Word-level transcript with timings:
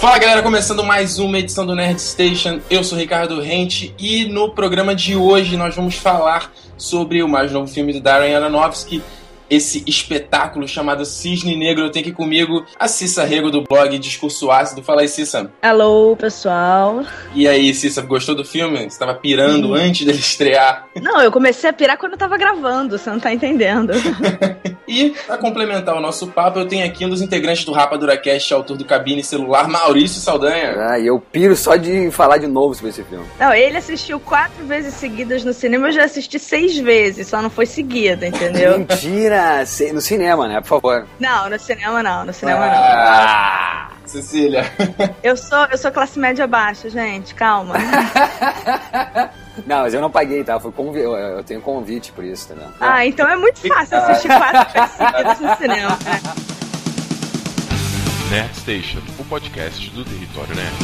Fala 0.00 0.18
galera, 0.18 0.42
começando 0.42 0.82
mais 0.82 1.18
uma 1.18 1.38
edição 1.38 1.66
do 1.66 1.74
Nerd 1.74 2.00
Station. 2.00 2.60
Eu 2.70 2.82
sou 2.82 2.96
Ricardo 2.96 3.38
Rente 3.42 3.94
e 3.98 4.24
no 4.24 4.52
programa 4.52 4.94
de 4.94 5.14
hoje 5.14 5.54
nós 5.54 5.76
vamos 5.76 5.96
falar 5.96 6.50
sobre 6.78 7.22
o 7.22 7.28
mais 7.28 7.52
novo 7.52 7.70
filme 7.70 7.92
do 7.92 8.00
Darren 8.00 8.34
Aronofsky, 8.34 9.02
esse 9.48 9.82
espetáculo 9.86 10.66
chamado 10.66 11.04
Cisne 11.04 11.56
Negro. 11.56 11.84
Eu 11.84 11.90
tenho 11.90 12.04
aqui 12.04 12.14
comigo 12.14 12.64
a 12.78 12.88
Cissa 12.88 13.24
Rego 13.24 13.50
do 13.50 13.62
blog 13.62 13.98
Discurso 13.98 14.50
Ácido. 14.50 14.82
Fala 14.82 15.02
aí, 15.02 15.08
Cissa. 15.08 15.50
Alô, 15.62 16.16
pessoal. 16.16 17.04
E 17.34 17.46
aí, 17.46 17.72
Cissa, 17.74 18.02
gostou 18.02 18.34
do 18.34 18.44
filme? 18.44 18.88
Você 18.88 18.98
tava 18.98 19.14
pirando 19.14 19.74
antes 19.74 20.06
dele 20.06 20.18
estrear? 20.18 20.86
Não, 21.00 21.20
eu 21.20 21.30
comecei 21.30 21.70
a 21.70 21.72
pirar 21.72 21.98
quando 21.98 22.12
eu 22.12 22.18
tava 22.18 22.36
gravando, 22.36 22.98
você 22.98 23.10
não 23.10 23.20
tá 23.20 23.32
entendendo. 23.32 23.92
e, 24.86 25.10
pra 25.26 25.38
complementar 25.38 25.96
o 25.96 26.00
nosso 26.00 26.28
papo, 26.28 26.58
eu 26.58 26.66
tenho 26.66 26.84
aqui 26.86 27.04
um 27.04 27.08
dos 27.08 27.22
integrantes 27.22 27.64
do 27.64 27.72
Rapa 27.72 27.96
Duracast, 27.98 28.52
autor 28.52 28.76
do 28.76 28.84
Cabine 28.84 29.22
Celular, 29.22 29.68
Maurício 29.68 30.20
Saldanha. 30.20 30.74
Ah, 30.78 30.98
e 30.98 31.06
eu 31.06 31.20
piro 31.20 31.56
só 31.56 31.76
de 31.76 32.10
falar 32.10 32.38
de 32.38 32.46
novo 32.46 32.74
sobre 32.74 32.90
esse 32.90 33.04
filme. 33.04 33.24
Não, 33.38 33.52
ele 33.52 33.76
assistiu 33.76 34.18
quatro 34.18 34.64
vezes 34.66 34.94
seguidas 34.94 35.44
no 35.44 35.52
cinema, 35.52 35.88
eu 35.88 35.92
já 35.92 36.04
assisti 36.04 36.38
seis 36.38 36.76
vezes, 36.76 37.28
só 37.28 37.40
não 37.40 37.50
foi 37.50 37.66
seguida, 37.66 38.26
entendeu? 38.26 38.78
Mentira! 38.78 39.35
No 39.92 40.00
cinema, 40.00 40.48
né? 40.48 40.60
Por 40.60 40.68
favor. 40.68 41.06
Não, 41.18 41.48
no 41.48 41.58
cinema 41.58 42.02
não, 42.02 42.24
no 42.24 42.32
cinema 42.32 42.64
ah, 42.64 43.88
não. 43.90 43.96
Cecília. 44.06 44.64
Eu 45.22 45.36
sou, 45.36 45.66
eu 45.66 45.76
sou 45.76 45.90
classe 45.90 46.18
média 46.18 46.46
baixa, 46.46 46.88
gente, 46.88 47.34
calma. 47.34 47.74
Não, 49.66 49.82
mas 49.82 49.94
eu 49.94 50.02
não 50.02 50.10
paguei, 50.10 50.44
tá? 50.44 50.60
Foi 50.60 50.70
convi... 50.70 51.00
Eu 51.00 51.42
tenho 51.42 51.62
convite 51.62 52.12
por 52.12 52.22
isso, 52.22 52.52
entendeu? 52.52 52.68
Ah, 52.78 53.06
então 53.06 53.26
é 53.26 53.36
muito 53.36 53.66
fácil 53.66 53.96
assistir 53.96 54.28
quatro 54.28 54.82
seguidas 54.96 55.40
no 55.40 55.56
cinema. 55.56 55.98
Nerd 58.30 58.54
Station, 58.54 58.98
o 59.18 59.24
podcast 59.24 59.90
do 59.90 60.04
Território 60.04 60.54
Nerd. 60.54 60.76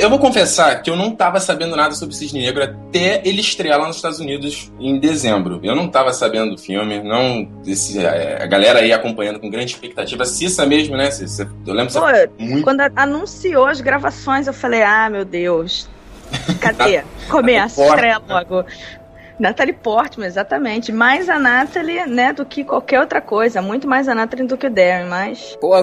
Eu 0.00 0.08
vou 0.08 0.18
confessar 0.18 0.82
que 0.82 0.90
eu 0.90 0.96
não 0.96 1.08
estava 1.08 1.38
sabendo 1.40 1.76
nada 1.76 1.94
sobre 1.94 2.14
Cisne 2.14 2.40
Negro 2.40 2.62
até 2.62 3.20
ele 3.24 3.40
estrear 3.40 3.78
lá 3.78 3.86
nos 3.86 3.96
Estados 3.96 4.20
Unidos 4.20 4.72
em 4.78 4.98
dezembro. 4.98 5.60
Eu 5.62 5.74
não 5.76 5.86
estava 5.86 6.12
sabendo 6.12 6.52
do 6.52 6.58
filme, 6.58 7.02
não. 7.02 7.48
Esse, 7.66 8.04
a 8.06 8.46
galera 8.46 8.80
aí 8.80 8.92
acompanhando 8.92 9.38
com 9.38 9.50
grande 9.50 9.72
expectativa. 9.72 10.24
Cissa 10.24 10.64
mesmo, 10.64 10.96
né, 10.96 11.10
Cissa? 11.10 11.50
Eu 11.66 11.74
lembro 11.74 11.92
Pô, 11.92 12.00
muito... 12.38 12.64
Quando 12.64 12.80
anunciou 12.96 13.66
as 13.66 13.80
gravações, 13.80 14.46
eu 14.46 14.52
falei, 14.52 14.82
ah, 14.82 15.10
meu 15.10 15.24
Deus. 15.24 15.88
Cadê? 16.60 17.02
Começa, 17.28 17.84
estreia 17.84 18.20
logo. 18.28 18.64
Natalie 19.42 19.72
Portman, 19.72 20.28
exatamente. 20.28 20.92
Mais 20.92 21.28
a 21.28 21.36
Natalie, 21.36 22.06
né, 22.06 22.32
do 22.32 22.46
que 22.46 22.62
qualquer 22.62 23.00
outra 23.00 23.20
coisa. 23.20 23.60
Muito 23.60 23.88
mais 23.88 24.08
a 24.08 24.14
Natalie 24.14 24.46
do 24.46 24.56
que 24.56 24.68
o 24.68 24.70
Darren, 24.70 25.08
mas... 25.08 25.58
Pô, 25.60 25.76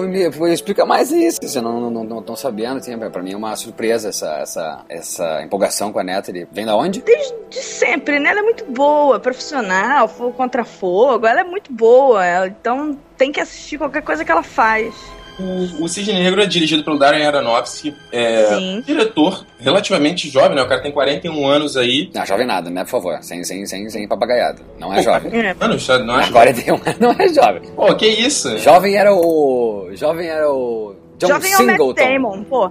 explica 0.46 0.86
mais 0.86 1.12
isso, 1.12 1.38
você 1.42 1.60
não, 1.60 1.90
não, 1.90 2.02
não, 2.02 2.20
não 2.22 2.36
sabendo, 2.36 2.78
assim, 2.78 2.96
pra 2.98 3.22
mim 3.22 3.34
é 3.34 3.36
uma 3.36 3.54
surpresa 3.56 4.08
essa, 4.08 4.38
essa, 4.38 4.84
essa 4.88 5.42
empolgação 5.42 5.92
com 5.92 5.98
a 5.98 6.04
Natalie. 6.04 6.48
Vem 6.50 6.64
da 6.64 6.74
onde? 6.74 7.02
Desde 7.02 7.34
sempre, 7.50 8.18
né, 8.18 8.30
ela 8.30 8.40
é 8.40 8.42
muito 8.42 8.64
boa, 8.64 9.20
profissional, 9.20 10.08
fogo 10.08 10.32
contra 10.32 10.64
fogo, 10.64 11.26
ela 11.26 11.40
é 11.40 11.44
muito 11.44 11.70
boa, 11.70 12.46
então 12.46 12.98
tem 13.18 13.30
que 13.30 13.42
assistir 13.42 13.76
qualquer 13.76 14.00
coisa 14.00 14.24
que 14.24 14.32
ela 14.32 14.42
faz. 14.42 14.94
O, 15.38 15.84
o 15.84 15.88
Cisne 15.88 16.14
Negro 16.14 16.42
é 16.42 16.46
dirigido 16.46 16.84
pelo 16.84 16.98
Darren 16.98 17.24
Aronofsky, 17.26 17.94
é 18.12 18.46
Sim. 18.46 18.82
diretor 18.86 19.44
relativamente 19.58 20.28
jovem, 20.28 20.56
né? 20.56 20.62
O 20.62 20.68
cara 20.68 20.80
tem 20.80 20.92
41 20.92 21.46
anos 21.46 21.76
aí. 21.76 22.10
Não, 22.14 22.26
jovem 22.26 22.46
nada, 22.46 22.70
né? 22.70 22.84
Por 22.84 22.90
favor, 22.90 23.18
sem, 23.22 23.44
sem, 23.44 23.66
sem, 23.66 23.88
sem 23.88 24.08
papagaiado. 24.08 24.62
Não 24.78 24.92
é 24.92 24.96
Pô, 24.96 25.02
jovem. 25.02 25.32
Anos, 25.60 25.88
não 25.88 26.20
é 26.20 26.24
jovem. 26.24 26.32
41 26.32 26.80
não 27.00 27.10
é 27.12 27.28
jovem. 27.28 27.62
Pô, 27.74 27.94
que 27.94 28.06
isso? 28.06 28.58
Jovem 28.58 28.96
era 28.96 29.14
o... 29.14 29.90
Jovem 29.94 30.28
era 30.28 30.50
o... 30.50 30.94
John 31.20 31.28
Jovem 31.28 31.52
Singleton. 31.52 32.00
É 32.00 32.18
o 32.18 32.22
Matt 32.22 32.22
Damon, 32.22 32.44
pô. 32.44 32.70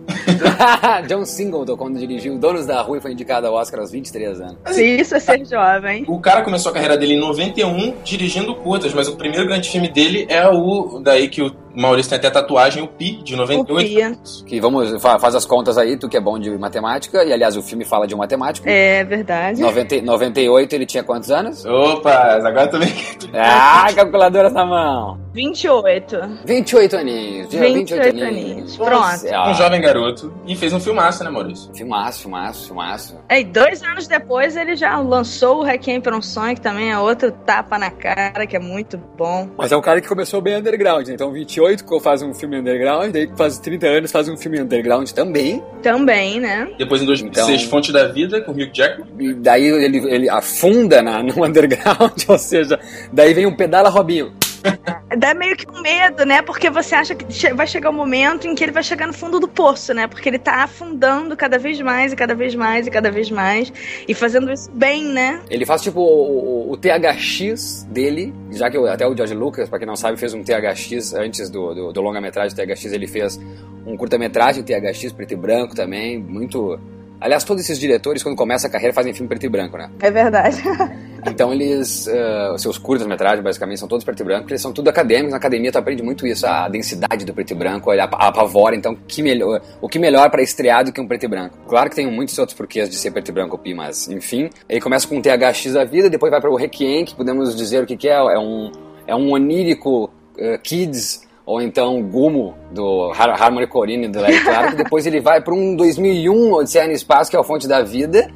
John 1.07 1.23
Singleton, 1.23 1.77
quando 1.77 1.99
dirigiu 1.99 2.35
Donos 2.39 2.65
da 2.65 2.81
Rua 2.81 2.97
e 2.97 3.01
foi 3.01 3.11
indicado 3.11 3.45
ao 3.45 3.53
Oscar 3.53 3.79
aos 3.79 3.91
23 3.91 4.41
anos. 4.41 4.57
Isso 4.75 5.15
é 5.15 5.19
ser 5.19 5.45
jovem. 5.45 6.03
O 6.07 6.19
cara 6.19 6.41
começou 6.41 6.71
a 6.71 6.73
carreira 6.73 6.97
dele 6.97 7.13
em 7.13 7.19
91 7.19 8.01
dirigindo 8.03 8.55
curtas, 8.55 8.91
mas 8.91 9.07
o 9.07 9.15
primeiro 9.15 9.45
grande 9.45 9.69
filme 9.69 9.87
dele 9.87 10.25
é 10.29 10.49
o 10.49 10.99
daí 10.99 11.29
que 11.29 11.43
o 11.43 11.51
Maurício 11.75 12.09
tem 12.09 12.17
até 12.19 12.29
tatuagem, 12.29 12.83
o 12.83 12.87
Pi, 12.87 13.21
de 13.23 13.35
98. 13.35 13.71
O 13.71 13.77
Pi. 13.77 14.43
Que 14.45 14.59
vamos, 14.59 15.01
faz 15.01 15.35
as 15.35 15.45
contas 15.45 15.77
aí, 15.77 15.97
tu 15.97 16.09
que 16.09 16.17
é 16.17 16.21
bom 16.21 16.39
de 16.39 16.49
matemática, 16.57 17.23
e 17.23 17.31
aliás 17.31 17.55
o 17.55 17.61
filme 17.61 17.85
fala 17.85 18.07
de 18.07 18.15
um 18.15 18.17
matemático. 18.17 18.67
É 18.67 19.03
verdade. 19.03 19.61
90, 19.61 20.01
98 20.01 20.73
ele 20.73 20.85
tinha 20.85 21.03
quantos 21.03 21.31
anos? 21.31 21.65
Opa, 21.65 22.11
agora 22.11 22.67
também. 22.67 22.93
ah, 23.33 23.87
calculadoras 23.93 24.53
na 24.53 24.65
mão. 24.65 25.19
28. 25.33 26.17
28 26.45 26.97
aninhos. 26.97 27.49
28, 27.49 27.73
28 27.73 28.23
aninhos. 28.23 28.77
Pronto. 28.77 29.49
Um 29.49 29.53
jovem 29.53 29.81
garoto. 29.81 30.33
E 30.45 30.55
fez 30.55 30.73
um 30.73 30.79
filmaço, 30.79 31.23
né, 31.23 31.29
Maurício? 31.29 31.71
Filmaço, 31.75 32.21
filmaço, 32.21 32.65
filmaço. 32.67 33.17
É, 33.29 33.39
e 33.39 33.43
dois 33.43 33.83
anos 33.83 34.07
depois 34.07 34.55
ele 34.57 34.75
já 34.75 34.97
lançou 34.97 35.59
o 35.59 35.63
Requiem 35.63 36.01
para 36.01 36.15
um 36.15 36.21
Sonho, 36.21 36.55
que 36.55 36.61
também 36.61 36.91
é 36.91 36.97
outro 36.97 37.31
tapa 37.31 37.77
na 37.77 37.91
cara, 37.91 38.45
que 38.47 38.55
é 38.55 38.59
muito 38.59 38.97
bom. 38.97 39.49
Mas 39.57 39.71
é 39.71 39.77
um 39.77 39.81
cara 39.81 40.01
que 40.01 40.07
começou 40.07 40.41
bem 40.41 40.55
underground, 40.55 41.07
né? 41.07 41.13
Então 41.13 41.31
28 41.31 41.58
faz 42.01 42.21
um 42.21 42.33
filme 42.33 42.59
underground, 42.59 43.11
daí 43.11 43.29
faz 43.35 43.59
30 43.59 43.87
anos 43.87 44.11
faz 44.11 44.27
um 44.29 44.37
filme 44.37 44.61
underground 44.61 45.09
também. 45.11 45.63
Também, 45.81 46.39
né? 46.39 46.69
Depois 46.77 47.01
em 47.01 47.05
2006, 47.05 47.49
então, 47.49 47.69
Fonte 47.69 47.91
da 47.91 48.07
Vida, 48.07 48.41
com 48.41 48.51
o 48.51 48.55
Hugh 48.55 48.69
Jackman. 48.73 49.07
E 49.19 49.33
daí 49.33 49.65
ele, 49.65 49.97
ele 50.09 50.29
afunda 50.29 51.01
na, 51.01 51.23
no 51.23 51.33
underground, 51.45 52.13
ou 52.27 52.37
seja, 52.37 52.79
daí 53.11 53.33
vem 53.33 53.45
um 53.45 53.55
pedala 53.55 53.89
Robinho 53.89 54.33
Dá 55.17 55.33
meio 55.33 55.55
que 55.55 55.69
um 55.69 55.81
medo, 55.81 56.25
né? 56.25 56.41
Porque 56.41 56.69
você 56.69 56.95
acha 56.95 57.15
que 57.15 57.53
vai 57.53 57.65
chegar 57.65 57.89
o 57.89 57.93
um 57.93 57.95
momento 57.95 58.47
em 58.47 58.55
que 58.55 58.63
ele 58.63 58.71
vai 58.71 58.83
chegar 58.83 59.07
no 59.07 59.13
fundo 59.13 59.39
do 59.39 59.47
poço, 59.47 59.93
né? 59.93 60.07
Porque 60.07 60.29
ele 60.29 60.39
tá 60.39 60.63
afundando 60.63 61.35
cada 61.35 61.57
vez 61.57 61.79
mais 61.81 62.13
e 62.13 62.15
cada 62.15 62.35
vez 62.35 62.53
mais 62.55 62.87
e 62.87 62.91
cada 62.91 63.11
vez 63.11 63.31
mais. 63.31 63.71
E 64.07 64.13
fazendo 64.13 64.51
isso 64.51 64.69
bem, 64.71 65.05
né? 65.05 65.41
Ele 65.49 65.65
faz 65.65 65.81
tipo 65.81 65.99
o, 65.99 66.69
o, 66.69 66.73
o 66.73 66.77
THX 66.77 67.83
dele, 67.89 68.33
já 68.51 68.69
que 68.69 68.77
até 68.77 69.07
o 69.07 69.15
George 69.15 69.33
Lucas, 69.33 69.69
pra 69.69 69.79
quem 69.79 69.87
não 69.87 69.95
sabe, 69.95 70.19
fez 70.19 70.33
um 70.33 70.43
THX 70.43 71.13
antes 71.13 71.49
do, 71.49 71.73
do, 71.73 71.91
do 71.91 72.01
longa-metragem 72.01 72.55
THX, 72.55 72.85
ele 72.93 73.07
fez 73.07 73.39
um 73.85 73.97
curta-metragem 73.97 74.63
THX 74.63 75.11
preto 75.13 75.33
e 75.33 75.37
branco 75.37 75.75
também, 75.75 76.19
muito 76.19 76.79
Aliás, 77.21 77.43
todos 77.43 77.63
esses 77.63 77.77
diretores, 77.77 78.23
quando 78.23 78.35
começam 78.35 78.69
a 78.69 78.71
carreira, 78.71 78.93
fazem 78.93 79.13
filme 79.13 79.27
preto 79.27 79.45
e 79.45 79.49
branco, 79.49 79.77
né? 79.77 79.89
É 79.99 80.09
verdade. 80.09 80.61
então 81.27 81.53
eles, 81.53 82.07
uh, 82.07 82.57
seus 82.57 82.77
curtas-metragens, 82.77 83.43
basicamente, 83.43 83.79
são 83.79 83.87
todos 83.89 84.05
preto 84.05 84.21
e 84.21 84.23
branco, 84.23 84.41
porque 84.43 84.53
eles 84.53 84.61
são 84.61 84.71
tudo 84.71 84.89
acadêmicos. 84.89 85.31
Na 85.31 85.37
academia 85.37 85.71
tu 85.71 85.77
aprende 85.77 86.01
muito 86.01 86.25
isso, 86.25 86.47
a 86.47 86.69
densidade 86.69 87.25
do 87.25 87.33
preto 87.33 87.51
e 87.51 87.55
branco, 87.55 87.91
ele 87.91 88.01
apavora. 88.01 88.75
Então, 88.75 88.95
que 89.07 89.21
melhor, 89.21 89.61
o 89.81 89.89
que 89.89 89.99
melhor 89.99 90.29
para 90.29 90.41
estrear 90.41 90.85
do 90.85 90.93
que 90.93 91.01
um 91.01 91.07
preto 91.07 91.25
e 91.25 91.27
branco? 91.27 91.57
Claro 91.67 91.89
que 91.89 91.95
tem 91.97 92.09
muitos 92.09 92.37
outros 92.39 92.57
porquês 92.57 92.89
de 92.89 92.95
ser 92.95 93.11
preto 93.11 93.29
e 93.29 93.31
branco, 93.33 93.57
Pi, 93.57 93.73
mas, 93.73 94.07
enfim. 94.07 94.49
Ele 94.69 94.79
começa 94.79 95.07
com 95.07 95.17
um 95.17 95.21
THX 95.21 95.73
da 95.73 95.83
vida, 95.83 96.09
depois 96.09 96.31
vai 96.31 96.39
para 96.39 96.49
o 96.49 96.55
Requiem, 96.55 97.03
que 97.03 97.15
podemos 97.15 97.55
dizer 97.55 97.83
o 97.83 97.85
que, 97.85 97.97
que 97.97 98.07
é, 98.07 98.13
é 98.15 98.39
um, 98.39 98.71
é 99.05 99.15
um 99.15 99.31
onírico 99.31 100.05
uh, 100.05 100.59
kids 100.63 101.27
ou 101.49 101.59
então 101.59 101.99
Gumo, 102.03 102.53
do 102.69 103.11
Harmony 103.11 103.65
Corine, 103.65 104.07
do 104.07 104.21
Larry 104.21 104.39
Clark, 104.41 104.75
depois 104.77 105.07
ele 105.07 105.19
vai 105.19 105.41
para 105.41 105.51
um 105.51 105.75
2001, 105.75 106.53
Odisseia 106.53 106.85
no 106.85 106.93
Espaço, 106.93 107.31
que 107.31 107.35
é 107.35 107.39
o 107.39 107.43
Fonte 107.43 107.67
da 107.67 107.81
Vida, 107.81 108.29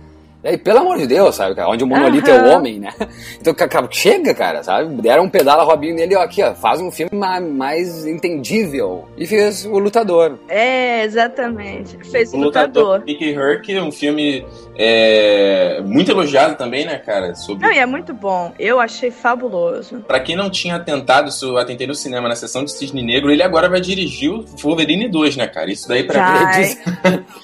e 0.43 0.49
aí, 0.49 0.57
pelo 0.57 0.79
amor 0.79 0.97
de 0.97 1.07
Deus, 1.07 1.35
sabe, 1.35 1.55
cara? 1.55 1.69
Onde 1.69 1.83
o 1.83 1.87
monolito 1.87 2.29
uhum. 2.29 2.35
é 2.35 2.41
o 2.41 2.57
homem, 2.57 2.79
né? 2.79 2.93
Então, 3.39 3.53
chega, 3.91 4.33
cara, 4.33 4.63
sabe? 4.63 5.01
Deram 5.01 5.23
um 5.23 5.29
pedala 5.29 5.63
Robinho 5.63 5.95
nele, 5.95 6.15
ó, 6.15 6.21
aqui, 6.21 6.41
ó, 6.41 6.53
faz 6.53 6.79
um 6.79 6.89
filme 6.89 7.11
mais 7.13 8.05
entendível. 8.05 9.05
E 9.17 9.25
fez 9.27 9.65
O 9.65 9.77
Lutador. 9.79 10.39
É, 10.47 11.03
exatamente. 11.03 11.97
Fez 12.09 12.33
O, 12.33 12.37
o 12.37 12.39
Lutador. 12.39 12.83
Lutador. 12.83 13.05
Mickey 13.05 13.33
Herc, 13.33 13.69
um 13.81 13.91
filme 13.91 14.45
é, 14.77 15.81
muito 15.85 16.11
elogiado 16.11 16.55
também, 16.55 16.85
né, 16.85 16.97
cara? 16.97 17.35
Sobre... 17.35 17.65
Não, 17.65 17.73
e 17.73 17.77
é 17.77 17.85
muito 17.85 18.13
bom. 18.13 18.53
Eu 18.57 18.79
achei 18.79 19.11
fabuloso. 19.11 19.99
Pra 20.07 20.19
quem 20.19 20.35
não 20.35 20.49
tinha 20.49 20.75
atentado, 20.75 21.29
atentei 21.57 21.87
no 21.87 21.95
cinema 21.95 22.27
na 22.27 22.35
sessão 22.35 22.63
de 22.63 22.71
Cisne 22.71 23.03
Negro, 23.03 23.31
ele 23.31 23.43
agora 23.43 23.69
vai 23.69 23.81
dirigir 23.81 24.31
o 24.31 24.45
Wolverine 24.61 25.09
2, 25.09 25.37
né, 25.37 25.47
cara? 25.47 25.71
Isso 25.71 25.87
daí 25.87 26.03
pra 26.03 26.15
Já. 26.19 26.33
mim... 26.33 26.61
Diz... 26.61 26.81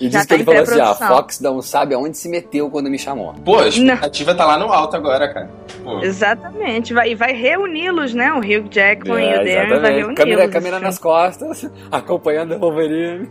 e 0.01 0.09
diz 0.09 0.25
que 0.25 0.33
ele 0.33 0.43
falou 0.43 0.61
assim, 0.61 0.81
a 0.81 0.95
Fox 0.95 1.39
não 1.39 1.61
sabe 1.61 1.93
aonde 1.93 2.17
se 2.17 2.29
meteu 2.29 2.69
quando 2.69 2.88
me 2.89 2.99
chamou. 2.99 3.33
Pô, 3.45 3.59
a 3.59 3.67
expectativa 3.67 4.31
não. 4.31 4.37
tá 4.37 4.45
lá 4.45 4.57
no 4.57 4.71
alto 4.71 4.95
agora, 4.95 5.31
cara. 5.33 5.49
Pô. 5.83 5.99
Exatamente. 6.01 6.93
Vai, 6.93 7.11
e 7.11 7.15
vai 7.15 7.33
reuni-los, 7.33 8.13
né? 8.13 8.31
O 8.33 8.39
Hugh 8.39 8.67
Jackman 8.69 9.23
é, 9.23 9.37
e 9.37 9.41
o 9.41 9.45
Darren 9.45 9.79
vai 9.79 9.91
reuni-los. 9.91 10.15
Câmera, 10.15 10.49
câmera 10.49 10.79
nas 10.79 10.97
costas, 10.97 11.69
acompanhando 11.91 12.55
o 12.55 12.59
Wolverine. 12.59 13.29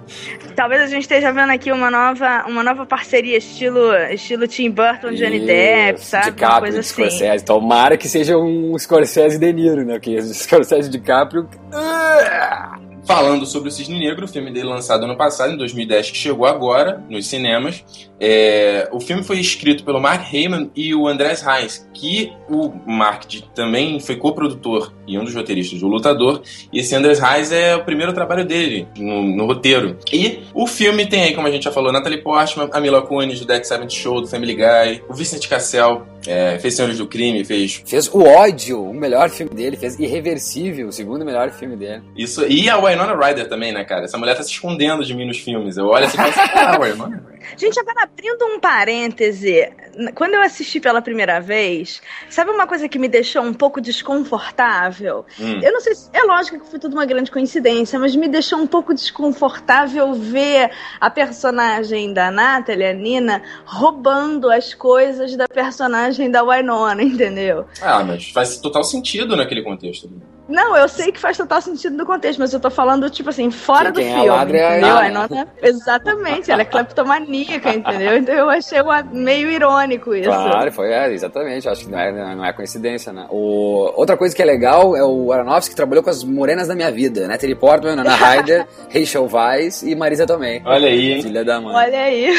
Talvez 0.54 0.82
a 0.82 0.86
gente 0.86 1.02
esteja 1.02 1.32
vendo 1.32 1.50
aqui 1.50 1.70
uma 1.70 1.90
nova, 1.90 2.44
uma 2.46 2.62
nova 2.62 2.86
parceria 2.86 3.36
estilo, 3.36 3.94
estilo 4.10 4.46
Tim 4.46 4.70
Burton, 4.70 5.10
Johnny 5.12 5.40
Depp, 5.40 6.00
sabe? 6.00 6.30
DiCaprio, 6.30 6.54
uma 6.54 6.60
coisa 6.60 6.80
assim. 6.80 6.94
Scorsese. 6.94 7.44
Tomara 7.44 7.96
que 7.96 8.08
seja 8.08 8.36
um 8.36 8.76
Scorsese 8.78 9.38
De 9.38 9.52
Niro, 9.52 9.84
né? 9.84 9.98
Que 9.98 10.20
Scorsese 10.22 10.88
DiCaprio... 10.88 11.48
Uh! 11.72 12.87
Falando 13.08 13.46
sobre 13.46 13.70
o 13.70 13.72
Cisne 13.72 13.98
Negro, 13.98 14.26
o 14.26 14.28
filme 14.28 14.52
dele 14.52 14.68
lançado 14.68 15.06
ano 15.06 15.16
passado, 15.16 15.54
em 15.54 15.56
2010, 15.56 16.10
que 16.10 16.18
chegou 16.18 16.44
agora 16.44 17.02
nos 17.08 17.26
cinemas. 17.26 17.82
É, 18.20 18.86
o 18.92 19.00
filme 19.00 19.24
foi 19.24 19.40
escrito 19.40 19.82
pelo 19.82 19.98
Mark 19.98 20.30
Heyman 20.30 20.70
e 20.76 20.94
o 20.94 21.08
Andrés 21.08 21.40
Reis, 21.40 21.88
que 21.94 22.30
o 22.50 22.70
Mark 22.86 23.24
também 23.54 23.98
foi 23.98 24.16
co-produtor 24.16 24.92
e 25.06 25.18
um 25.18 25.24
dos 25.24 25.34
roteiristas 25.34 25.80
do 25.80 25.88
Lutador. 25.88 26.42
E 26.70 26.80
esse 26.80 26.94
Andrés 26.94 27.18
Reis 27.18 27.50
é 27.50 27.74
o 27.74 27.82
primeiro 27.82 28.12
trabalho 28.12 28.44
dele 28.44 28.86
no, 28.98 29.22
no, 29.22 29.46
roteiro. 29.46 29.96
E 30.12 30.40
o 30.52 30.66
filme 30.66 31.06
tem 31.06 31.22
aí, 31.22 31.34
como 31.34 31.46
a 31.46 31.50
gente 31.50 31.62
já 31.62 31.72
falou, 31.72 31.90
Natalie 31.90 32.20
Portman, 32.20 32.68
a 32.70 32.78
Mila 32.78 33.00
Kunis 33.00 33.40
do 33.40 33.46
Dead 33.46 33.64
Seventh 33.64 33.92
Show, 33.92 34.20
do 34.20 34.28
Family 34.28 34.54
Guy, 34.54 35.02
o 35.08 35.14
Vincent 35.14 35.48
Cassel, 35.48 36.06
é, 36.26 36.58
fez 36.58 36.74
Senhores 36.74 36.98
do 36.98 37.06
Crime, 37.06 37.44
fez... 37.44 37.82
Fez 37.86 38.08
O 38.08 38.22
Ódio, 38.22 38.82
o 38.82 38.94
melhor 38.94 39.30
filme 39.30 39.54
dele, 39.54 39.76
fez 39.76 39.98
Irreversível, 39.98 40.88
o 40.88 40.92
segundo 40.92 41.24
melhor 41.24 41.50
filme 41.50 41.76
dele. 41.76 42.02
Isso, 42.16 42.44
e 42.46 42.68
a 42.68 42.76
Winona 42.76 43.14
Ryder 43.14 43.48
também, 43.48 43.72
né, 43.72 43.84
cara? 43.84 44.04
Essa 44.04 44.18
mulher 44.18 44.36
tá 44.36 44.42
se 44.42 44.50
escondendo 44.50 45.04
de 45.04 45.14
mim 45.14 45.26
nos 45.26 45.38
filmes. 45.38 45.76
Eu 45.76 45.86
olho 45.86 46.06
assim 46.06 46.18
e 46.20 46.24
penso, 46.24 46.38
ah, 46.54 46.78
Winona 46.78 47.38
Gente, 47.56 47.80
agora 47.80 48.02
abrindo 48.02 48.44
um 48.44 48.60
parêntese, 48.60 49.70
quando 50.14 50.34
eu 50.34 50.42
assisti 50.42 50.80
pela 50.80 51.00
primeira 51.00 51.40
vez, 51.40 52.02
sabe 52.28 52.50
uma 52.50 52.66
coisa 52.66 52.88
que 52.88 52.98
me 52.98 53.08
deixou 53.08 53.42
um 53.42 53.54
pouco 53.54 53.80
desconfortável? 53.80 55.24
Hum. 55.40 55.60
Eu 55.62 55.72
não 55.72 55.80
sei 55.80 55.94
se. 55.94 56.10
É 56.12 56.22
lógico 56.24 56.60
que 56.60 56.70
foi 56.70 56.78
tudo 56.78 56.92
uma 56.92 57.06
grande 57.06 57.30
coincidência, 57.30 57.98
mas 57.98 58.14
me 58.14 58.28
deixou 58.28 58.58
um 58.58 58.66
pouco 58.66 58.92
desconfortável 58.92 60.12
ver 60.12 60.70
a 61.00 61.08
personagem 61.08 62.12
da 62.12 62.30
Natalie, 62.30 62.86
a 62.86 62.92
Nina, 62.92 63.42
roubando 63.64 64.50
as 64.50 64.74
coisas 64.74 65.34
da 65.34 65.48
personagem 65.48 66.07
da 66.30 66.42
Winona, 66.42 67.02
entendeu? 67.02 67.66
Ah, 67.80 68.02
mas 68.04 68.30
faz 68.30 68.58
total 68.58 68.84
sentido 68.84 69.36
naquele 69.36 69.62
contexto. 69.62 70.10
Não, 70.48 70.76
eu 70.76 70.88
sei 70.88 71.12
que 71.12 71.20
faz 71.20 71.36
total 71.36 71.60
sentido 71.60 71.96
no 71.96 72.06
contexto, 72.06 72.38
mas 72.38 72.52
eu 72.54 72.60
tô 72.60 72.70
falando, 72.70 73.10
tipo 73.10 73.28
assim, 73.28 73.50
fora 73.50 73.92
quem 73.92 74.04
do 74.04 74.08
é 74.08 74.12
filme. 74.14 74.28
Ladra 74.28 74.58
é 74.58 74.78
entendeu? 74.78 74.96
A 74.96 75.10
Nona, 75.10 75.48
exatamente, 75.62 76.50
ela 76.50 76.62
é 76.62 76.64
cleptomaníaca, 76.64 77.74
entendeu? 77.74 78.16
Então 78.16 78.34
eu 78.34 78.48
achei 78.48 78.80
uma, 78.80 79.02
meio 79.02 79.50
irônico 79.50 80.14
isso. 80.14 80.28
Claro, 80.28 80.72
foi, 80.72 80.90
é, 80.90 81.12
exatamente. 81.12 81.68
Acho 81.68 81.84
que 81.84 81.90
não 81.90 81.98
é, 81.98 82.34
não 82.34 82.44
é 82.44 82.52
coincidência, 82.52 83.12
né? 83.12 83.26
O, 83.30 83.92
outra 83.94 84.16
coisa 84.16 84.34
que 84.34 84.40
é 84.40 84.44
legal 84.44 84.96
é 84.96 85.04
o 85.04 85.30
Aronofsky 85.32 85.70
que 85.70 85.76
trabalhou 85.76 86.02
com 86.02 86.10
as 86.10 86.24
morenas 86.24 86.66
da 86.66 86.74
minha 86.74 86.90
vida, 86.90 87.28
né? 87.28 87.36
Terry 87.36 87.54
Portman, 87.54 87.92
Ana 87.92 88.14
Ryder, 88.16 88.66
Rachel 88.92 89.28
Weisz 89.30 89.82
e 89.82 89.94
Marisa 89.94 90.26
também. 90.26 90.62
Olha 90.64 90.88
aí, 90.88 91.12
hein? 91.12 91.22
Filha 91.22 91.44
da 91.44 91.60
mãe. 91.60 91.74
Olha 91.74 91.98
aí. 91.98 92.34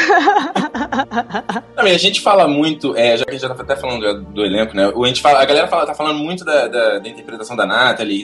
Também, 1.76 1.94
a 1.94 1.98
gente 1.98 2.20
fala 2.20 2.46
muito, 2.46 2.96
é, 2.96 3.16
já 3.16 3.24
que 3.24 3.30
a 3.30 3.32
gente 3.32 3.42
já 3.42 3.54
tá 3.54 3.62
até 3.62 3.76
falando 3.76 4.22
do 4.22 4.44
elenco, 4.44 4.76
né? 4.76 4.92
A, 4.94 5.06
gente 5.06 5.22
fala, 5.22 5.40
a 5.40 5.44
galera 5.44 5.66
fala, 5.66 5.86
tá 5.86 5.94
falando 5.94 6.18
muito 6.18 6.44
da, 6.44 6.66
da, 6.66 6.98
da 6.98 7.08
interpretação 7.08 7.56
da 7.56 7.66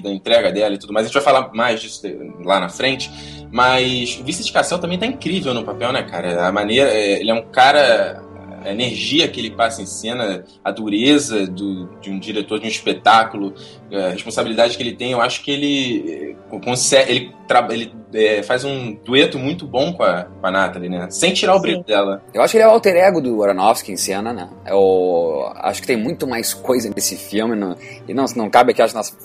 Da 0.01 0.11
entrega 0.11 0.51
dela 0.53 0.75
e 0.75 0.79
tudo 0.79 0.93
mais. 0.93 1.07
A 1.07 1.09
gente 1.09 1.15
vai 1.15 1.23
falar 1.23 1.53
mais 1.53 1.81
disso 1.81 2.03
lá 2.45 2.61
na 2.61 2.69
frente. 2.69 3.11
Mas 3.51 4.19
o 4.21 4.25
Vincent 4.25 4.53
Cassel 4.53 4.79
também 4.79 4.99
tá 4.99 5.07
incrível 5.07 5.55
no 5.55 5.65
papel, 5.65 5.93
né, 5.93 6.03
cara? 6.03 6.47
A 6.47 6.53
maneira. 6.53 6.91
É, 6.91 7.21
ele 7.21 7.31
é 7.31 7.35
um 7.35 7.43
cara 7.43 8.26
a 8.67 8.73
energia 8.73 9.29
que 9.29 9.41
ele 9.41 9.51
passa 9.51 9.81
em 9.81 9.87
cena, 9.87 10.45
a 10.65 10.71
dureza 10.71 11.47
do, 11.47 11.87
de 12.01 12.11
um 12.11 12.19
diretor 12.19 12.59
de 12.59 12.67
um 12.67 12.69
espetáculo, 12.69 13.55
a 13.93 14.11
responsabilidade 14.11 14.77
que 14.77 14.83
ele 14.83 14.95
tem, 14.95 15.13
eu 15.13 15.21
acho 15.21 15.43
que 15.43 15.51
ele 15.51 16.37
eh, 16.53 16.59
consegue, 16.65 17.11
ele, 17.11 17.35
ele 17.71 17.93
é, 18.13 18.43
faz 18.43 18.65
um 18.65 18.95
dueto 19.05 19.39
muito 19.39 19.67
bom 19.67 19.93
com 19.93 20.03
a, 20.03 20.25
com 20.25 20.47
a 20.47 20.51
Natalie, 20.51 20.89
né? 20.89 21.07
Sem 21.11 21.33
tirar 21.33 21.55
o 21.55 21.61
brilho 21.61 21.85
dela. 21.85 22.21
Eu 22.35 22.43
acho 22.43 22.53
que 22.53 22.57
ele 22.59 22.65
é 22.65 22.69
o 22.69 22.71
alter 22.71 22.97
ego 22.97 23.21
do 23.21 23.43
Aronofsky 23.43 23.93
em 23.93 23.97
cena, 23.97 24.33
né? 24.33 24.49
Eu 24.67 25.53
acho 25.57 25.81
que 25.81 25.87
tem 25.87 25.97
muito 25.97 26.27
mais 26.27 26.53
coisa 26.53 26.91
nesse 26.95 27.17
filme, 27.17 27.55
no, 27.55 27.77
e 28.09 28.13
não, 28.13 28.25
não 28.35 28.51
cabe 28.51 28.73
aqui, 28.73 28.83
acho, 28.83 28.95
nós 28.95 29.17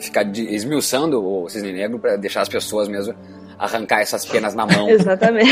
ficar 0.00 0.24
esmiuçando 0.36 1.20
o 1.20 1.48
Cisne 1.48 1.72
Negro 1.72 1.98
para 1.98 2.16
deixar 2.16 2.42
as 2.42 2.48
pessoas 2.48 2.88
mesmo 2.88 3.14
arrancar 3.58 4.00
essas 4.00 4.24
penas 4.24 4.54
na 4.54 4.66
mão. 4.66 4.88
Exatamente. 4.90 5.50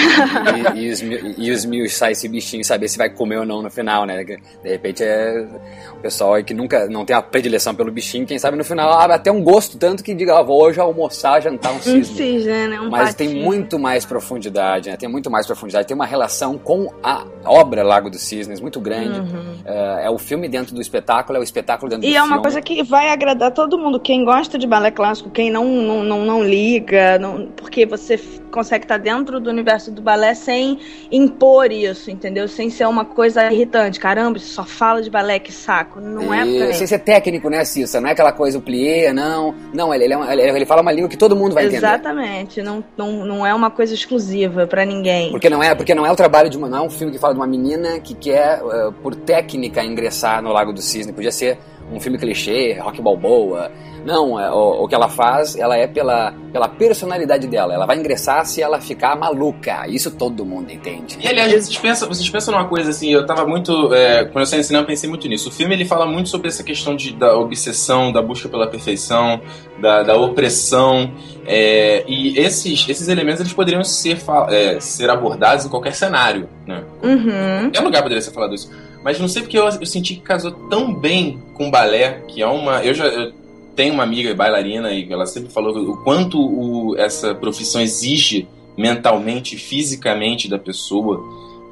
E, 0.74 0.84
e, 0.84 0.90
os, 0.90 1.00
e 1.02 1.50
os 1.50 1.64
mil 1.64 1.88
sai 1.88 2.12
esse 2.12 2.28
bichinho 2.28 2.64
saber 2.64 2.88
se 2.88 2.96
vai 2.96 3.10
comer 3.10 3.38
ou 3.38 3.46
não 3.46 3.62
no 3.62 3.70
final, 3.70 4.06
né? 4.06 4.22
De 4.24 4.38
repente 4.64 5.02
é 5.02 5.46
o 5.92 6.00
pessoal 6.00 6.42
que 6.44 6.54
nunca 6.54 6.86
não 6.88 7.04
tem 7.04 7.16
a 7.16 7.22
predileção 7.22 7.74
pelo 7.74 7.90
bichinho, 7.90 8.26
quem 8.26 8.38
sabe 8.38 8.56
no 8.56 8.64
final 8.64 8.92
abre 8.92 9.16
até 9.16 9.30
um 9.30 9.42
gosto 9.42 9.78
tanto 9.78 10.04
que 10.04 10.14
diga, 10.14 10.38
ah, 10.38 10.42
vou 10.42 10.62
hoje 10.62 10.78
almoçar, 10.78 11.42
jantar 11.42 11.72
um 11.72 11.80
cisne. 11.80 12.00
Um 12.00 12.04
cisne, 12.04 12.68
né? 12.68 12.80
Um 12.80 12.90
Mas 12.90 13.14
patinho. 13.14 13.30
tem 13.30 13.42
muito 13.42 13.78
mais 13.78 14.04
profundidade, 14.04 14.90
né? 14.90 14.96
Tem 14.96 15.08
muito 15.08 15.30
mais 15.30 15.46
profundidade, 15.46 15.86
tem 15.86 15.94
uma 15.94 16.06
relação 16.06 16.58
com 16.58 16.92
a 17.02 17.24
obra 17.44 17.82
Lago 17.82 18.10
dos 18.10 18.20
Cisnes 18.22 18.60
muito 18.60 18.80
grande. 18.80 19.20
Uhum. 19.20 19.54
É, 19.64 20.06
é, 20.06 20.10
o 20.10 20.18
filme 20.18 20.48
dentro 20.48 20.74
do 20.74 20.80
espetáculo, 20.80 21.38
é 21.38 21.40
o 21.40 21.44
espetáculo 21.44 21.90
dentro 21.90 22.04
e 22.04 22.08
do 22.08 22.12
filme. 22.12 22.26
E 22.26 22.32
é 22.32 22.34
uma 22.34 22.42
coisa 22.42 22.60
que 22.60 22.82
vai 22.82 23.08
agradar 23.08 23.50
todo 23.52 23.78
mundo, 23.78 23.98
quem 23.98 24.24
gosta 24.24 24.58
de 24.58 24.66
balé 24.66 24.90
clássico, 24.90 25.30
quem 25.30 25.50
não, 25.50 25.64
não, 25.64 26.04
não, 26.04 26.24
não 26.24 26.44
liga, 26.44 27.18
não, 27.18 27.46
porque 27.56 27.86
você 27.86 27.95
você 27.96 28.18
consegue 28.50 28.84
estar 28.84 28.98
dentro 28.98 29.40
do 29.40 29.50
universo 29.50 29.90
do 29.90 30.00
balé 30.00 30.34
sem 30.34 30.78
impor 31.10 31.70
isso, 31.70 32.10
entendeu? 32.10 32.48
Sem 32.48 32.70
ser 32.70 32.86
uma 32.86 33.04
coisa 33.04 33.52
irritante. 33.52 33.98
Caramba, 34.00 34.38
só 34.38 34.64
fala 34.64 35.02
de 35.02 35.10
balé, 35.10 35.38
que 35.38 35.52
saco. 35.52 36.00
Não 36.00 36.32
é 36.32 36.44
pra 36.44 36.72
Sem 36.74 36.86
ser 36.86 36.98
técnico, 37.00 37.48
né, 37.50 37.64
Cissa? 37.64 38.00
Não 38.00 38.08
é 38.08 38.12
aquela 38.12 38.32
coisa, 38.32 38.58
o 38.58 38.62
plié, 38.62 39.12
não. 39.12 39.54
Não, 39.74 39.92
ele, 39.94 40.04
ele, 40.04 40.14
é 40.14 40.16
uma, 40.16 40.32
ele, 40.32 40.42
ele, 40.42 40.66
fala 40.66 40.82
uma 40.82 40.92
língua 40.92 41.08
que 41.08 41.16
todo 41.16 41.36
mundo 41.36 41.54
vai 41.54 41.64
entender. 41.64 41.78
Exatamente. 41.78 42.62
Não, 42.62 42.84
não, 42.96 43.24
não 43.24 43.46
é 43.46 43.54
uma 43.54 43.70
coisa 43.70 43.94
exclusiva 43.94 44.66
para 44.66 44.84
ninguém. 44.84 45.30
Porque 45.30 45.50
não, 45.50 45.62
é, 45.62 45.74
porque 45.74 45.94
não 45.94 46.06
é 46.06 46.10
o 46.10 46.16
trabalho 46.16 46.48
de 46.48 46.56
uma. 46.56 46.68
Não 46.68 46.78
é 46.78 46.82
um 46.82 46.90
filme 46.90 47.12
que 47.12 47.18
fala 47.18 47.34
de 47.34 47.40
uma 47.40 47.46
menina 47.46 47.98
que 48.00 48.14
quer, 48.14 48.62
uh, 48.62 48.92
por 49.02 49.14
técnica, 49.14 49.84
ingressar 49.84 50.42
no 50.42 50.52
Lago 50.52 50.72
do 50.72 50.80
Cisne. 50.80 51.12
Podia 51.12 51.32
ser 51.32 51.58
um 51.92 52.00
filme 52.00 52.18
clichê, 52.18 52.78
rock 52.80 53.00
balboa. 53.00 53.70
Não, 54.04 54.38
é, 54.38 54.48
o, 54.52 54.84
o, 54.84 54.88
que 54.88 54.94
ela 54.94 55.08
faz, 55.08 55.56
ela 55.56 55.76
é 55.76 55.88
pela, 55.88 56.32
pela 56.52 56.68
personalidade 56.68 57.48
dela. 57.48 57.74
Ela 57.74 57.86
vai 57.86 57.98
ingressar 57.98 58.46
se 58.46 58.62
ela 58.62 58.80
ficar 58.80 59.16
maluca. 59.16 59.84
Isso 59.88 60.12
todo 60.12 60.44
mundo 60.44 60.70
entende. 60.70 61.18
E 61.20 61.26
aliás, 61.26 61.52
vocês 61.52 61.76
pensam, 61.76 62.06
vocês 62.06 62.30
pensam 62.30 62.54
numa 62.54 62.68
coisa 62.68 62.90
assim, 62.90 63.10
eu 63.10 63.26
tava 63.26 63.44
muito. 63.44 63.92
É, 63.92 64.24
quando 64.26 64.40
eu 64.40 64.46
saí 64.46 64.62
cinema, 64.62 64.84
eu 64.84 64.86
pensei 64.86 65.08
muito 65.08 65.26
nisso. 65.26 65.48
O 65.48 65.52
filme 65.52 65.74
ele 65.74 65.84
fala 65.84 66.06
muito 66.06 66.28
sobre 66.28 66.46
essa 66.46 66.62
questão 66.62 66.94
de, 66.94 67.14
da 67.14 67.36
obsessão, 67.36 68.12
da 68.12 68.22
busca 68.22 68.48
pela 68.48 68.68
perfeição, 68.68 69.40
da, 69.80 70.04
da 70.04 70.16
opressão. 70.16 71.12
É, 71.44 72.04
e 72.06 72.38
esses, 72.38 72.88
esses 72.88 73.08
elementos 73.08 73.40
eles 73.40 73.52
poderiam 73.52 73.82
ser, 73.82 74.18
é, 74.50 74.78
ser 74.78 75.10
abordados 75.10 75.66
em 75.66 75.68
qualquer 75.68 75.94
cenário. 75.94 76.48
Né? 76.64 76.84
Uhum. 77.02 77.62
Qualquer 77.62 77.80
lugar 77.80 78.02
poderia 78.02 78.22
ser 78.22 78.30
falado 78.30 78.54
isso. 78.54 78.70
Mas 79.06 79.20
não 79.20 79.28
sei 79.28 79.42
porque 79.42 79.56
eu, 79.56 79.64
eu 79.64 79.86
senti 79.86 80.16
que 80.16 80.20
casou 80.20 80.50
tão 80.68 80.92
bem 80.92 81.40
com 81.54 81.70
balé, 81.70 82.24
que 82.26 82.42
é 82.42 82.46
uma. 82.48 82.84
Eu 82.84 82.92
já. 82.92 83.04
Eu, 83.06 83.32
tenho 83.76 83.94
uma 83.94 84.02
amiga 84.02 84.34
bailarina 84.34 84.90
e 84.90 85.12
ela 85.12 85.26
sempre 85.26 85.52
falou 85.52 85.76
o 85.76 86.02
quanto 86.02 86.40
o, 86.40 86.96
essa 86.98 87.32
profissão 87.32 87.80
exige 87.80 88.48
mentalmente, 88.76 89.56
fisicamente 89.56 90.48
da 90.48 90.58
pessoa. 90.58 91.22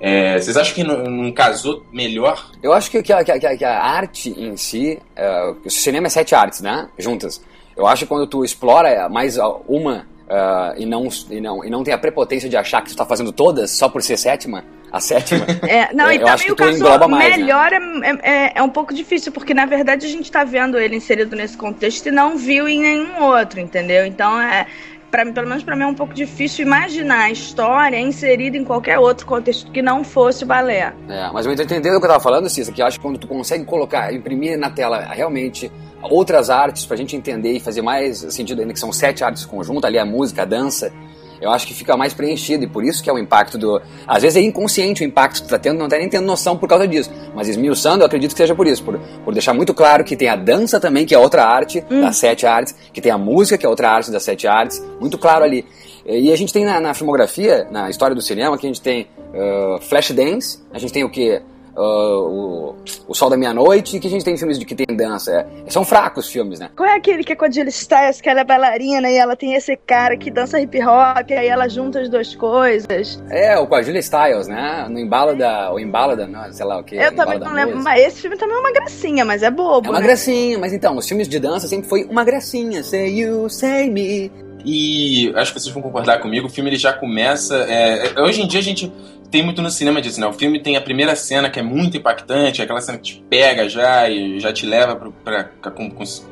É, 0.00 0.38
vocês 0.38 0.56
acham 0.56 0.74
que 0.76 0.84
não, 0.84 1.02
não, 1.02 1.32
casou 1.32 1.84
melhor? 1.92 2.52
Eu 2.62 2.72
acho 2.72 2.88
que, 2.88 3.02
que, 3.02 3.12
que, 3.24 3.56
que 3.56 3.64
a, 3.64 3.82
arte 3.82 4.30
em 4.30 4.56
si, 4.56 5.00
uh, 5.18 5.56
o 5.64 5.70
cinema 5.70 6.06
é 6.06 6.10
sete 6.10 6.36
artes, 6.36 6.60
né? 6.60 6.88
Juntas. 6.96 7.42
Eu 7.76 7.88
acho 7.88 8.04
que 8.04 8.08
quando 8.08 8.28
tu 8.28 8.44
explora 8.44 9.08
mais 9.08 9.38
uma 9.66 10.06
uh, 10.28 10.74
e, 10.76 10.86
não, 10.86 11.08
e, 11.30 11.40
não, 11.40 11.64
e 11.64 11.70
não 11.70 11.82
tem 11.82 11.92
a 11.94 11.98
prepotência 11.98 12.48
de 12.48 12.56
achar 12.56 12.80
que 12.80 12.88
tu 12.88 12.92
está 12.92 13.04
fazendo 13.04 13.32
todas 13.32 13.70
só 13.70 13.88
por 13.88 14.02
ser 14.02 14.16
sétima, 14.16 14.64
a 14.92 15.00
sétima. 15.00 15.44
É, 15.68 15.92
não, 15.92 16.10
e 16.10 16.18
também 16.18 16.50
o 16.50 16.56
caso 16.56 17.08
mais, 17.08 17.36
melhor 17.36 17.70
né? 17.70 18.20
é, 18.22 18.30
é, 18.30 18.52
é, 18.56 18.62
um 18.62 18.68
pouco 18.68 18.94
difícil, 18.94 19.32
porque 19.32 19.54
na 19.54 19.66
verdade 19.66 20.06
a 20.06 20.08
gente 20.08 20.30
tá 20.30 20.44
vendo 20.44 20.78
ele 20.78 20.96
inserido 20.96 21.34
nesse 21.34 21.56
contexto 21.56 22.06
e 22.06 22.10
não 22.10 22.36
viu 22.36 22.68
em 22.68 22.80
nenhum 22.80 23.22
outro, 23.22 23.60
entendeu? 23.60 24.06
Então 24.06 24.40
é. 24.40 24.66
Pra, 25.14 25.24
pelo 25.24 25.46
menos 25.46 25.62
para 25.62 25.76
mim 25.76 25.84
é 25.84 25.86
um 25.86 25.94
pouco 25.94 26.12
difícil 26.12 26.66
imaginar 26.66 27.26
a 27.26 27.30
história 27.30 28.00
inserida 28.00 28.56
em 28.56 28.64
qualquer 28.64 28.98
outro 28.98 29.24
contexto 29.24 29.70
que 29.70 29.80
não 29.80 30.02
fosse 30.02 30.44
balé. 30.44 30.92
É, 31.08 31.30
mas 31.32 31.46
eu 31.46 31.52
entendendo 31.52 31.94
o 31.94 32.00
que 32.00 32.06
eu 32.06 32.10
tava 32.10 32.18
falando, 32.18 32.50
Cissa, 32.50 32.72
que 32.72 32.82
eu 32.82 32.86
acho 32.86 32.98
que 32.98 33.06
quando 33.06 33.16
tu 33.16 33.28
consegue 33.28 33.64
colocar, 33.64 34.12
imprimir 34.12 34.58
na 34.58 34.70
tela 34.70 34.98
realmente 34.98 35.70
outras 36.02 36.50
artes 36.50 36.84
pra 36.84 36.96
gente 36.96 37.14
entender 37.14 37.52
e 37.52 37.60
fazer 37.60 37.80
mais 37.80 38.26
sentido 38.34 38.60
ainda 38.60 38.72
que 38.72 38.80
são 38.80 38.92
sete 38.92 39.22
artes 39.22 39.46
conjuntas, 39.46 39.84
ali 39.84 40.00
a 40.00 40.04
música, 40.04 40.42
a 40.42 40.44
dança, 40.44 40.92
eu 41.40 41.50
acho 41.50 41.66
que 41.66 41.74
fica 41.74 41.96
mais 41.96 42.14
preenchido 42.14 42.64
e 42.64 42.66
por 42.66 42.84
isso 42.84 43.02
que 43.02 43.10
é 43.10 43.12
o 43.12 43.18
impacto 43.18 43.58
do. 43.58 43.80
Às 44.06 44.22
vezes 44.22 44.36
é 44.36 44.40
inconsciente 44.40 45.02
o 45.02 45.06
impacto 45.06 45.42
que 45.42 45.48
tu 45.48 45.50
tá 45.50 45.58
tendo, 45.58 45.78
não 45.78 45.88
tá 45.88 45.98
nem 45.98 46.08
tendo 46.08 46.24
noção 46.26 46.56
por 46.56 46.68
causa 46.68 46.86
disso. 46.86 47.10
Mas 47.34 47.48
esmiuçando, 47.48 48.02
eu 48.02 48.06
acredito 48.06 48.32
que 48.32 48.38
seja 48.38 48.54
por 48.54 48.66
isso, 48.66 48.82
por, 48.82 48.98
por 49.24 49.32
deixar 49.32 49.54
muito 49.54 49.74
claro 49.74 50.04
que 50.04 50.16
tem 50.16 50.28
a 50.28 50.36
dança 50.36 50.80
também, 50.80 51.04
que 51.06 51.14
é 51.14 51.18
outra 51.18 51.44
arte 51.44 51.84
hum. 51.90 52.00
das 52.00 52.16
sete 52.16 52.46
artes, 52.46 52.74
que 52.92 53.00
tem 53.00 53.12
a 53.12 53.18
música, 53.18 53.58
que 53.58 53.66
é 53.66 53.68
outra 53.68 53.90
arte 53.90 54.10
das 54.10 54.22
sete 54.22 54.46
artes, 54.46 54.82
muito 55.00 55.18
claro 55.18 55.44
ali. 55.44 55.64
E 56.06 56.30
a 56.30 56.36
gente 56.36 56.52
tem 56.52 56.64
na, 56.64 56.80
na 56.80 56.92
filmografia, 56.92 57.66
na 57.70 57.88
história 57.88 58.14
do 58.14 58.20
cinema, 58.20 58.58
que 58.58 58.66
a 58.66 58.68
gente 58.68 58.80
tem 58.80 59.08
uh, 59.32 59.80
Flashdance, 59.80 60.62
a 60.72 60.78
gente 60.78 60.92
tem 60.92 61.02
o 61.02 61.08
que? 61.08 61.40
Uh, 61.76 61.80
o, 61.80 62.76
o 63.08 63.14
Sol 63.14 63.28
da 63.28 63.36
Meia-Noite, 63.36 63.98
que 63.98 64.06
a 64.06 64.10
gente 64.10 64.24
tem 64.24 64.36
filmes 64.36 64.58
de 64.58 64.64
que 64.64 64.74
tem 64.74 64.96
dança. 64.96 65.32
É, 65.66 65.70
são 65.70 65.84
fracos 65.84 66.28
filmes, 66.28 66.58
né? 66.58 66.70
Qual 66.76 66.88
é 66.88 66.96
aquele 66.96 67.22
que 67.22 67.32
é 67.32 67.36
com 67.36 67.44
a 67.44 67.50
Jill 67.50 67.70
Stiles, 67.70 68.20
que 68.20 68.28
ela 68.28 68.40
é 68.40 68.44
bailarina 68.44 69.10
e 69.10 69.16
ela 69.16 69.36
tem 69.36 69.54
esse 69.54 69.76
cara 69.76 70.16
que 70.16 70.30
dança 70.30 70.60
hip 70.60 70.78
hop, 70.82 71.30
aí 71.30 71.46
ela 71.46 71.68
junta 71.68 72.00
as 72.00 72.08
duas 72.08 72.34
coisas? 72.34 73.22
É, 73.30 73.58
o 73.58 73.66
com 73.66 73.74
a 73.74 73.82
Julia 73.82 74.02
Stiles, 74.02 74.46
né? 74.46 74.86
No 74.88 74.98
embalo 74.98 75.36
da. 75.36 75.72
O 75.72 75.78
embalo 75.78 76.16
da. 76.16 76.26
Não, 76.26 76.52
sei 76.52 76.64
lá 76.64 76.78
o 76.78 76.84
que. 76.84 76.96
Eu 76.96 77.14
também 77.14 77.38
não 77.38 77.52
lembro, 77.52 77.82
mas 77.82 78.02
esse 78.04 78.20
filme 78.22 78.36
também 78.36 78.56
é 78.56 78.60
uma 78.60 78.72
gracinha, 78.72 79.24
mas 79.24 79.42
é 79.42 79.50
bobo. 79.50 79.88
É 79.88 79.90
uma 79.90 80.00
né? 80.00 80.06
gracinha, 80.06 80.58
mas 80.58 80.72
então, 80.72 80.96
os 80.96 81.08
filmes 81.08 81.28
de 81.28 81.40
dança 81.40 81.66
sempre 81.66 81.88
foi 81.88 82.04
uma 82.04 82.24
gracinha. 82.24 82.82
Say 82.82 83.20
you, 83.20 83.48
say 83.50 83.90
me. 83.90 84.30
E 84.64 85.32
acho 85.36 85.52
que 85.52 85.60
vocês 85.60 85.72
vão 85.72 85.82
concordar 85.82 86.20
comigo, 86.20 86.46
o 86.46 86.50
filme 86.50 86.70
ele 86.70 86.76
já 86.76 86.92
começa. 86.92 87.56
É, 87.68 88.12
é 88.16 88.22
hoje 88.22 88.42
em 88.42 88.46
dia 88.46 88.60
a 88.60 88.62
gente 88.62 88.90
tem 89.34 89.42
muito 89.42 89.60
no 89.60 89.68
cinema 89.68 90.00
disso, 90.00 90.20
né? 90.20 90.28
O 90.28 90.32
filme 90.32 90.60
tem 90.60 90.76
a 90.76 90.80
primeira 90.80 91.16
cena 91.16 91.50
que 91.50 91.58
é 91.58 91.62
muito 91.62 91.96
impactante, 91.96 92.62
aquela 92.62 92.80
cena 92.80 92.98
que 92.98 93.14
te 93.14 93.24
pega 93.28 93.68
já 93.68 94.08
e 94.08 94.38
já 94.38 94.52
te 94.52 94.64
leva 94.64 94.94
pra, 94.94 95.10
pra, 95.10 95.44
pra 95.44 95.72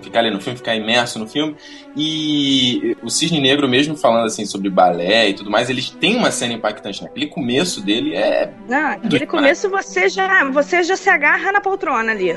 ficar 0.00 0.20
ali 0.20 0.30
no 0.30 0.40
filme, 0.40 0.56
ficar 0.56 0.76
imerso 0.76 1.18
no 1.18 1.26
filme. 1.26 1.56
E 1.96 2.96
o 3.02 3.10
Cisne 3.10 3.40
Negro, 3.40 3.68
mesmo 3.68 3.96
falando 3.96 4.26
assim 4.26 4.46
sobre 4.46 4.70
balé 4.70 5.30
e 5.30 5.34
tudo 5.34 5.50
mais, 5.50 5.68
eles 5.68 5.90
têm 5.90 6.16
uma 6.16 6.30
cena 6.30 6.54
impactante, 6.54 7.02
né? 7.02 7.08
Aquele 7.10 7.26
começo 7.26 7.80
dele 7.80 8.14
é. 8.14 8.52
Não, 8.68 8.90
aquele 8.92 9.26
começo 9.26 9.68
você 9.68 10.08
já, 10.08 10.44
você 10.44 10.84
já 10.84 10.96
se 10.96 11.10
agarra 11.10 11.50
na 11.50 11.60
poltrona 11.60 12.12
ali. 12.12 12.36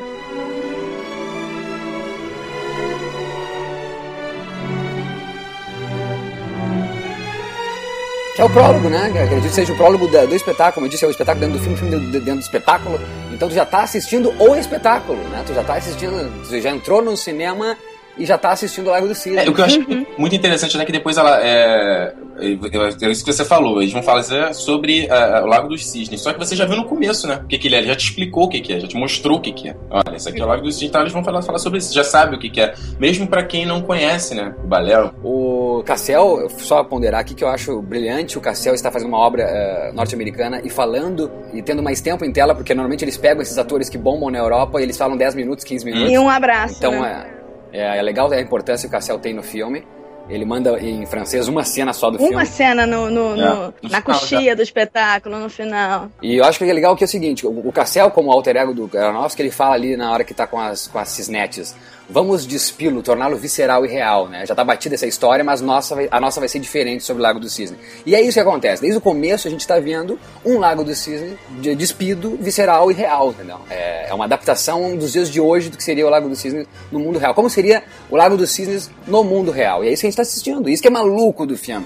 Que 8.36 8.42
é 8.42 8.44
o 8.44 8.50
prólogo, 8.50 8.89
né? 8.89 9.08
Acredito 9.08 9.48
que 9.48 9.56
seja 9.56 9.72
o 9.72 9.77
prólogo 9.77 10.08
do 10.08 10.36
espetáculo. 10.36 10.74
Como 10.74 10.86
eu 10.88 10.89
disse, 10.89 11.06
é 11.06 11.08
o 11.08 11.12
espetáculo 11.12 11.46
dentro 11.46 11.58
do 11.58 11.63
filme, 11.63 11.77
filme 11.77 12.12
dentro 12.12 12.36
do 12.36 12.42
espetáculo. 12.42 13.00
Então 13.32 13.48
tu 13.48 13.56
já 13.56 13.63
está 13.63 13.82
assistindo 13.84 14.34
o 14.38 14.56
espetáculo, 14.56 15.18
né? 15.30 15.42
Tu 15.46 15.54
já 15.54 15.62
está 15.62 15.75
assistindo, 15.75 16.44
tu 16.46 16.60
já 16.60 16.70
entrou 16.70 17.01
no 17.01 17.15
cinema 17.15 17.77
e 18.18 18.25
já 18.25 18.38
tá 18.38 18.51
assistindo 18.51 18.88
o 18.88 18.92
Lago 18.92 19.08
do 19.08 19.15
Cisne. 19.15 19.38
É, 19.38 19.50
o 19.50 19.54
que 19.54 19.62
eu 19.62 19.65
acho 19.65 19.80
muito 20.18 20.36
interessante 20.36 20.77
é 20.77 20.86
que 20.86 20.92
depois 20.92 21.18
ela. 21.18 21.39
É, 21.42 22.13
é, 22.38 23.10
isso 23.10 23.24
que 23.24 23.34
você 23.34 23.46
falou, 23.46 23.82
eles 23.82 23.94
vão 23.94 24.04
falar 24.04 24.24
sobre 24.54 25.08
uh, 25.08 25.44
o 25.44 25.48
Lago 25.48 25.68
dos 25.68 25.88
Cisnes. 25.88 26.22
Só 26.22 26.34
que 26.34 26.39
você 26.39 26.56
já 26.56 26.65
viu 26.65 26.77
no 26.77 26.86
começo, 26.86 27.27
né? 27.27 27.42
O 27.44 27.48
que, 27.48 27.58
que 27.58 27.68
ele 27.68 27.75
é, 27.75 27.80
ele 27.80 27.88
já 27.88 27.96
te 27.96 28.06
explicou 28.06 28.46
o 28.46 28.50
que, 28.50 28.62
que 28.62 28.74
é, 28.74 28.80
já 28.80 28.88
te 28.88 28.96
mostrou 28.96 29.38
o 29.38 29.42
que, 29.42 29.51
que 29.51 29.70
é. 29.70 29.75
Olha, 29.89 30.15
isso 30.15 30.27
aqui 30.27 30.42
é 30.42 30.44
o 30.44 30.48
Lago 30.48 30.63
dos 30.63 30.75
Cisnes, 30.75 30.89
então 30.89 31.01
eles 31.01 31.13
vão 31.13 31.24
falar, 31.24 31.42
falar 31.42 31.60
sobre 31.60 31.80
isso, 31.80 31.94
já 31.94 32.04
sabe 32.04 32.36
o 32.36 32.39
que, 32.39 32.50
que 32.50 32.62
é. 32.62 32.74
Mesmo 33.00 33.27
para 33.27 33.44
quem 33.44 33.65
não 33.65 33.82
conhece, 33.82 34.36
né? 34.36 34.54
O 34.63 34.68
balé. 34.68 34.96
O 35.24 35.84
Cassel, 35.86 36.50
só 36.58 36.84
ponderar 36.84 37.22
aqui 37.22 37.34
que 37.34 37.44
eu 37.44 37.48
acho 37.48 37.82
brilhante, 37.82 38.38
o 38.38 38.42
Cassel 38.42 38.74
está 38.74 38.92
fazendo 38.92 39.10
uma 39.10 39.20
obra 39.20 39.46
uh, 39.46 39.96
norte-americana 39.96 40.62
e 40.63 40.70
falando 40.70 41.32
e 41.54 41.62
tendo 41.62 41.82
mais 41.82 42.01
tempo 42.01 42.25
em 42.25 42.32
tela, 42.32 42.56
porque 42.56 42.74
normalmente 42.74 43.04
eles 43.04 43.18
pegam 43.18 43.42
esses 43.42 43.58
atores 43.58 43.89
que 43.89 43.98
bombam 43.98 44.30
na 44.30 44.39
Europa 44.39 44.80
e 44.80 44.84
eles 44.84 44.98
falam 44.98 45.18
10 45.18 45.36
minutos, 45.36 45.63
15 45.63 45.86
minutos. 45.86 46.12
E 46.12 46.18
um 46.18 46.30
abraço. 46.30 46.75
Então 46.77 47.01
né? 47.01 47.27
é 47.32 47.36
é, 47.75 47.98
é 47.98 48.01
legal 48.01 48.32
a 48.32 48.39
importância 48.39 48.88
que 48.88 48.96
o 48.96 48.98
Cassel 48.98 49.20
tem 49.20 49.34
no 49.34 49.44
filme. 49.44 49.84
Ele 50.27 50.46
manda 50.46 50.79
em 50.79 51.05
francês 51.05 51.48
uma 51.48 51.63
cena 51.63 51.94
só 51.94 52.10
do 52.10 52.17
uma 52.17 52.20
filme. 52.20 52.36
Uma 52.36 52.46
cena 52.46 52.88
no, 52.88 53.10
no, 53.10 53.34
é. 53.34 53.36
no, 53.36 53.74
no 53.82 53.89
na 53.89 54.01
coxia 54.01 54.55
do 54.55 54.62
espetáculo, 54.62 55.39
no 55.39 55.50
final. 55.50 56.10
E 56.22 56.38
eu 56.38 56.44
acho 56.44 56.58
que 56.58 56.65
é 56.65 56.74
legal 56.74 56.96
que 56.96 57.03
é 57.03 57.08
o 57.08 57.10
seguinte, 57.10 57.46
o, 57.46 57.67
o 57.67 57.72
Cassel, 57.72 58.10
como 58.12 58.32
alter 58.32 58.55
ego 58.55 58.74
do 58.74 58.89
Aronofsky, 58.98 59.41
ele 59.41 59.51
fala 59.51 59.75
ali 59.75 59.96
na 59.96 60.12
hora 60.12 60.24
que 60.24 60.34
tá 60.34 60.48
com 60.48 60.60
as, 60.60 60.88
com 60.88 60.98
as 60.98 61.10
cisnetes 61.10 61.75
vamos 62.10 62.46
despilo, 62.46 63.02
torná-lo 63.02 63.36
visceral 63.36 63.86
e 63.86 63.90
real, 63.90 64.28
né? 64.28 64.46
Já 64.46 64.56
tá 64.56 64.64
batida 64.64 64.96
essa 64.96 65.08
história, 65.08 65.44
mas 65.44 65.62
nossa, 65.62 65.96
a 66.10 66.20
nossa 66.20 66.40
vai 66.40 66.50
ser 66.50 66.60
diferente 66.60 67.04
sobre 67.04 67.22
o 67.22 67.24
Lago 67.24 67.40
do 67.40 67.50
Cisne. 67.50 67.78
E 68.06 68.16
é 68.16 68.22
isso 68.22 68.34
que 68.34 68.40
acontece. 68.40 68.82
Desde 68.82 68.98
o 68.98 69.02
começo 69.02 69.48
a 69.48 69.52
gente 69.52 69.66
tá 69.66 69.80
vendo 69.80 70.20
um 70.46 70.60
Lago 70.60 70.84
do 70.84 70.94
Cisne 70.94 71.38
de 71.60 71.76
despido, 71.76 72.38
visceral 72.40 72.92
e 72.92 72.94
real, 72.94 73.30
entendeu? 73.30 73.58
É, 73.70 74.10
é 74.10 74.14
uma 74.14 74.26
adaptação 74.26 74.96
dos 74.96 75.12
dias 75.12 75.30
de 75.30 75.42
hoje 75.42 75.70
do 75.70 75.78
que 75.78 75.84
seria 75.84 76.06
o 76.06 76.10
Lago 76.10 76.30
do 76.30 76.36
Cisne 76.36 76.68
no 76.92 77.00
mundo 77.00 77.20
real. 77.20 77.34
Como 77.34 77.50
seria 77.50 77.84
o 78.10 78.16
Lago 78.16 78.38
dos 78.38 78.52
Cisnes 78.52 78.90
no 79.08 79.24
mundo 79.24 79.52
real? 79.52 79.84
E 79.84 79.88
é 79.88 79.94
isso 79.94 80.02
que 80.02 80.08
a 80.08 80.10
gente 80.10 80.18
tá 80.18 80.24
assistindo. 80.24 80.70
Isso 80.70 80.82
que 80.82 80.88
é 80.88 80.92
maluco 80.92 81.46
do 81.46 81.58
filme. 81.58 81.86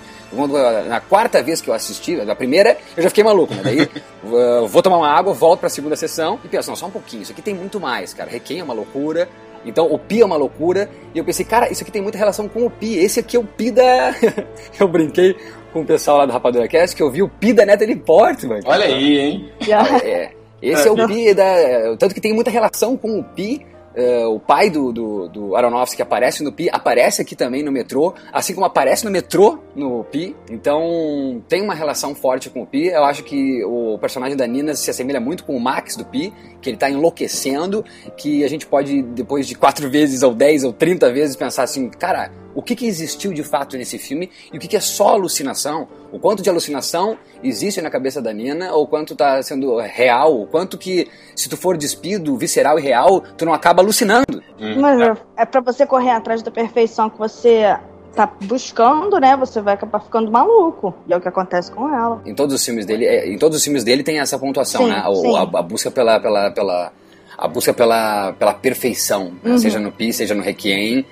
Na 0.87 0.99
quarta 0.99 1.41
vez 1.41 1.59
que 1.59 1.69
eu 1.69 1.73
assisti, 1.73 2.15
na 2.15 2.35
primeira, 2.35 2.77
eu 2.95 3.01
já 3.01 3.09
fiquei 3.09 3.23
maluco, 3.23 3.53
né? 3.53 3.61
Daí 3.63 3.89
vou 4.67 4.81
tomar 4.81 4.97
uma 4.97 5.09
água, 5.09 5.33
volto 5.33 5.61
pra 5.61 5.69
segunda 5.69 5.95
sessão 5.95 6.39
e 6.43 6.47
penso, 6.47 6.69
não, 6.69 6.75
só 6.75 6.85
um 6.85 6.91
pouquinho, 6.91 7.23
isso 7.23 7.31
aqui 7.31 7.41
tem 7.41 7.55
muito 7.55 7.79
mais, 7.79 8.13
cara. 8.13 8.29
Requiem 8.29 8.59
é 8.59 8.63
uma 8.63 8.73
loucura, 8.73 9.27
então 9.65 9.91
o 9.91 9.97
Pi 9.97 10.21
é 10.21 10.25
uma 10.25 10.37
loucura. 10.37 10.89
E 11.13 11.17
eu 11.17 11.25
pensei, 11.25 11.45
cara, 11.45 11.71
isso 11.71 11.83
aqui 11.83 11.91
tem 11.91 12.01
muita 12.01 12.17
relação 12.17 12.47
com 12.47 12.65
o 12.65 12.69
Pi. 12.69 12.97
Esse 12.97 13.19
aqui 13.19 13.35
é 13.35 13.39
o 13.39 13.43
Pi 13.43 13.71
da. 13.71 14.13
eu 14.79 14.87
brinquei 14.87 15.35
com 15.73 15.81
o 15.81 15.85
pessoal 15.85 16.17
lá 16.17 16.25
do 16.25 16.31
Rapadura 16.31 16.67
Cast 16.67 16.95
que 16.95 17.03
eu 17.03 17.11
vi 17.11 17.21
o 17.21 17.29
Pi 17.29 17.53
da 17.53 17.65
Natalie 17.65 17.95
Portman. 17.95 18.59
Olha 18.65 18.85
aí, 18.85 19.19
hein? 19.19 19.49
É, 20.03 20.31
esse 20.61 20.87
é 20.87 20.91
o 20.91 21.07
Pi 21.07 21.33
da. 21.33 21.95
Tanto 21.97 22.13
que 22.13 22.21
tem 22.21 22.33
muita 22.33 22.51
relação 22.51 22.97
com 22.97 23.19
o 23.19 23.23
Pi 23.23 23.65
Uh, 23.99 24.33
o 24.33 24.39
pai 24.39 24.69
do, 24.69 24.93
do, 24.93 25.27
do 25.27 25.55
Aronofsky 25.57 25.97
que 25.97 26.01
aparece 26.01 26.41
no 26.41 26.53
Pi, 26.53 26.69
aparece 26.71 27.21
aqui 27.21 27.35
também 27.35 27.61
no 27.61 27.69
metrô, 27.69 28.13
assim 28.31 28.53
como 28.53 28.65
aparece 28.65 29.03
no 29.03 29.11
metrô 29.11 29.59
no 29.75 30.05
Pi. 30.05 30.33
Então 30.49 31.43
tem 31.49 31.61
uma 31.61 31.73
relação 31.73 32.15
forte 32.15 32.49
com 32.49 32.61
o 32.61 32.65
Pi. 32.65 32.87
Eu 32.87 33.03
acho 33.03 33.23
que 33.23 33.61
o 33.65 33.97
personagem 33.99 34.37
da 34.37 34.47
Nina 34.47 34.73
se 34.73 34.89
assemelha 34.89 35.19
muito 35.19 35.43
com 35.43 35.53
o 35.53 35.59
Max 35.59 35.97
do 35.97 36.05
Pi, 36.05 36.33
que 36.61 36.69
ele 36.69 36.77
está 36.77 36.89
enlouquecendo, 36.89 37.83
que 38.15 38.45
a 38.45 38.47
gente 38.47 38.65
pode, 38.65 39.01
depois 39.01 39.45
de 39.45 39.55
quatro 39.55 39.89
vezes, 39.91 40.23
ou 40.23 40.33
dez, 40.33 40.63
ou 40.63 40.71
trinta 40.71 41.11
vezes, 41.11 41.35
pensar 41.35 41.63
assim, 41.63 41.89
cara, 41.89 42.31
o 42.53 42.61
que, 42.61 42.75
que 42.75 42.85
existiu 42.85 43.33
de 43.33 43.43
fato 43.43 43.77
nesse 43.77 43.97
filme 43.97 44.29
e 44.51 44.57
o 44.57 44.59
que, 44.59 44.67
que 44.67 44.77
é 44.77 44.79
só 44.79 45.09
alucinação, 45.09 45.87
o 46.11 46.19
quanto 46.19 46.41
de 46.41 46.49
alucinação 46.49 47.17
existe 47.43 47.81
na 47.81 47.89
cabeça 47.89 48.21
da 48.21 48.33
Nina, 48.33 48.73
ou 48.73 48.87
quanto 48.87 49.13
está 49.13 49.41
sendo 49.43 49.77
real, 49.79 50.41
o 50.41 50.47
quanto 50.47 50.77
que, 50.77 51.07
se 51.35 51.47
tu 51.47 51.55
for 51.55 51.77
despido, 51.77 52.35
visceral 52.37 52.79
e 52.79 52.81
real, 52.81 53.21
tu 53.37 53.45
não 53.45 53.53
acaba 53.53 53.81
alucinando. 53.81 54.43
Hum. 54.59 54.81
Mas 54.81 55.01
é, 55.01 55.17
é 55.37 55.45
para 55.45 55.61
você 55.61 55.85
correr 55.85 56.11
atrás 56.11 56.41
da 56.41 56.51
perfeição 56.51 57.09
que 57.09 57.17
você 57.17 57.77
tá 58.15 58.31
buscando, 58.43 59.19
né? 59.19 59.37
Você 59.37 59.61
vai 59.61 59.75
acabar 59.75 59.99
ficando 59.99 60.31
maluco. 60.31 60.93
E 61.07 61.13
é 61.13 61.17
o 61.17 61.21
que 61.21 61.27
acontece 61.27 61.71
com 61.71 61.87
ela. 61.93 62.21
Em 62.25 62.33
todos 62.33 62.55
os 62.55 62.65
filmes 62.65 62.85
dele, 62.85 63.05
é, 63.05 63.31
em 63.31 63.37
todos 63.37 63.57
os 63.57 63.63
filmes 63.63 63.83
dele 63.83 64.03
tem 64.03 64.19
essa 64.19 64.37
pontuação, 64.37 64.83
sim, 64.83 64.89
né? 64.89 65.03
O, 65.07 65.35
a, 65.35 65.41
a, 65.41 65.61
busca 65.61 65.89
pela, 65.91 66.19
pela, 66.19 66.51
pela 66.51 66.91
a 67.37 67.47
busca 67.47 67.73
pela, 67.73 68.33
pela 68.33 68.53
perfeição, 68.53 69.31
né? 69.41 69.51
uhum. 69.51 69.57
seja 69.57 69.79
no 69.79 69.91
Pi, 69.91 70.11
seja 70.11 70.35
no 70.35 70.43
Requiem, 70.43 71.05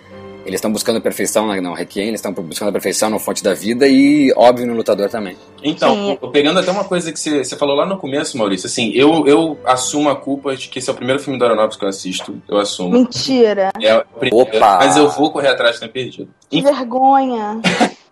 eles 0.47 0.59
estão 0.59 0.71
buscando 0.71 0.97
a 0.97 1.01
perfeição 1.01 1.45
no 1.61 1.73
Requiem, 1.73 2.07
eles 2.07 2.19
estão 2.19 2.31
buscando 2.31 2.69
a 2.69 2.71
perfeição 2.71 3.09
no 3.09 3.19
Fonte 3.19 3.43
da 3.43 3.53
Vida 3.53 3.85
e, 3.85 4.33
óbvio, 4.35 4.65
no 4.65 4.73
Lutador 4.73 5.09
também. 5.09 5.35
Então, 5.61 6.17
Sim. 6.21 6.31
pegando 6.31 6.59
até 6.59 6.71
uma 6.71 6.85
coisa 6.85 7.11
que 7.11 7.19
você, 7.19 7.57
falou 7.57 7.75
lá 7.75 7.85
no 7.85 7.97
começo, 7.97 8.37
Maurício, 8.37 8.65
assim, 8.65 8.91
eu, 8.95 9.27
eu 9.27 9.59
assumo 9.65 10.09
a 10.09 10.15
culpa 10.15 10.55
de 10.55 10.69
que 10.69 10.79
esse 10.79 10.89
é 10.89 10.93
o 10.93 10.95
primeiro 10.95 11.21
filme 11.21 11.37
do 11.37 11.43
Aronofsky 11.43 11.79
que 11.79 11.85
eu 11.85 11.89
assisto, 11.89 12.41
eu 12.47 12.57
assumo. 12.57 12.91
Mentira! 12.91 13.71
É 13.81 13.93
Opa! 14.31 14.77
Mas 14.77 14.95
eu 14.95 15.09
vou 15.09 15.31
correr 15.31 15.49
atrás, 15.49 15.79
tem 15.79 15.89
perdido. 15.89 16.29
Que 16.49 16.61
vergonha! 16.61 17.59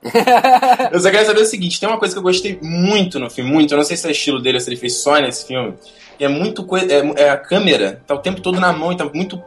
eu 0.91 0.99
só 0.99 1.09
quero 1.09 1.25
saber 1.25 1.41
o 1.41 1.45
seguinte, 1.45 1.79
tem 1.79 1.87
uma 1.87 1.97
coisa 1.97 2.13
que 2.13 2.19
eu 2.19 2.23
gostei 2.23 2.59
muito 2.61 3.17
no 3.17 3.29
filme, 3.29 3.49
muito, 3.49 3.73
eu 3.73 3.77
não 3.77 3.85
sei 3.85 3.95
se 3.95 4.05
é 4.07 4.11
estilo 4.11 4.41
dele, 4.41 4.59
se 4.59 4.69
ele 4.69 4.75
fez 4.75 5.01
só 5.01 5.17
nesse 5.21 5.47
filme, 5.47 5.73
é 6.19 6.27
muito 6.27 6.67
é, 6.75 7.23
é 7.23 7.29
a 7.29 7.37
câmera, 7.37 8.01
tá 8.05 8.13
o 8.13 8.19
tempo 8.19 8.41
todo 8.41 8.59
na 8.59 8.73
mão, 8.73 8.91
então 8.91 9.09
muito 9.13 9.41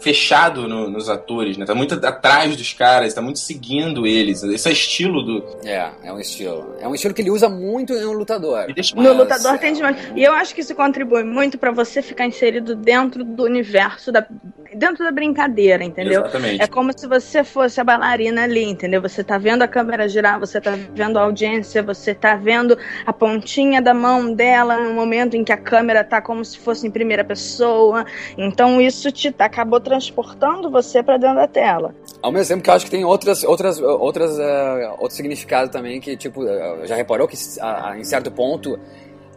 fechado 0.00 0.68
no, 0.68 0.88
nos 0.88 1.08
atores, 1.08 1.56
né? 1.56 1.66
Tá 1.66 1.74
muito 1.74 1.94
atrás 1.94 2.56
dos 2.56 2.72
caras, 2.72 3.14
tá 3.14 3.20
muito 3.20 3.38
seguindo 3.38 4.06
eles. 4.06 4.42
Esse 4.42 4.68
é 4.68 4.72
estilo 4.72 5.22
do. 5.22 5.44
É, 5.64 5.90
é 6.04 6.12
um 6.12 6.20
estilo. 6.20 6.76
É 6.80 6.88
um 6.88 6.94
estilo 6.94 7.12
que 7.12 7.22
ele 7.22 7.30
usa 7.30 7.48
muito 7.48 7.92
em 7.92 8.04
um 8.04 8.12
lutador. 8.12 8.66
No 8.94 9.12
lutador 9.12 9.58
tem 9.58 9.72
demais. 9.72 9.96
E 10.14 10.22
eu 10.22 10.32
acho 10.32 10.54
que 10.54 10.60
isso 10.60 10.74
contribui 10.74 11.24
muito 11.24 11.58
para 11.58 11.70
você 11.70 12.00
ficar 12.00 12.26
inserido 12.26 12.74
dentro 12.76 13.24
do 13.24 13.44
universo, 13.44 14.12
da, 14.12 14.26
dentro 14.74 15.04
da 15.04 15.10
brincadeira, 15.10 15.84
entendeu? 15.84 16.22
Exatamente. 16.22 16.62
É 16.62 16.66
como 16.66 16.96
se 16.96 17.06
você 17.06 17.42
fosse 17.42 17.80
a 17.80 17.84
bailarina 17.84 18.44
ali, 18.44 18.64
entendeu? 18.64 19.02
Você 19.02 19.24
tá 19.24 19.38
vendo 19.38 19.62
a 19.62 19.68
câmera 19.68 20.08
girar, 20.08 20.38
você 20.38 20.60
tá 20.60 20.78
vendo 20.94 21.18
a 21.18 21.22
audiência, 21.22 21.82
você 21.82 22.14
tá 22.14 22.36
vendo 22.36 22.78
a 23.04 23.12
pontinha 23.12 23.82
da 23.82 23.94
mão 23.94 24.32
dela 24.32 24.78
no 24.78 24.94
momento 24.94 25.36
em 25.36 25.44
que 25.44 25.52
a 25.52 25.56
câmera 25.56 26.04
tá 26.04 26.20
como 26.20 26.44
se 26.44 26.58
fosse 26.58 26.86
em 26.86 26.90
primeira 26.90 27.24
pessoa. 27.24 28.06
Então 28.36 28.80
isso 28.80 29.10
te 29.10 29.34
acabou 29.38 29.80
transportando 29.88 30.70
você 30.70 31.02
para 31.02 31.16
dentro 31.16 31.36
da 31.36 31.46
tela. 31.46 31.94
Ao 32.20 32.30
mesmo 32.30 32.54
tempo 32.54 32.62
que 32.62 32.70
eu 32.70 32.74
acho 32.74 32.84
que 32.84 32.90
tem 32.90 33.04
outras, 33.04 33.42
outras, 33.44 33.80
outras, 33.80 34.38
uh, 34.38 34.92
outros 34.98 35.14
significados 35.14 35.72
também 35.72 36.00
que, 36.00 36.16
tipo, 36.16 36.42
uh, 36.42 36.86
já 36.86 36.94
reparou 36.94 37.26
que 37.26 37.36
uh, 37.36 37.94
em 37.96 38.04
certo 38.04 38.30
ponto 38.30 38.78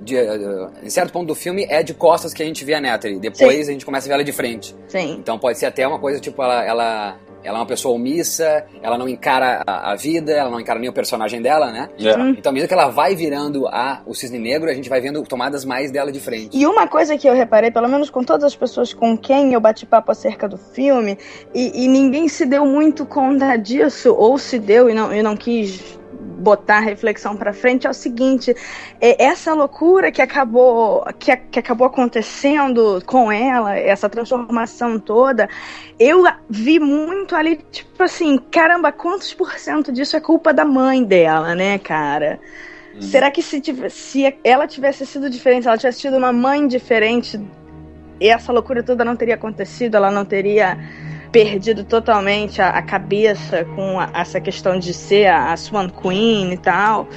de, 0.01 0.15
uh, 0.15 0.71
em 0.83 0.89
certo 0.89 1.13
ponto 1.13 1.27
do 1.27 1.35
filme 1.35 1.65
é 1.69 1.83
de 1.83 1.93
costas 1.93 2.33
que 2.33 2.41
a 2.41 2.45
gente 2.45 2.65
vê 2.65 2.73
a 2.73 2.81
Natalie. 2.81 3.19
Depois 3.19 3.65
Sim. 3.65 3.71
a 3.71 3.73
gente 3.73 3.85
começa 3.85 4.07
a 4.07 4.09
ver 4.09 4.13
ela 4.15 4.23
de 4.23 4.31
frente. 4.31 4.75
Sim. 4.87 5.15
Então 5.19 5.37
pode 5.39 5.57
ser 5.57 5.67
até 5.67 5.87
uma 5.87 5.99
coisa 5.99 6.19
tipo 6.19 6.41
ela, 6.41 6.65
ela 6.65 7.17
ela 7.43 7.57
é 7.57 7.61
uma 7.61 7.65
pessoa 7.65 7.95
omissa, 7.95 8.65
ela 8.81 8.97
não 8.97 9.07
encara 9.07 9.63
a, 9.65 9.91
a 9.91 9.95
vida, 9.95 10.31
ela 10.31 10.49
não 10.49 10.59
encara 10.59 10.79
nem 10.79 10.89
o 10.89 10.93
personagem 10.93 11.41
dela, 11.41 11.71
né? 11.71 11.89
Yeah. 11.99 12.23
É. 12.23 12.29
Então, 12.31 12.51
mesmo 12.51 12.67
que 12.67 12.73
ela 12.73 12.89
vai 12.89 13.15
virando 13.15 13.67
a 13.67 14.01
o 14.05 14.13
cisne 14.13 14.39
negro, 14.39 14.69
a 14.69 14.73
gente 14.73 14.89
vai 14.89 15.01
vendo 15.01 15.21
tomadas 15.23 15.65
mais 15.65 15.91
dela 15.91 16.11
de 16.11 16.19
frente. 16.19 16.57
E 16.57 16.65
uma 16.65 16.87
coisa 16.87 17.17
que 17.17 17.27
eu 17.27 17.33
reparei, 17.33 17.71
pelo 17.71 17.87
menos 17.87 18.09
com 18.09 18.23
todas 18.23 18.43
as 18.43 18.55
pessoas 18.55 18.93
com 18.93 19.17
quem 19.17 19.53
eu 19.53 19.59
bati 19.59 19.85
papo 19.85 20.11
acerca 20.11 20.47
do 20.47 20.57
filme, 20.57 21.17
e, 21.53 21.85
e 21.85 21.87
ninguém 21.87 22.27
se 22.27 22.45
deu 22.45 22.65
muito 22.65 23.05
conta 23.05 23.55
disso, 23.57 24.13
ou 24.13 24.37
se 24.37 24.59
deu 24.59 24.89
e 24.89 24.93
não, 24.93 25.13
e 25.13 25.21
não 25.21 25.35
quis 25.35 26.00
botar 26.41 26.77
a 26.77 26.81
reflexão 26.81 27.37
para 27.37 27.53
frente 27.53 27.87
é 27.87 27.89
o 27.89 27.93
seguinte: 27.93 28.55
é 28.99 29.23
essa 29.23 29.53
loucura 29.53 30.11
que 30.11 30.21
acabou 30.21 31.05
que, 31.17 31.35
que 31.35 31.59
acabou 31.59 31.87
acontecendo 31.87 33.01
com 33.05 33.31
ela, 33.31 33.77
essa 33.77 34.09
transformação 34.09 34.99
toda, 34.99 35.47
eu 35.99 36.23
vi 36.49 36.79
muito 36.79 37.35
ali, 37.35 37.57
tipo 37.71 38.03
assim, 38.03 38.37
caramba, 38.49 38.91
quantos 38.91 39.33
por 39.33 39.53
cento 39.53 39.91
disso 39.91 40.17
é 40.17 40.19
culpa 40.19 40.53
da 40.53 40.65
mãe 40.65 41.03
dela, 41.03 41.55
né, 41.55 41.77
cara? 41.77 42.39
Hum. 42.95 43.01
Será 43.01 43.31
que 43.31 43.41
se, 43.41 43.61
se 43.89 44.35
ela 44.43 44.67
tivesse 44.67 45.05
sido 45.05 45.29
diferente, 45.29 45.63
se 45.63 45.69
ela 45.69 45.77
tivesse 45.77 45.99
tido 45.99 46.17
uma 46.17 46.33
mãe 46.33 46.67
diferente, 46.67 47.39
essa 48.19 48.51
loucura 48.51 48.83
toda 48.83 49.05
não 49.05 49.15
teria 49.15 49.35
acontecido, 49.35 49.95
ela 49.95 50.11
não 50.11 50.25
teria 50.25 50.77
perdido 51.31 51.83
totalmente 51.83 52.61
a, 52.61 52.69
a 52.69 52.81
cabeça 52.81 53.65
com 53.75 53.99
a, 53.99 54.09
essa 54.13 54.39
questão 54.39 54.77
de 54.77 54.93
ser 54.93 55.27
a, 55.27 55.53
a 55.53 55.57
Swan 55.57 55.89
Queen 55.89 56.53
e 56.53 56.57
tal. 56.57 57.07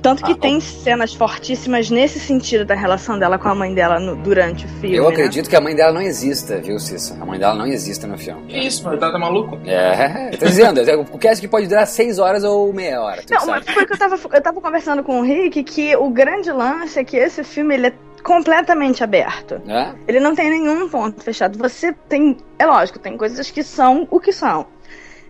Tanto 0.00 0.22
que 0.24 0.32
ah, 0.32 0.36
tem 0.36 0.60
cenas 0.60 1.12
fortíssimas 1.12 1.90
nesse 1.90 2.20
sentido 2.20 2.64
da 2.64 2.74
relação 2.74 3.18
dela 3.18 3.38
com 3.38 3.48
a 3.48 3.54
mãe 3.54 3.74
dela 3.74 3.98
no, 3.98 4.14
durante 4.14 4.64
o 4.64 4.68
filme. 4.68 4.96
Eu 4.96 5.04
né? 5.04 5.10
acredito 5.10 5.46
né? 5.46 5.50
que 5.50 5.56
a 5.56 5.60
mãe 5.60 5.74
dela 5.74 5.92
não 5.92 6.00
exista, 6.00 6.58
viu, 6.60 6.78
Cissa? 6.78 7.16
A 7.20 7.26
mãe 7.26 7.38
dela 7.38 7.54
não 7.54 7.66
existe 7.66 8.06
no 8.06 8.16
filme. 8.16 8.46
Que 8.46 8.58
isso, 8.58 8.84
mano? 8.84 8.98
Tá, 8.98 9.10
tá 9.10 9.18
maluco? 9.18 9.58
É, 9.66 10.30
tô 10.36 10.46
dizendo, 10.46 10.80
é, 10.80 10.96
o 10.96 11.18
cast 11.18 11.40
que 11.40 11.48
pode 11.48 11.66
durar 11.66 11.86
seis 11.86 12.18
horas 12.18 12.44
ou 12.44 12.72
meia 12.72 13.02
hora. 13.02 13.22
Não, 13.28 13.46
mas 13.46 13.64
foi 13.68 13.84
que 13.84 13.92
eu 13.92 13.98
tava, 13.98 14.16
eu 14.32 14.42
tava 14.42 14.60
conversando 14.60 15.02
com 15.02 15.20
o 15.20 15.22
Rick 15.22 15.64
que 15.64 15.96
o 15.96 16.08
grande 16.10 16.52
lance 16.52 16.98
é 16.98 17.04
que 17.04 17.16
esse 17.16 17.42
filme 17.42 17.74
ele 17.74 17.88
é 17.88 17.92
completamente 18.22 19.02
aberto. 19.02 19.60
É? 19.66 19.94
Ele 20.06 20.20
não 20.20 20.34
tem 20.34 20.50
nenhum 20.50 20.88
ponto 20.88 21.22
fechado. 21.22 21.58
Você 21.58 21.92
tem. 21.92 22.36
É 22.58 22.66
lógico, 22.66 22.98
tem 22.98 23.16
coisas 23.16 23.50
que 23.50 23.62
são 23.62 24.06
o 24.10 24.20
que 24.20 24.32
são 24.32 24.66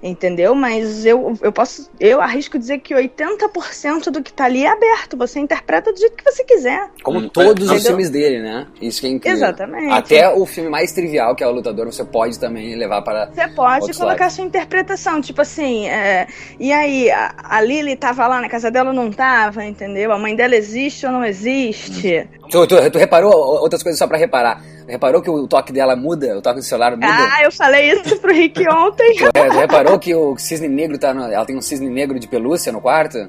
entendeu? 0.03 0.55
Mas 0.55 1.05
eu, 1.05 1.37
eu 1.43 1.53
posso, 1.53 1.91
eu 1.99 2.21
arrisco 2.21 2.59
dizer 2.59 2.79
que 2.79 2.95
80% 2.95 4.11
do 4.11 4.23
que 4.23 4.33
tá 4.33 4.45
ali 4.45 4.65
é 4.65 4.71
aberto, 4.71 5.17
você 5.17 5.39
interpreta 5.39 5.93
do 5.93 5.99
jeito 5.99 6.17
que 6.17 6.25
você 6.25 6.45
quiser. 6.45 6.89
Como 7.03 7.19
hum, 7.19 7.29
todos 7.29 7.71
os 7.71 7.87
filmes 7.87 8.11
dele, 8.11 8.41
né? 8.41 8.67
Isso 8.81 9.01
que 9.01 9.07
é 9.07 9.11
incrível. 9.11 9.39
Exatamente. 9.39 9.93
Até 9.93 10.29
o 10.29 10.45
filme 10.47 10.71
mais 10.71 10.93
trivial, 10.93 11.35
que 11.35 11.43
é 11.43 11.47
o 11.47 11.51
Lutador, 11.51 11.87
você 11.87 12.05
pode 12.05 12.39
também 12.39 12.75
levar 12.75 13.03
para 13.03 13.27
Você 13.27 13.49
pode 13.49 13.93
colocar 13.97 14.31
sua 14.31 14.45
interpretação, 14.45 15.21
tipo 15.21 15.41
assim, 15.41 15.89
é, 15.89 16.27
e 16.59 16.73
aí, 16.73 17.11
a, 17.11 17.35
a 17.39 17.61
Lily 17.61 17.97
tava 17.97 18.27
lá 18.27 18.41
na 18.41 18.49
casa 18.49 18.71
dela 18.71 18.91
ou 18.91 18.97
não 18.97 19.11
tava, 19.11 19.65
entendeu? 19.65 20.13
A 20.13 20.19
mãe 20.19 20.35
dela 20.35 20.55
existe 20.55 21.07
ou 21.07 21.13
não 21.13 21.25
existe? 21.25 22.29
Hum. 22.35 22.49
Tu, 22.51 22.67
tu, 22.67 22.91
tu 22.91 22.99
reparou 22.99 23.33
outras 23.33 23.83
coisas 23.83 23.99
só 23.99 24.07
para 24.07 24.19
reparar? 24.19 24.63
Reparou 24.89 25.21
que 25.21 25.29
o 25.29 25.47
toque 25.47 25.71
dela 25.71 25.95
muda? 25.95 26.39
O 26.39 26.41
toque 26.41 26.61
do 26.61 26.65
celular 26.65 26.93
muda? 26.93 27.07
Ah, 27.07 27.43
eu 27.43 27.53
falei 27.53 27.93
isso 27.93 28.17
pro 28.19 28.33
Rick 28.33 28.67
ontem. 28.69 29.17
É, 29.35 29.49
reparou 29.49 29.99
que 29.99 30.15
o 30.15 30.37
cisne 30.39 30.69
negro 30.69 30.99
tá 30.99 31.13
no, 31.13 31.25
Ela 31.25 31.45
tem 31.45 31.57
um 31.57 31.61
cisne 31.61 31.89
negro 31.89 32.19
de 32.19 32.27
pelúcia 32.27 32.73
no 32.73 32.81
quarto? 32.81 33.29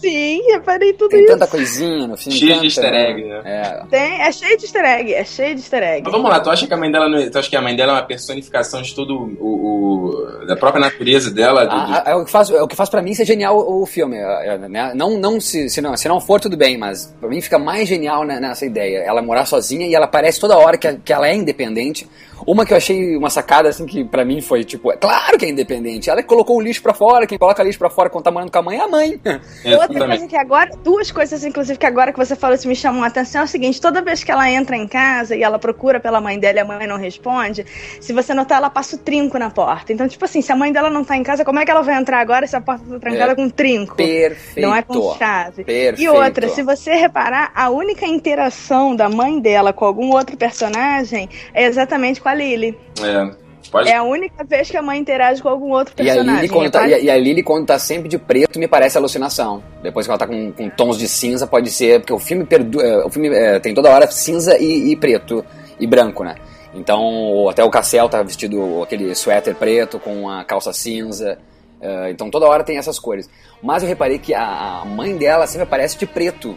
Sim, 0.00 0.42
reparei 0.52 0.92
tudo 0.92 1.10
tem 1.10 1.20
isso. 1.20 1.28
Tem 1.28 1.38
tanta 1.38 1.50
coisinha 1.50 2.06
no 2.06 2.16
filme. 2.16 2.38
Cheio 2.38 2.50
tanta, 2.50 2.60
de 2.60 2.66
easter 2.66 2.94
egg, 2.94 3.24
né? 3.24 3.42
É. 3.44 3.86
Tem, 3.88 4.22
é 4.22 4.32
cheio 4.32 4.56
de 4.56 4.64
easter 4.64 4.84
egg, 4.84 5.14
é 5.14 5.24
cheio 5.24 5.54
de 5.54 5.60
easter 5.60 5.82
egg. 5.82 6.02
Mas 6.04 6.12
vamos 6.12 6.30
lá, 6.30 6.40
tu 6.40 6.50
acha 6.50 6.66
que 6.66 6.74
a 6.74 6.76
mãe 6.76 6.90
dela 6.90 7.08
não, 7.08 7.18
é, 7.18 7.30
tu 7.30 7.38
acha 7.38 7.48
que 7.48 7.56
a 7.56 7.62
mãe 7.62 7.74
dela 7.74 7.92
é 7.92 7.94
uma 7.96 8.02
personificação 8.02 8.82
de 8.82 8.94
todo 8.94 9.36
o, 9.40 10.42
o 10.42 10.46
da 10.46 10.56
própria 10.56 10.80
natureza 10.80 11.30
dela? 11.30 11.64
Do, 11.64 11.72
ah, 11.72 12.00
do... 12.00 12.10
É 12.10 12.14
o 12.14 12.24
que 12.24 12.30
faz, 12.30 12.50
é 12.50 12.62
o 12.62 12.68
que 12.68 12.76
faz 12.76 12.88
para 12.88 13.02
mim 13.02 13.14
ser 13.14 13.24
genial 13.24 13.56
o, 13.56 13.84
filme, 13.86 14.16
é, 14.16 14.48
é, 14.48 14.58
né? 14.58 14.92
Não, 14.94 15.18
não 15.18 15.40
se, 15.40 15.68
se 15.68 15.80
não 15.80 15.96
se 15.96 16.08
não 16.08 16.20
for 16.20 16.40
tudo 16.40 16.56
bem, 16.56 16.76
mas 16.76 17.14
para 17.18 17.28
mim 17.28 17.40
fica 17.40 17.58
mais 17.58 17.88
genial 17.88 18.24
nessa 18.24 18.66
ideia. 18.66 18.98
Ela 18.98 19.22
morar 19.22 19.46
sozinha 19.46 19.86
e 19.86 19.94
ela 19.94 20.06
parece 20.06 20.40
toda 20.40 20.56
hora 20.56 20.76
que, 20.76 20.92
que 20.98 21.12
ela 21.12 21.26
é 21.26 21.34
independente 21.34 22.06
uma 22.46 22.64
que 22.64 22.72
eu 22.72 22.76
achei 22.76 23.16
uma 23.16 23.28
sacada, 23.28 23.68
assim, 23.68 23.84
que 23.86 24.04
para 24.04 24.24
mim 24.24 24.40
foi 24.40 24.64
tipo, 24.64 24.92
é 24.92 24.96
claro 24.96 25.36
que 25.36 25.44
é 25.44 25.48
independente. 25.48 26.08
Ela 26.08 26.22
colocou 26.22 26.56
o 26.56 26.60
lixo 26.60 26.80
para 26.80 26.94
fora, 26.94 27.26
quem 27.26 27.36
coloca 27.36 27.62
lixo 27.62 27.78
para 27.78 27.90
fora 27.90 28.08
quando 28.08 28.24
tá 28.24 28.30
morando 28.30 28.52
com 28.52 28.58
a 28.58 28.62
mãe 28.62 28.78
é 28.78 28.80
a 28.80 28.88
mãe. 28.88 29.20
É, 29.64 29.76
Outra 29.76 30.06
coisa 30.06 30.28
que 30.28 30.36
agora, 30.36 30.70
duas 30.84 31.10
coisas, 31.10 31.44
inclusive, 31.44 31.78
que 31.78 31.86
agora 31.86 32.12
que 32.12 32.18
você 32.18 32.36
falou 32.36 32.54
isso 32.54 32.68
me 32.68 32.76
chamam 32.76 33.02
a 33.02 33.08
atenção 33.08 33.40
é 33.40 33.44
o 33.44 33.48
seguinte: 33.48 33.80
toda 33.80 34.00
vez 34.00 34.22
que 34.22 34.30
ela 34.30 34.48
entra 34.48 34.76
em 34.76 34.86
casa 34.86 35.34
e 35.34 35.42
ela 35.42 35.58
procura 35.58 35.98
pela 35.98 36.20
mãe 36.20 36.38
dela 36.38 36.58
e 36.58 36.60
a 36.60 36.64
mãe 36.64 36.86
não 36.86 36.96
responde, 36.96 37.66
se 38.00 38.12
você 38.12 38.32
notar, 38.32 38.58
ela 38.58 38.70
passa 38.70 38.94
o 38.94 38.98
trinco 38.98 39.38
na 39.38 39.50
porta. 39.50 39.92
Então, 39.92 40.06
tipo 40.06 40.24
assim, 40.24 40.40
se 40.40 40.52
a 40.52 40.56
mãe 40.56 40.72
dela 40.72 40.88
não 40.88 41.04
tá 41.04 41.16
em 41.16 41.24
casa, 41.24 41.44
como 41.44 41.58
é 41.58 41.64
que 41.64 41.70
ela 41.70 41.82
vai 41.82 41.96
entrar 41.96 42.20
agora 42.20 42.46
se 42.46 42.54
a 42.54 42.60
porta 42.60 42.84
tá 42.88 42.98
trancada 43.00 43.32
é. 43.32 43.34
com 43.34 43.48
trinco? 43.48 43.96
Perfeito. 43.96 44.64
Não 44.64 44.74
é 44.74 44.82
com 44.82 45.14
chave. 45.16 45.64
Perfeito. 45.64 46.00
E 46.00 46.08
outra, 46.08 46.48
se 46.48 46.62
você 46.62 46.94
reparar, 46.94 47.50
a 47.54 47.70
única 47.70 48.06
interação 48.06 48.94
da 48.94 49.08
mãe 49.08 49.40
dela 49.40 49.72
com 49.72 49.84
algum 49.84 50.10
outro 50.12 50.36
personagem 50.36 51.28
é 51.52 51.64
exatamente 51.64 52.20
com 52.20 52.28
a 52.28 52.35
Lily. 52.36 52.78
É. 53.02 53.46
Pode... 53.70 53.88
É 53.88 53.96
a 53.96 54.02
única 54.02 54.44
vez 54.44 54.70
que 54.70 54.76
a 54.76 54.82
mãe 54.82 54.98
interage 54.98 55.42
com 55.42 55.48
algum 55.48 55.70
outro 55.72 55.94
personagem. 55.94 56.26
E 56.26 56.30
a 56.30 56.34
Lily, 56.34 56.48
quando, 56.48 56.70
tá, 56.70 56.88
e 56.88 57.10
a 57.10 57.16
Lily, 57.16 57.42
quando 57.42 57.66
tá 57.66 57.78
sempre 57.78 58.08
de 58.08 58.18
preto, 58.18 58.58
me 58.58 58.68
parece 58.68 58.96
alucinação. 58.96 59.62
Depois 59.82 60.06
que 60.06 60.10
ela 60.10 60.18
tá 60.18 60.26
com, 60.26 60.52
com 60.52 60.70
tons 60.70 60.98
de 60.98 61.08
cinza, 61.08 61.46
pode 61.46 61.70
ser. 61.70 62.00
Porque 62.00 62.12
o 62.12 62.18
filme, 62.18 62.44
perdu, 62.44 62.80
é, 62.80 63.04
o 63.04 63.10
filme 63.10 63.28
é, 63.28 63.58
tem 63.58 63.74
toda 63.74 63.90
hora 63.90 64.10
cinza 64.10 64.56
e, 64.58 64.92
e, 64.92 64.96
preto 64.96 65.44
e 65.78 65.86
branco, 65.86 66.24
né? 66.24 66.36
Então, 66.74 67.48
até 67.48 67.64
o 67.64 67.70
Cassel 67.70 68.08
tá 68.08 68.22
vestido 68.22 68.82
aquele 68.82 69.14
suéter 69.14 69.54
preto 69.54 69.98
com 69.98 70.28
a 70.28 70.44
calça 70.44 70.72
cinza. 70.72 71.38
É, 71.80 72.10
então, 72.10 72.30
toda 72.30 72.46
hora 72.46 72.62
tem 72.62 72.78
essas 72.78 72.98
cores. 72.98 73.28
Mas 73.62 73.82
eu 73.82 73.88
reparei 73.88 74.18
que 74.18 74.34
a, 74.34 74.80
a 74.82 74.84
mãe 74.84 75.16
dela 75.16 75.46
sempre 75.46 75.64
aparece 75.64 75.98
de 75.98 76.06
preto. 76.06 76.56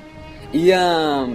E 0.54 0.71
a. 0.71 1.27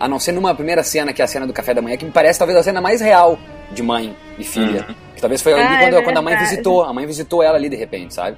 A 0.00 0.06
não 0.06 0.20
ser 0.20 0.30
numa 0.30 0.54
primeira 0.54 0.84
cena, 0.84 1.12
que 1.12 1.20
é 1.20 1.24
a 1.24 1.28
cena 1.28 1.44
do 1.44 1.52
café 1.52 1.74
da 1.74 1.82
manhã, 1.82 1.96
que 1.96 2.04
me 2.04 2.12
parece 2.12 2.38
talvez 2.38 2.56
a 2.56 2.62
cena 2.62 2.80
mais 2.80 3.00
real 3.00 3.36
de 3.72 3.82
mãe 3.82 4.16
e 4.38 4.44
filha. 4.44 4.86
Uhum. 4.88 4.94
Que 5.14 5.20
talvez 5.20 5.42
foi 5.42 5.52
ali 5.52 5.62
ah, 5.62 5.78
quando, 5.80 5.96
é 5.96 6.02
quando 6.02 6.16
a 6.18 6.22
mãe 6.22 6.36
visitou. 6.38 6.84
A 6.84 6.92
mãe 6.92 7.06
visitou 7.06 7.42
ela 7.42 7.56
ali 7.56 7.68
de 7.68 7.76
repente, 7.76 8.14
sabe? 8.14 8.36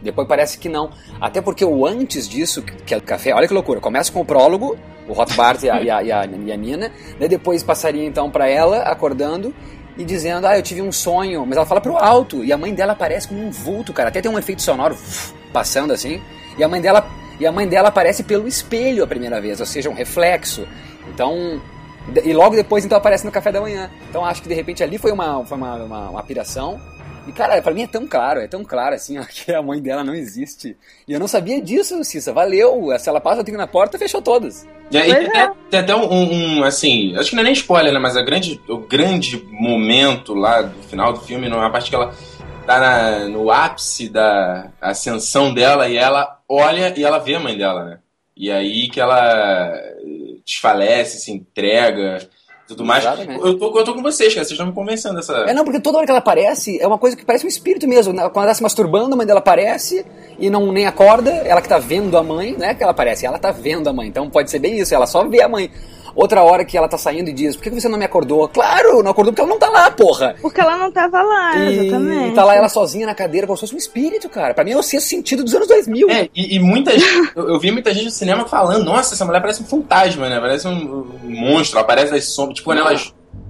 Depois 0.00 0.26
parece 0.26 0.58
que 0.58 0.68
não. 0.68 0.90
Até 1.20 1.40
porque 1.40 1.64
o 1.64 1.86
antes 1.86 2.28
disso, 2.28 2.62
que 2.62 2.92
é 2.92 2.96
o 2.96 3.02
café, 3.02 3.32
olha 3.34 3.46
que 3.46 3.54
loucura. 3.54 3.80
Começa 3.80 4.10
com 4.10 4.20
o 4.20 4.24
prólogo, 4.24 4.76
o 5.08 5.12
Rothbard 5.12 5.64
e, 5.64 5.70
a, 5.70 5.82
e, 5.82 5.90
a, 5.90 6.02
e, 6.02 6.12
a, 6.12 6.26
e 6.26 6.52
a 6.52 6.56
Nina. 6.56 6.90
Daí 7.18 7.28
depois 7.28 7.62
passaria 7.62 8.04
então 8.04 8.30
para 8.30 8.48
ela, 8.48 8.82
acordando 8.82 9.54
e 9.96 10.04
dizendo: 10.04 10.46
Ah, 10.46 10.58
eu 10.58 10.62
tive 10.62 10.82
um 10.82 10.90
sonho. 10.90 11.46
Mas 11.46 11.56
ela 11.56 11.66
fala 11.66 11.80
pro 11.80 11.96
alto. 11.96 12.44
E 12.44 12.52
a 12.52 12.58
mãe 12.58 12.74
dela 12.74 12.92
aparece 12.92 13.28
como 13.28 13.46
um 13.46 13.50
vulto, 13.50 13.92
cara. 13.92 14.08
Até 14.08 14.20
tem 14.20 14.30
um 14.30 14.38
efeito 14.38 14.62
sonoro 14.62 14.96
passando 15.52 15.92
assim. 15.92 16.20
E 16.58 16.64
a 16.64 16.68
mãe 16.68 16.80
dela. 16.80 17.08
E 17.38 17.46
a 17.46 17.52
mãe 17.52 17.66
dela 17.66 17.88
aparece 17.88 18.22
pelo 18.22 18.46
espelho 18.46 19.02
a 19.02 19.06
primeira 19.06 19.40
vez, 19.40 19.58
ou 19.58 19.66
seja, 19.66 19.88
um 19.88 19.94
reflexo. 19.94 20.66
Então, 21.08 21.60
e 22.24 22.32
logo 22.32 22.56
depois, 22.56 22.84
então, 22.84 22.98
aparece 22.98 23.24
no 23.24 23.32
café 23.32 23.52
da 23.52 23.60
manhã. 23.60 23.90
Então, 24.08 24.24
acho 24.24 24.42
que 24.42 24.48
de 24.48 24.54
repente 24.54 24.82
ali 24.82 24.98
foi 24.98 25.12
uma, 25.12 25.44
foi 25.44 25.56
uma, 25.56 25.74
uma, 25.76 26.10
uma 26.10 26.22
piração. 26.22 26.80
E, 27.26 27.32
cara, 27.32 27.62
pra 27.62 27.72
mim 27.72 27.82
é 27.82 27.86
tão 27.86 28.06
claro, 28.06 28.40
é 28.40 28.48
tão 28.48 28.64
claro 28.64 28.94
assim, 28.94 29.16
ó, 29.20 29.24
que 29.24 29.52
a 29.52 29.62
mãe 29.62 29.80
dela 29.80 30.02
não 30.02 30.14
existe. 30.14 30.76
E 31.06 31.12
eu 31.12 31.20
não 31.20 31.28
sabia 31.28 31.60
disso, 31.62 32.02
Cissa. 32.02 32.32
Valeu. 32.32 32.88
Se 32.98 33.08
ela 33.08 33.20
passa 33.20 33.40
o 33.40 33.44
tempo 33.44 33.58
na 33.58 33.66
porta, 33.66 33.98
fechou 33.98 34.20
todas. 34.20 34.66
E 34.90 34.98
aí 34.98 35.14
tem, 35.14 35.40
é. 35.40 35.50
tem, 35.70 35.80
até 35.80 35.94
um, 35.94 36.58
um, 36.58 36.64
assim, 36.64 37.16
acho 37.16 37.30
que 37.30 37.36
não 37.36 37.42
é 37.42 37.44
nem 37.44 37.54
spoiler, 37.54 37.92
né? 37.92 37.98
Mas 37.98 38.16
a 38.16 38.22
grande, 38.22 38.60
o 38.68 38.78
grande 38.78 39.42
momento 39.50 40.34
lá 40.34 40.62
do 40.62 40.82
final 40.82 41.12
do 41.12 41.20
filme, 41.20 41.48
numa 41.48 41.70
parte 41.70 41.88
que 41.88 41.96
ela 41.96 42.12
tá 42.66 42.78
na, 42.78 43.28
no 43.28 43.50
ápice 43.50 44.08
da 44.08 44.70
ascensão 44.80 45.54
dela 45.54 45.88
e 45.88 45.96
ela 45.96 46.40
olha 46.48 46.92
e 46.96 47.02
ela 47.02 47.18
vê 47.18 47.36
a 47.36 47.40
mãe 47.40 47.56
dela, 47.56 47.84
né? 47.84 47.98
E 48.36 48.50
aí 48.50 48.88
que 48.88 49.00
ela 49.00 49.72
desfalece, 50.44 51.18
se 51.18 51.30
entrega 51.30 52.18
tudo 52.72 52.84
mais. 52.84 53.04
Eu 53.04 53.58
tô, 53.58 53.78
eu 53.78 53.84
tô 53.84 53.94
com 53.94 54.02
vocês, 54.02 54.32
cara. 54.34 54.44
Vocês 54.44 54.52
estão 54.52 54.66
me 54.66 54.72
convencendo 54.72 55.14
dessa. 55.14 55.34
É, 55.48 55.54
não, 55.54 55.64
porque 55.64 55.80
toda 55.80 55.98
hora 55.98 56.06
que 56.06 56.10
ela 56.10 56.18
aparece 56.18 56.80
é 56.80 56.86
uma 56.86 56.98
coisa 56.98 57.16
que 57.16 57.24
parece 57.24 57.44
um 57.44 57.48
espírito 57.48 57.86
mesmo. 57.86 58.12
Né? 58.12 58.22
Quando 58.30 58.44
ela 58.44 58.48
tá 58.48 58.54
se 58.54 58.62
masturbando, 58.62 59.14
a 59.14 59.16
mãe 59.16 59.26
dela 59.26 59.40
aparece 59.40 60.04
e 60.38 60.50
não 60.50 60.72
nem 60.72 60.86
acorda. 60.86 61.30
Ela 61.30 61.60
que 61.60 61.68
tá 61.68 61.78
vendo 61.78 62.16
a 62.16 62.22
mãe, 62.22 62.56
né? 62.56 62.74
Que 62.74 62.82
ela 62.82 62.92
aparece, 62.92 63.26
ela 63.26 63.38
tá 63.38 63.50
vendo 63.50 63.88
a 63.88 63.92
mãe. 63.92 64.08
Então 64.08 64.28
pode 64.28 64.50
ser 64.50 64.58
bem 64.58 64.78
isso. 64.78 64.94
Ela 64.94 65.06
só 65.06 65.26
vê 65.26 65.42
a 65.42 65.48
mãe. 65.48 65.70
Outra 66.14 66.42
hora 66.42 66.64
que 66.64 66.76
ela 66.76 66.88
tá 66.88 66.98
saindo 66.98 67.30
e 67.30 67.32
diz: 67.32 67.56
Por 67.56 67.62
que 67.62 67.70
você 67.70 67.88
não 67.88 67.98
me 67.98 68.04
acordou? 68.04 68.48
Claro, 68.48 69.02
não 69.02 69.10
acordou 69.10 69.32
porque 69.32 69.40
ela 69.40 69.50
não 69.50 69.58
tá 69.58 69.68
lá, 69.68 69.90
porra. 69.90 70.36
Porque 70.40 70.60
ela 70.60 70.76
não 70.76 70.92
tava 70.92 71.22
lá, 71.22 71.56
e, 71.56 71.78
exatamente. 71.78 72.32
E 72.32 72.34
tá 72.34 72.44
lá 72.44 72.54
ela 72.54 72.68
sozinha 72.68 73.06
na 73.06 73.14
cadeira 73.14 73.46
como 73.46 73.56
se 73.56 73.62
fosse 73.62 73.74
um 73.74 73.78
espírito, 73.78 74.28
cara. 74.28 74.54
Pra 74.54 74.64
mim 74.64 74.72
é 74.72 74.76
o 74.76 74.82
sexto 74.82 75.08
sentido 75.08 75.42
dos 75.42 75.54
anos 75.54 75.68
2000. 75.68 76.10
É, 76.10 76.28
e, 76.34 76.56
e 76.56 76.58
muita 76.60 76.92
gente. 76.98 77.12
Eu, 77.34 77.48
eu, 77.48 77.60
vi 77.60 77.70
muita 77.70 77.92
gente 77.94 78.04
no 78.04 78.10
cinema 78.10 78.44
falando: 78.46 78.84
Nossa, 78.84 79.14
essa 79.14 79.24
mulher 79.24 79.40
parece 79.40 79.62
um 79.62 79.66
fantasma, 79.66 80.28
né? 80.28 80.38
Parece 80.40 80.68
um, 80.68 81.06
um 81.24 81.30
monstro. 81.30 81.78
Ela 81.78 81.84
aparece 81.84 82.12
das 82.12 82.26
sombras. 82.26 82.56
Tipo, 82.56 82.66
quando 82.66 82.78
ela. 82.78 82.94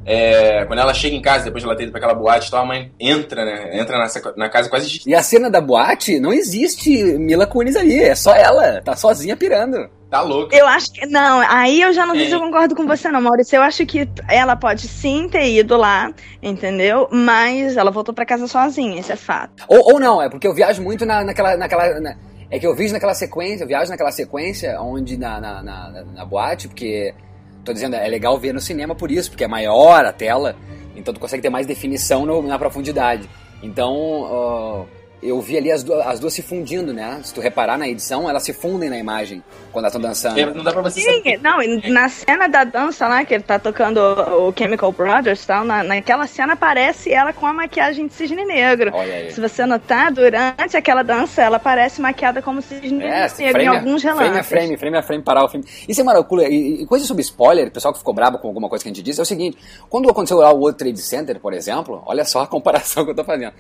É, 0.05 0.65
quando 0.65 0.81
ela 0.81 0.93
chega 0.93 1.15
em 1.15 1.23
casa, 1.23 1.45
depois 1.45 1.62
de 1.62 1.69
ela 1.69 1.77
ter 1.77 1.85
ido 1.85 1.93
pra 1.93 1.99
aquela 1.99 2.15
boate, 2.15 2.49
então 2.49 2.61
a 2.61 2.67
mãe 2.67 2.93
entra, 2.99 3.45
né? 3.45 3.79
Entra 3.79 3.99
nessa, 3.99 4.35
na 4.37 4.49
casa 4.49 4.69
quase. 4.69 5.01
E 5.07 5.15
a 5.15 5.23
cena 5.23 5.51
da 5.51 5.61
boate, 5.61 6.19
não 6.19 6.33
existe 6.33 6.91
Mila 7.19 7.47
Kunis 7.47 7.77
ali, 7.77 8.01
é 8.01 8.15
só 8.15 8.35
ela, 8.35 8.81
tá 8.83 8.97
sozinha 8.97 9.37
pirando. 9.37 9.88
Tá 10.12 10.21
louco. 10.21 10.55
Eu 10.55 10.67
acho 10.67 10.93
que. 10.93 11.07
Não, 11.07 11.41
aí 11.49 11.81
eu 11.81 11.91
já 11.95 12.05
não 12.05 12.15
sei 12.15 12.27
se 12.27 12.33
eu 12.33 12.38
concordo 12.38 12.75
com 12.75 12.87
você, 12.87 13.11
não, 13.11 13.23
Maurício. 13.23 13.57
Eu 13.57 13.62
acho 13.62 13.87
que 13.87 14.07
ela 14.29 14.55
pode 14.55 14.87
sim 14.87 15.27
ter 15.27 15.51
ido 15.51 15.75
lá, 15.75 16.12
entendeu? 16.43 17.09
Mas 17.11 17.79
ela 17.79 17.91
voltou 17.91 18.15
para 18.15 18.27
casa 18.27 18.47
sozinha, 18.47 19.01
isso 19.01 19.11
é 19.11 19.17
fato. 19.17 19.65
Ou, 19.67 19.95
ou 19.95 19.99
não, 19.99 20.21
é 20.21 20.29
porque 20.29 20.47
eu 20.47 20.53
viajo 20.53 20.83
muito 20.83 21.07
na, 21.07 21.25
naquela. 21.25 21.57
naquela 21.57 21.99
na, 21.99 22.15
é 22.51 22.59
que 22.59 22.67
eu 22.67 22.75
vejo 22.75 22.93
naquela 22.93 23.15
sequência, 23.15 23.65
eu 23.65 23.67
viajo 23.67 23.91
naquela 23.91 24.12
sequência 24.12 24.79
onde 24.79 25.17
na, 25.17 25.41
na, 25.41 25.62
na, 25.62 26.05
na 26.05 26.25
boate, 26.27 26.69
porque. 26.69 27.15
Tô 27.64 27.72
dizendo, 27.72 27.94
é 27.94 28.09
legal 28.09 28.38
ver 28.38 28.53
no 28.53 28.61
cinema 28.61 28.94
por 28.94 29.11
isso, 29.11 29.31
porque 29.31 29.44
é 29.44 29.48
maior 29.48 30.05
a 30.05 30.12
tela, 30.12 30.57
então 30.96 31.14
tu 31.14 31.20
consegue 31.20 31.42
ter 31.42 31.51
mais 31.51 31.66
definição 31.66 32.27
no, 32.27 32.42
na 32.42 32.59
profundidade. 32.59 33.29
Então. 33.62 33.94
Uh, 33.94 35.02
eu 35.22 35.40
vi 35.40 35.56
ali 35.56 35.70
as, 35.70 35.82
duas, 35.85 36.06
as 36.06 36.18
duas 36.20 36.35
se 36.35 36.42
fundindo, 36.42 36.92
né? 36.92 37.20
Se 37.22 37.32
tu 37.32 37.40
reparar 37.40 37.78
na 37.78 37.87
edição, 37.88 38.28
elas 38.28 38.42
se 38.42 38.52
fundem 38.52 38.90
na 38.90 38.98
imagem 38.98 39.42
quando 39.70 39.85
elas 39.85 39.94
estão 39.94 40.08
dançando. 40.08 40.38
É, 40.38 40.46
não 40.52 40.64
dá 40.64 40.72
pra 40.72 40.82
você 40.82 41.00
Sim, 41.00 41.16
saber. 41.18 41.40
não, 41.42 41.62
e 41.62 41.90
na 41.90 42.08
cena 42.08 42.48
da 42.48 42.64
dança 42.64 43.06
lá, 43.06 43.24
que 43.24 43.32
ele 43.35 43.42
tá 43.42 43.58
tocando 43.58 43.98
o, 43.98 44.52
Chemical 44.56 44.90
Brothers 44.92 45.44
e 45.44 45.46
tal, 45.46 45.64
na, 45.64 45.82
naquela 45.82 46.26
cena 46.26 46.54
aparece 46.54 47.12
ela 47.12 47.32
com 47.32 47.46
a 47.46 47.52
maquiagem 47.52 48.06
de 48.06 48.14
cisne 48.14 48.44
negro. 48.44 48.90
Olha 48.92 49.14
aí. 49.14 49.32
Se 49.32 49.40
você 49.40 49.64
notar, 49.64 50.12
durante 50.12 50.76
aquela 50.76 51.02
dança, 51.02 51.40
ela 51.42 51.58
parece 51.58 52.00
maquiada 52.00 52.42
como 52.42 52.61
cisne 52.61 53.02
É, 53.04 53.20
negro 53.28 53.35
em 53.42 53.50
frame, 53.52 53.66
a- 53.68 53.70
alguns 53.78 54.02
frame 54.02 54.18
relances. 54.18 54.40
a 54.40 54.44
frame, 54.44 54.76
frame 54.76 54.96
a 54.98 55.02
frame, 55.02 55.22
parar 55.22 55.44
o 55.44 55.48
filme. 55.48 55.64
Isso 55.88 56.00
é 56.00 56.04
maravilhoso. 56.04 56.48
E, 56.50 56.82
e 56.82 56.87
coisa 56.87 57.04
sobre 57.06 57.22
spoiler, 57.22 57.68
o 57.68 57.70
pessoal 57.70 57.92
que 57.92 57.98
ficou 57.98 58.12
brabo 58.12 58.38
com 58.38 58.48
alguma 58.48 58.68
coisa 58.68 58.82
que 58.85 58.90
a 58.90 58.92
gente 58.92 59.02
disse, 59.04 59.20
é 59.20 59.22
o 59.22 59.26
seguinte: 59.26 59.56
quando 59.88 60.11
aconteceu 60.11 60.38
lá 60.38 60.52
o 60.52 60.58
World 60.58 60.76
Trade 60.78 61.00
Center, 61.00 61.38
por 61.40 61.52
exemplo, 61.52 62.02
olha 62.06 62.24
só 62.24 62.40
a 62.42 62.46
comparação 62.46 63.04
que 63.06 63.12
eu 63.12 63.14
tô 63.14 63.24
fazendo. 63.24 63.52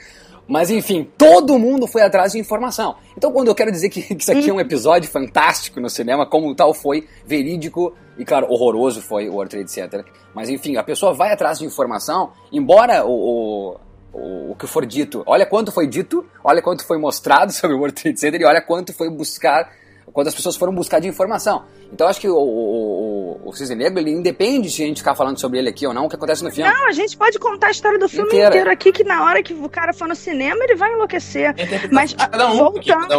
Mas 0.52 0.70
enfim, 0.70 1.10
todo 1.16 1.58
mundo 1.58 1.86
foi 1.86 2.02
atrás 2.02 2.32
de 2.32 2.38
informação. 2.38 2.96
Então, 3.16 3.32
quando 3.32 3.48
eu 3.48 3.54
quero 3.54 3.72
dizer 3.72 3.88
que, 3.88 4.02
que 4.02 4.22
isso 4.22 4.30
aqui 4.30 4.50
é 4.50 4.52
um 4.52 4.60
episódio 4.60 5.08
fantástico 5.08 5.80
no 5.80 5.88
cinema, 5.88 6.26
como 6.26 6.54
tal 6.54 6.74
foi, 6.74 7.08
verídico 7.24 7.94
e, 8.18 8.24
claro, 8.26 8.52
horroroso 8.52 9.00
foi 9.00 9.30
o 9.30 9.32
World 9.32 9.50
Trade 9.50 9.72
Center. 9.72 10.04
Mas 10.34 10.50
enfim, 10.50 10.76
a 10.76 10.82
pessoa 10.82 11.14
vai 11.14 11.32
atrás 11.32 11.58
de 11.58 11.64
informação, 11.64 12.32
embora 12.52 13.02
o, 13.02 13.12
o, 13.12 13.76
o, 14.12 14.50
o 14.52 14.54
que 14.54 14.66
for 14.66 14.84
dito, 14.84 15.22
olha 15.24 15.46
quanto 15.46 15.72
foi 15.72 15.86
dito, 15.86 16.22
olha 16.44 16.60
quanto 16.60 16.84
foi 16.84 16.98
mostrado 16.98 17.50
sobre 17.56 17.74
o 17.74 17.78
World 17.78 17.94
Trade 17.98 18.20
Center 18.20 18.42
e 18.42 18.44
olha 18.44 18.60
quanto 18.60 18.92
foi 18.92 19.08
buscar 19.08 19.72
quando 20.12 20.28
as 20.28 20.34
pessoas 20.34 20.56
foram 20.56 20.74
buscar 20.74 21.00
de 21.00 21.08
informação. 21.08 21.64
Então 21.92 22.06
acho 22.06 22.20
que 22.20 22.28
o, 22.28 22.34
o, 22.36 23.40
o, 23.44 23.48
o 23.48 23.52
Cisne 23.52 23.74
Negro, 23.76 23.98
ele 23.98 24.10
independe 24.10 24.70
se 24.70 24.82
a 24.82 24.86
gente 24.86 24.98
ficar 24.98 25.14
falando 25.14 25.38
sobre 25.38 25.58
ele 25.58 25.68
aqui 25.68 25.86
ou 25.86 25.92
não, 25.92 26.06
o 26.06 26.08
que 26.08 26.16
acontece 26.16 26.42
no 26.42 26.50
filme. 26.50 26.70
Não, 26.70 26.88
a 26.88 26.92
gente 26.92 27.16
pode 27.16 27.38
contar 27.38 27.68
a 27.68 27.70
história 27.70 27.98
do 27.98 28.08
filme 28.08 28.28
Inteira. 28.28 28.48
inteiro 28.48 28.70
aqui, 28.70 28.92
que 28.92 29.04
na 29.04 29.24
hora 29.24 29.42
que 29.42 29.52
o 29.54 29.68
cara 29.68 29.92
for 29.92 30.08
no 30.08 30.14
cinema, 30.14 30.62
ele 30.64 30.74
vai 30.74 30.92
enlouquecer. 30.92 31.54
Mas, 31.90 32.14
cada 32.14 32.50
um, 32.50 32.56
voltando- 32.56 32.72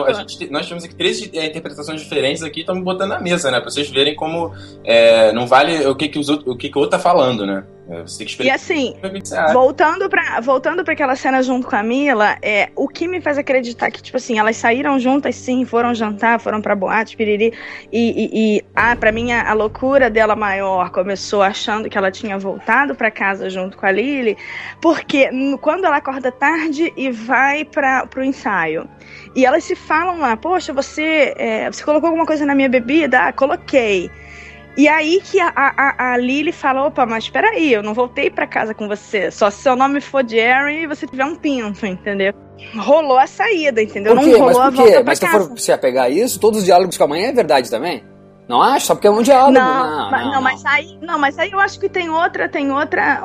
porque 0.05 0.13
gente 0.13 0.49
nós 0.51 0.67
temos 0.67 0.83
aqui 0.83 0.95
três 0.95 1.21
é, 1.33 1.45
interpretações 1.47 2.01
diferentes 2.01 2.43
aqui, 2.43 2.61
estamos 2.61 2.83
botando 2.83 3.09
na 3.09 3.19
mesa, 3.19 3.51
né? 3.51 3.59
Pra 3.59 3.69
vocês 3.69 3.89
verem 3.89 4.15
como 4.15 4.51
é, 4.83 5.31
não 5.33 5.45
vale 5.47 5.85
o 5.87 5.95
que, 5.95 6.07
que, 6.09 6.19
os 6.19 6.29
outros, 6.29 6.53
o, 6.53 6.57
que, 6.57 6.69
que 6.69 6.77
o 6.77 6.81
outro 6.81 6.97
tá 6.97 6.99
falando, 7.03 7.45
né? 7.45 7.63
É, 7.89 8.01
Você 8.01 8.19
tem 8.19 8.27
que 8.27 8.31
E 8.43 8.49
esperar 8.49 8.55
assim, 8.55 8.95
você 9.23 9.35
acha. 9.35 9.53
Voltando 9.53 10.09
pra, 10.09 10.39
voltando 10.39 10.83
pra 10.83 10.93
aquela 10.93 11.15
cena 11.15 11.43
junto 11.43 11.67
com 11.67 11.75
a 11.75 11.83
Mila, 11.83 12.37
é, 12.41 12.69
o 12.75 12.87
que 12.87 13.07
me 13.07 13.19
faz 13.19 13.37
acreditar 13.37 13.91
que, 13.91 14.01
tipo 14.01 14.17
assim, 14.17 14.39
elas 14.39 14.55
saíram 14.55 14.97
juntas 14.97 15.35
sim, 15.35 15.65
foram 15.65 15.93
jantar, 15.93 16.39
foram 16.39 16.61
pra 16.61 16.75
boate, 16.75 17.17
piriri, 17.17 17.53
e, 17.91 18.23
e, 18.25 18.57
e 18.57 18.65
ah, 18.75 18.95
pra 18.95 19.11
mim 19.11 19.31
a, 19.31 19.49
a 19.49 19.53
loucura 19.53 20.09
dela 20.09 20.35
maior 20.35 20.91
começou 20.91 21.41
achando 21.41 21.89
que 21.89 21.97
ela 21.97 22.09
tinha 22.09 22.37
voltado 22.37 22.95
pra 22.95 23.11
casa 23.11 23.49
junto 23.49 23.77
com 23.77 23.85
a 23.85 23.91
Lily, 23.91 24.37
porque 24.81 25.29
quando 25.59 25.85
ela 25.85 25.97
acorda 25.97 26.31
tarde 26.31 26.93
e 26.95 27.11
vai 27.11 27.65
pra, 27.65 28.07
pro 28.07 28.23
ensaio, 28.23 28.87
e 29.35 29.45
elas 29.45 29.63
se 29.63 29.75
falam 29.75 30.19
lá, 30.19 30.37
poxa, 30.37 30.71
você, 30.71 31.33
é, 31.35 31.71
você 31.71 31.83
colocou 31.83 32.07
alguma 32.07 32.25
coisa 32.25 32.45
na 32.45 32.55
minha 32.55 32.69
bebida? 32.69 33.19
Ah, 33.27 33.33
coloquei. 33.33 34.09
E 34.75 34.87
aí 34.87 35.21
que 35.21 35.39
a, 35.39 35.53
a, 35.55 36.13
a 36.13 36.17
Lily 36.17 36.51
fala, 36.51 36.85
opa, 36.85 37.05
mas 37.05 37.29
peraí, 37.29 37.71
eu 37.71 37.83
não 37.83 37.93
voltei 37.93 38.29
pra 38.29 38.47
casa 38.47 38.73
com 38.73 38.87
você. 38.87 39.29
Só 39.29 39.49
se 39.51 39.61
seu 39.61 39.75
nome 39.75 40.01
for 40.01 40.27
Jerry 40.27 40.83
e 40.83 40.87
você 40.87 41.05
tiver 41.05 41.25
um 41.25 41.35
pinto, 41.35 41.85
entendeu? 41.85 42.33
Rolou 42.75 43.19
a 43.19 43.27
saída, 43.27 43.81
entendeu? 43.81 44.15
Não 44.15 44.23
rolou 44.23 44.61
a 44.61 44.71
Mas 44.71 44.75
por 44.75 44.75
volta 44.75 44.91
pra 44.93 45.03
Mas 45.03 45.19
se 45.19 45.27
for 45.27 45.59
se 45.59 45.71
apegar 45.71 46.05
a 46.05 46.09
isso, 46.09 46.39
todos 46.39 46.59
os 46.59 46.65
diálogos 46.65 46.97
com 46.97 47.03
a 47.03 47.07
mãe 47.07 47.25
é 47.25 47.31
verdade 47.31 47.69
também? 47.69 48.03
Não 48.47 48.61
acho? 48.61 48.87
Só 48.87 48.95
porque 48.95 49.07
é 49.07 49.11
um 49.11 49.21
diálogo. 49.21 49.53
Não, 49.53 49.61
Não, 49.61 50.11
mas, 50.11 50.23
não, 50.23 50.31
não, 50.31 50.41
mas 50.41 50.65
aí, 50.65 50.97
não, 51.01 51.19
mas 51.19 51.39
aí 51.39 51.51
eu 51.51 51.59
acho 51.59 51.79
que 51.79 51.87
tem 51.87 52.09
outra, 52.09 52.49
tem 52.49 52.71
outra, 52.71 53.23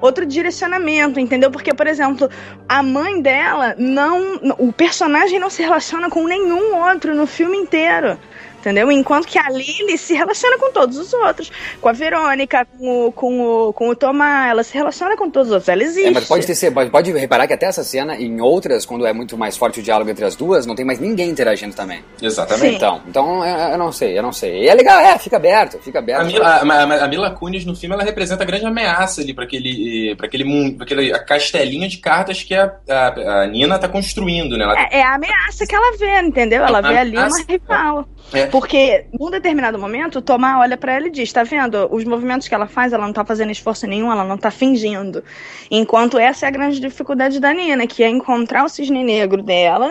outro 0.00 0.24
direcionamento, 0.26 1.20
entendeu? 1.20 1.50
Porque, 1.50 1.74
por 1.74 1.86
exemplo, 1.86 2.28
a 2.68 2.82
mãe 2.82 3.20
dela 3.20 3.74
não, 3.78 4.40
o 4.58 4.72
personagem 4.72 5.38
não 5.38 5.50
se 5.50 5.62
relaciona 5.62 6.08
com 6.08 6.26
nenhum 6.26 6.76
outro 6.76 7.14
no 7.14 7.26
filme 7.26 7.56
inteiro. 7.56 8.18
Entendeu? 8.60 8.92
Enquanto 8.92 9.26
que 9.26 9.38
a 9.38 9.48
Lily 9.48 9.96
se 9.96 10.12
relaciona 10.14 10.58
com 10.58 10.70
todos 10.70 10.98
os 10.98 11.12
outros. 11.14 11.50
Com 11.80 11.88
a 11.88 11.92
Verônica, 11.92 12.66
com 12.78 13.06
o, 13.06 13.12
com 13.12 13.40
o, 13.40 13.72
com 13.72 13.88
o 13.88 13.96
Tomás, 13.96 14.50
ela 14.50 14.62
se 14.62 14.74
relaciona 14.74 15.16
com 15.16 15.30
todos 15.30 15.48
os 15.48 15.54
outros. 15.54 15.68
Ela 15.70 15.82
existe. 15.82 16.08
É, 16.08 16.10
mas 16.10 16.26
pode, 16.26 16.46
ter, 16.46 16.54
ser- 16.54 16.70
pode- 16.70 16.90
pode 16.90 17.10
reparar 17.12 17.46
que 17.46 17.54
até 17.54 17.66
essa 17.66 17.82
cena, 17.82 18.16
em 18.16 18.38
outras, 18.40 18.84
quando 18.84 19.06
é 19.06 19.12
muito 19.14 19.36
mais 19.38 19.56
forte 19.56 19.80
o 19.80 19.82
diálogo 19.82 20.10
entre 20.10 20.24
as 20.26 20.36
duas, 20.36 20.66
não 20.66 20.74
tem 20.74 20.84
mais 20.84 20.98
ninguém 21.00 21.30
interagindo 21.30 21.74
também. 21.74 22.04
Exatamente. 22.20 22.68
Sim. 22.70 22.76
Então, 22.76 23.00
então 23.08 23.46
eu, 23.46 23.56
eu 23.72 23.78
não 23.78 23.90
sei, 23.92 24.18
eu 24.18 24.22
não 24.22 24.32
sei. 24.32 24.64
E 24.64 24.68
é 24.68 24.74
legal, 24.74 25.00
é, 25.00 25.18
fica 25.18 25.36
aberto, 25.36 25.78
fica 25.78 25.98
aberto. 25.98 26.20
A 26.20 26.24
Mila, 26.24 26.46
a, 26.48 27.04
a- 27.04 27.08
Mila 27.08 27.30
Kunis 27.30 27.64
no 27.64 27.74
filme 27.74 27.94
ela 27.94 28.04
representa 28.04 28.42
a 28.42 28.46
grande 28.46 28.66
ameaça 28.66 29.22
ali 29.22 29.32
para 29.32 29.44
aquele, 29.44 30.14
pra 30.16 30.26
aquele 30.26 30.44
mundo, 30.44 30.76
pra 30.76 30.84
aquele 30.84 31.18
castelinho 31.20 31.88
de 31.88 31.96
cartas 31.96 32.42
que 32.42 32.54
a, 32.54 32.70
a, 32.88 33.42
a 33.42 33.46
Nina 33.46 33.78
tá 33.78 33.88
construindo, 33.88 34.58
né? 34.58 34.64
Ela 34.64 34.80
É, 34.90 34.98
é 34.98 35.02
a 35.02 35.14
ameaça 35.14 35.66
que 35.66 35.74
ela 35.74 35.96
vê, 35.96 36.20
entendeu? 36.20 36.62
Ela 36.62 36.78
É 36.78 36.82
uma 36.82 36.88
vê 36.92 36.98
ali 36.98 37.16
uma 37.16 37.42
rival. 37.48 38.08
É. 38.32 38.46
Porque, 38.46 39.06
num 39.18 39.30
determinado 39.30 39.78
momento, 39.78 40.16
o 40.20 40.22
Tomás 40.22 40.58
olha 40.58 40.76
pra 40.76 40.92
ela 40.94 41.08
e 41.08 41.10
diz: 41.10 41.32
tá 41.32 41.42
vendo? 41.42 41.88
Os 41.90 42.04
movimentos 42.04 42.46
que 42.46 42.54
ela 42.54 42.66
faz, 42.68 42.92
ela 42.92 43.04
não 43.04 43.12
tá 43.12 43.24
fazendo 43.24 43.50
esforço 43.50 43.86
nenhum, 43.86 44.10
ela 44.10 44.24
não 44.24 44.38
tá 44.38 44.50
fingindo. 44.50 45.22
Enquanto 45.70 46.18
essa 46.18 46.46
é 46.46 46.48
a 46.48 46.52
grande 46.52 46.78
dificuldade 46.78 47.40
da 47.40 47.52
Nina, 47.52 47.86
que 47.86 48.02
é 48.02 48.08
encontrar 48.08 48.64
o 48.64 48.68
cisne 48.68 49.02
negro 49.02 49.42
dela 49.42 49.90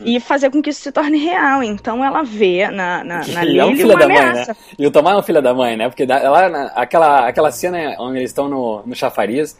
e 0.00 0.18
fazer 0.18 0.50
com 0.50 0.62
que 0.62 0.70
isso 0.70 0.80
se 0.80 0.92
torne 0.92 1.18
real. 1.18 1.62
Então 1.62 2.04
ela 2.04 2.22
vê 2.22 2.68
na, 2.68 3.04
na, 3.04 3.26
na 3.26 3.44
Ele 3.44 3.58
é 3.60 3.64
um 3.64 3.68
Lily 3.68 3.76
filho 3.76 3.90
uma 3.90 3.98
da 4.00 4.08
mãe, 4.08 4.16
ameaça. 4.18 4.52
né? 4.52 4.58
E 4.78 4.86
o 4.86 4.90
Tomás 4.90 5.16
é 5.16 5.18
um 5.20 5.22
filho 5.22 5.42
da 5.42 5.54
mãe, 5.54 5.76
né? 5.76 5.88
Porque 5.88 6.06
na- 6.06 6.72
aquela, 6.74 7.28
aquela 7.28 7.52
cena 7.52 7.96
onde 7.98 8.18
eles 8.18 8.30
estão 8.30 8.48
no, 8.48 8.82
no 8.86 8.94
chafariz, 8.94 9.58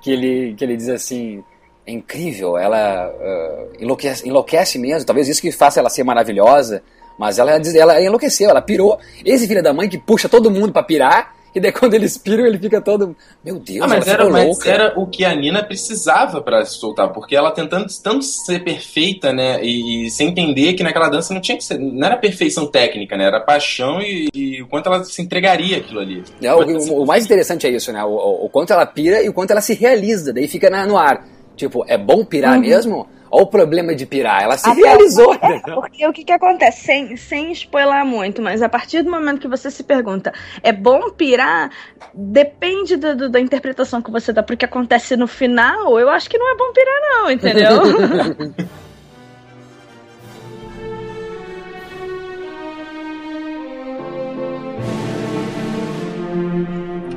que 0.00 0.12
ele, 0.12 0.54
que 0.56 0.64
ele 0.64 0.76
diz 0.76 0.88
assim, 0.88 1.42
é 1.86 1.92
incrível, 1.92 2.56
ela 2.56 2.76
ah, 2.78 3.64
enlouquece, 3.78 4.26
enlouquece 4.28 4.78
mesmo, 4.78 5.06
talvez 5.06 5.28
isso 5.28 5.42
que 5.42 5.52
faça 5.52 5.80
ela 5.80 5.90
ser 5.90 6.04
maravilhosa, 6.04 6.82
mas 7.18 7.38
ela, 7.38 7.58
diz- 7.58 7.74
ela 7.74 8.00
enlouqueceu, 8.02 8.50
ela 8.50 8.60
pirou. 8.62 8.98
Esse 9.24 9.46
filho 9.46 9.62
da 9.62 9.72
mãe 9.72 9.88
que 9.88 9.98
puxa 9.98 10.28
todo 10.28 10.50
mundo 10.50 10.72
pra 10.72 10.82
pirar, 10.82 11.34
e 11.54 11.60
daí 11.60 11.70
quando 11.70 11.94
eles 11.94 12.18
piram, 12.18 12.44
ele 12.44 12.58
fica 12.58 12.80
todo, 12.80 13.14
meu 13.44 13.60
Deus, 13.60 13.80
Ah, 13.82 13.86
mas 13.86 14.04
ela 14.08 14.14
era, 14.14 14.24
ficou 14.24 14.32
mas 14.32 14.66
era 14.66 14.98
o 14.98 15.06
que 15.06 15.24
a 15.24 15.32
Nina 15.36 15.62
precisava 15.62 16.42
pra 16.42 16.64
se 16.66 16.74
soltar, 16.78 17.12
porque 17.12 17.36
ela 17.36 17.52
tentando 17.52 17.86
tanto 18.02 18.24
ser 18.24 18.64
perfeita, 18.64 19.32
né, 19.32 19.62
e, 19.62 20.06
e 20.06 20.10
sem 20.10 20.30
entender 20.30 20.72
que 20.72 20.82
naquela 20.82 21.08
dança 21.08 21.32
não 21.32 21.40
tinha 21.40 21.56
que 21.56 21.62
ser, 21.62 21.78
não 21.78 22.04
era 22.04 22.16
perfeição 22.16 22.66
técnica, 22.66 23.16
né, 23.16 23.26
era 23.26 23.38
paixão 23.40 24.00
e, 24.02 24.28
e 24.34 24.60
o 24.62 24.66
quanto 24.66 24.88
ela 24.88 25.04
se 25.04 25.22
entregaria 25.22 25.76
aquilo 25.76 26.00
ali. 26.00 26.24
É, 26.42 26.52
o, 26.52 26.58
o- 26.58 27.02
o 27.02 27.06
mais 27.06 27.24
interessante 27.24 27.68
é 27.68 27.70
isso, 27.70 27.92
né? 27.92 28.02
O, 28.02 28.08
o- 28.08 28.46
o 28.46 28.48
quanto 28.48 28.72
ela 28.72 28.84
pira 28.84 29.22
e 29.22 29.28
o 29.28 29.32
quanto 29.32 29.52
ela 29.52 29.60
se 29.60 29.74
realiza. 29.74 30.32
Daí 30.32 30.48
fica 30.48 30.68
na- 30.68 30.84
no 30.84 30.98
ar. 30.98 31.24
Tipo, 31.56 31.84
é 31.86 31.96
bom 31.96 32.24
pirar 32.24 32.58
mesmo? 32.58 33.06
Olha 33.34 33.42
o 33.42 33.46
problema 33.46 33.94
de 33.96 34.06
pirar. 34.06 34.44
Ela 34.44 34.56
se 34.56 34.68
Até- 34.68 34.80
realizou. 34.80 35.34
É, 35.34 35.58
porque 35.74 36.06
o 36.06 36.12
que, 36.12 36.22
que 36.24 36.32
acontece? 36.32 36.82
Sem, 36.84 37.16
sem 37.16 37.50
spoiler 37.50 38.04
muito, 38.04 38.40
mas 38.40 38.62
a 38.62 38.68
partir 38.68 39.02
do 39.02 39.10
momento 39.10 39.40
que 39.40 39.48
você 39.48 39.72
se 39.72 39.82
pergunta, 39.82 40.32
é 40.62 40.70
bom 40.72 41.10
pirar? 41.10 41.68
Depende 42.14 42.96
do- 42.96 43.16
do- 43.16 43.28
da 43.28 43.40
interpretação 43.40 44.00
que 44.00 44.10
você 44.10 44.32
dá 44.32 44.40
pro 44.42 44.56
que 44.56 44.64
acontece 44.64 45.16
no 45.16 45.26
final, 45.26 45.98
eu 45.98 46.08
acho 46.08 46.30
que 46.30 46.38
não 46.38 46.48
é 46.48 46.56
bom 46.56 46.72
pirar, 46.72 47.00
não, 47.10 47.30
entendeu? 47.30 48.64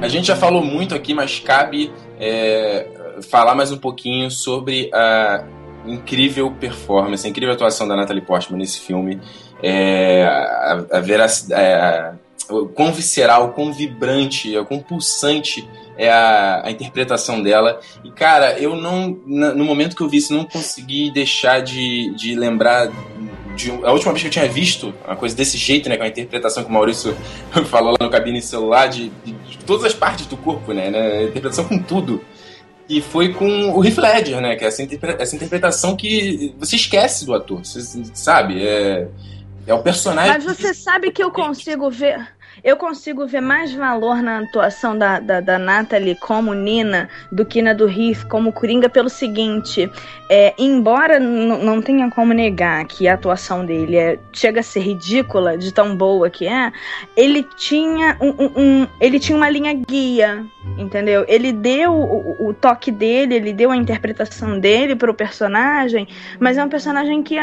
A 0.01 0.08
gente 0.08 0.27
já 0.27 0.36
falou 0.36 0.63
muito 0.63 0.93
aqui, 0.95 1.13
mas 1.13 1.39
cabe 1.39 1.91
é, 2.19 2.88
falar 3.30 3.56
mais 3.56 3.71
um 3.71 3.77
pouquinho 3.77 4.30
sobre 4.30 4.89
a 4.93 5.43
incrível 5.88 6.52
performance, 6.52 7.28
incrível 7.28 7.54
atuação 7.54 7.88
da 7.88 7.95
Natalie 7.95 8.21
Portman 8.21 8.60
nesse 8.60 8.80
filme. 8.82 9.19
É, 9.63 10.23
a, 10.26 10.86
a 10.97 11.00
veracidade. 11.00 11.62
É, 11.62 12.12
o 12.50 12.65
quão 12.67 12.93
visceral, 12.93 13.47
o 13.47 13.50
quão 13.54 13.73
vibrante, 13.73 14.58
o 14.58 14.65
quão 14.65 14.80
pulsante 14.80 15.67
é 15.97 16.10
a, 16.10 16.62
a 16.65 16.71
interpretação 16.71 17.41
dela. 17.43 17.80
E, 18.06 18.12
cara, 18.12 18.58
eu 18.58 18.76
não. 18.76 19.10
no 19.26 19.65
momento 19.65 19.95
que 19.97 20.02
eu 20.02 20.08
vi 20.08 20.17
isso, 20.17 20.34
não 20.34 20.45
consegui 20.45 21.12
deixar 21.12 21.62
de, 21.62 22.13
de 22.15 22.36
lembrar. 22.36 22.89
De, 23.56 23.71
a 23.84 23.91
última 23.91 24.13
vez 24.13 24.21
que 24.21 24.28
eu 24.28 24.32
tinha 24.32 24.47
visto 24.47 24.93
uma 25.06 25.15
coisa 25.15 25.36
desse 25.36 25.58
jeito, 25.58 25.89
né? 25.89 25.97
Com 25.97 26.04
a 26.04 26.08
interpretação 26.08 26.63
que 26.63 26.69
o 26.69 26.73
Maurício 26.73 27.17
falou 27.65 27.91
lá 28.00 28.06
no 28.06 28.10
cabine 28.12 28.41
celular, 28.41 28.88
de, 28.88 29.10
de- 29.26 29.32
de 29.34 29.58
todas 29.65 29.84
as 29.84 29.93
partes 29.93 30.28
do 30.28 30.38
corpo, 30.38 30.71
né? 30.71 30.89
né, 30.89 31.23
Interpretação 31.23 31.65
com 31.65 31.80
tudo. 31.80 32.21
E 32.89 33.02
foi 33.02 33.34
com 33.34 33.71
o 33.71 33.84
Heath 33.86 33.97
Ledger, 33.97 34.39
né? 34.41 34.56
Que 34.56 34.63
é 34.63 34.67
essa, 34.67 34.82
interpre- 34.82 35.15
essa 35.19 35.36
interpretação 35.36 35.95
que 35.95 36.56
você 36.58 36.76
esquece 36.78 37.26
do 37.26 37.34
ator, 37.34 37.65
você 37.65 37.82
sabe? 38.13 38.65
É, 38.65 39.08
é 39.67 39.73
o 39.73 39.80
personagem. 39.80 40.32
Mas 40.34 40.43
você 40.45 40.73
sabe 40.73 41.12
que 41.12 41.21
eu 41.21 41.32
consigo 41.32 41.89
ver. 41.89 42.26
Eu 42.63 42.76
consigo 42.76 43.28
ver 43.28 43.39
mais 43.39 43.71
valor 43.71 44.19
na 44.23 44.39
atuação 44.39 44.97
da, 44.97 45.19
da, 45.19 45.39
da 45.39 45.60
Natalie 45.60 46.15
como 46.15 46.56
Nina 46.56 47.08
do 47.32 47.45
que 47.45 47.62
na 47.62 47.71
do 47.71 47.88
Heath 47.88 48.23
como 48.28 48.52
Coringa 48.52 48.89
pelo 48.89 49.10
seguinte: 49.10 49.88
é, 50.28 50.56
embora 50.58 51.19
não 51.19 51.82
tenha 51.84 52.10
como 52.10 52.34
negar 52.34 52.84
que 52.86 53.08
a 53.08 53.13
atuação 53.13 53.63
dele 53.63 53.95
é, 53.95 54.17
chega 54.34 54.62
a 54.62 54.63
ser 54.63 54.80
ridícula 54.80 55.56
de 55.56 55.71
tão 55.71 55.95
boa 55.95 56.32
que 56.32 56.47
é, 56.47 56.71
ele 57.15 57.43
tinha 57.58 58.17
um, 58.19 58.30
um- 58.30 58.52
um- 58.82 58.88
ele 59.00 59.19
tinha 59.19 59.38
uma 59.38 59.50
linha 59.52 59.73
guia 59.73 60.43
entendeu? 60.77 61.25
Ele 61.27 61.51
deu 61.51 61.93
o, 61.93 62.49
o, 62.49 62.53
toque 62.53 62.91
dele, 62.91 63.36
ele 63.36 63.53
deu 63.53 63.71
a 63.71 63.77
interpretação 63.77 64.60
dele 64.60 64.95
pro 64.95 65.13
personagem, 65.13 66.08
mas 66.39 66.58
é 66.58 66.63
um 66.63 66.69
personagem 66.69 67.23
que, 67.23 67.36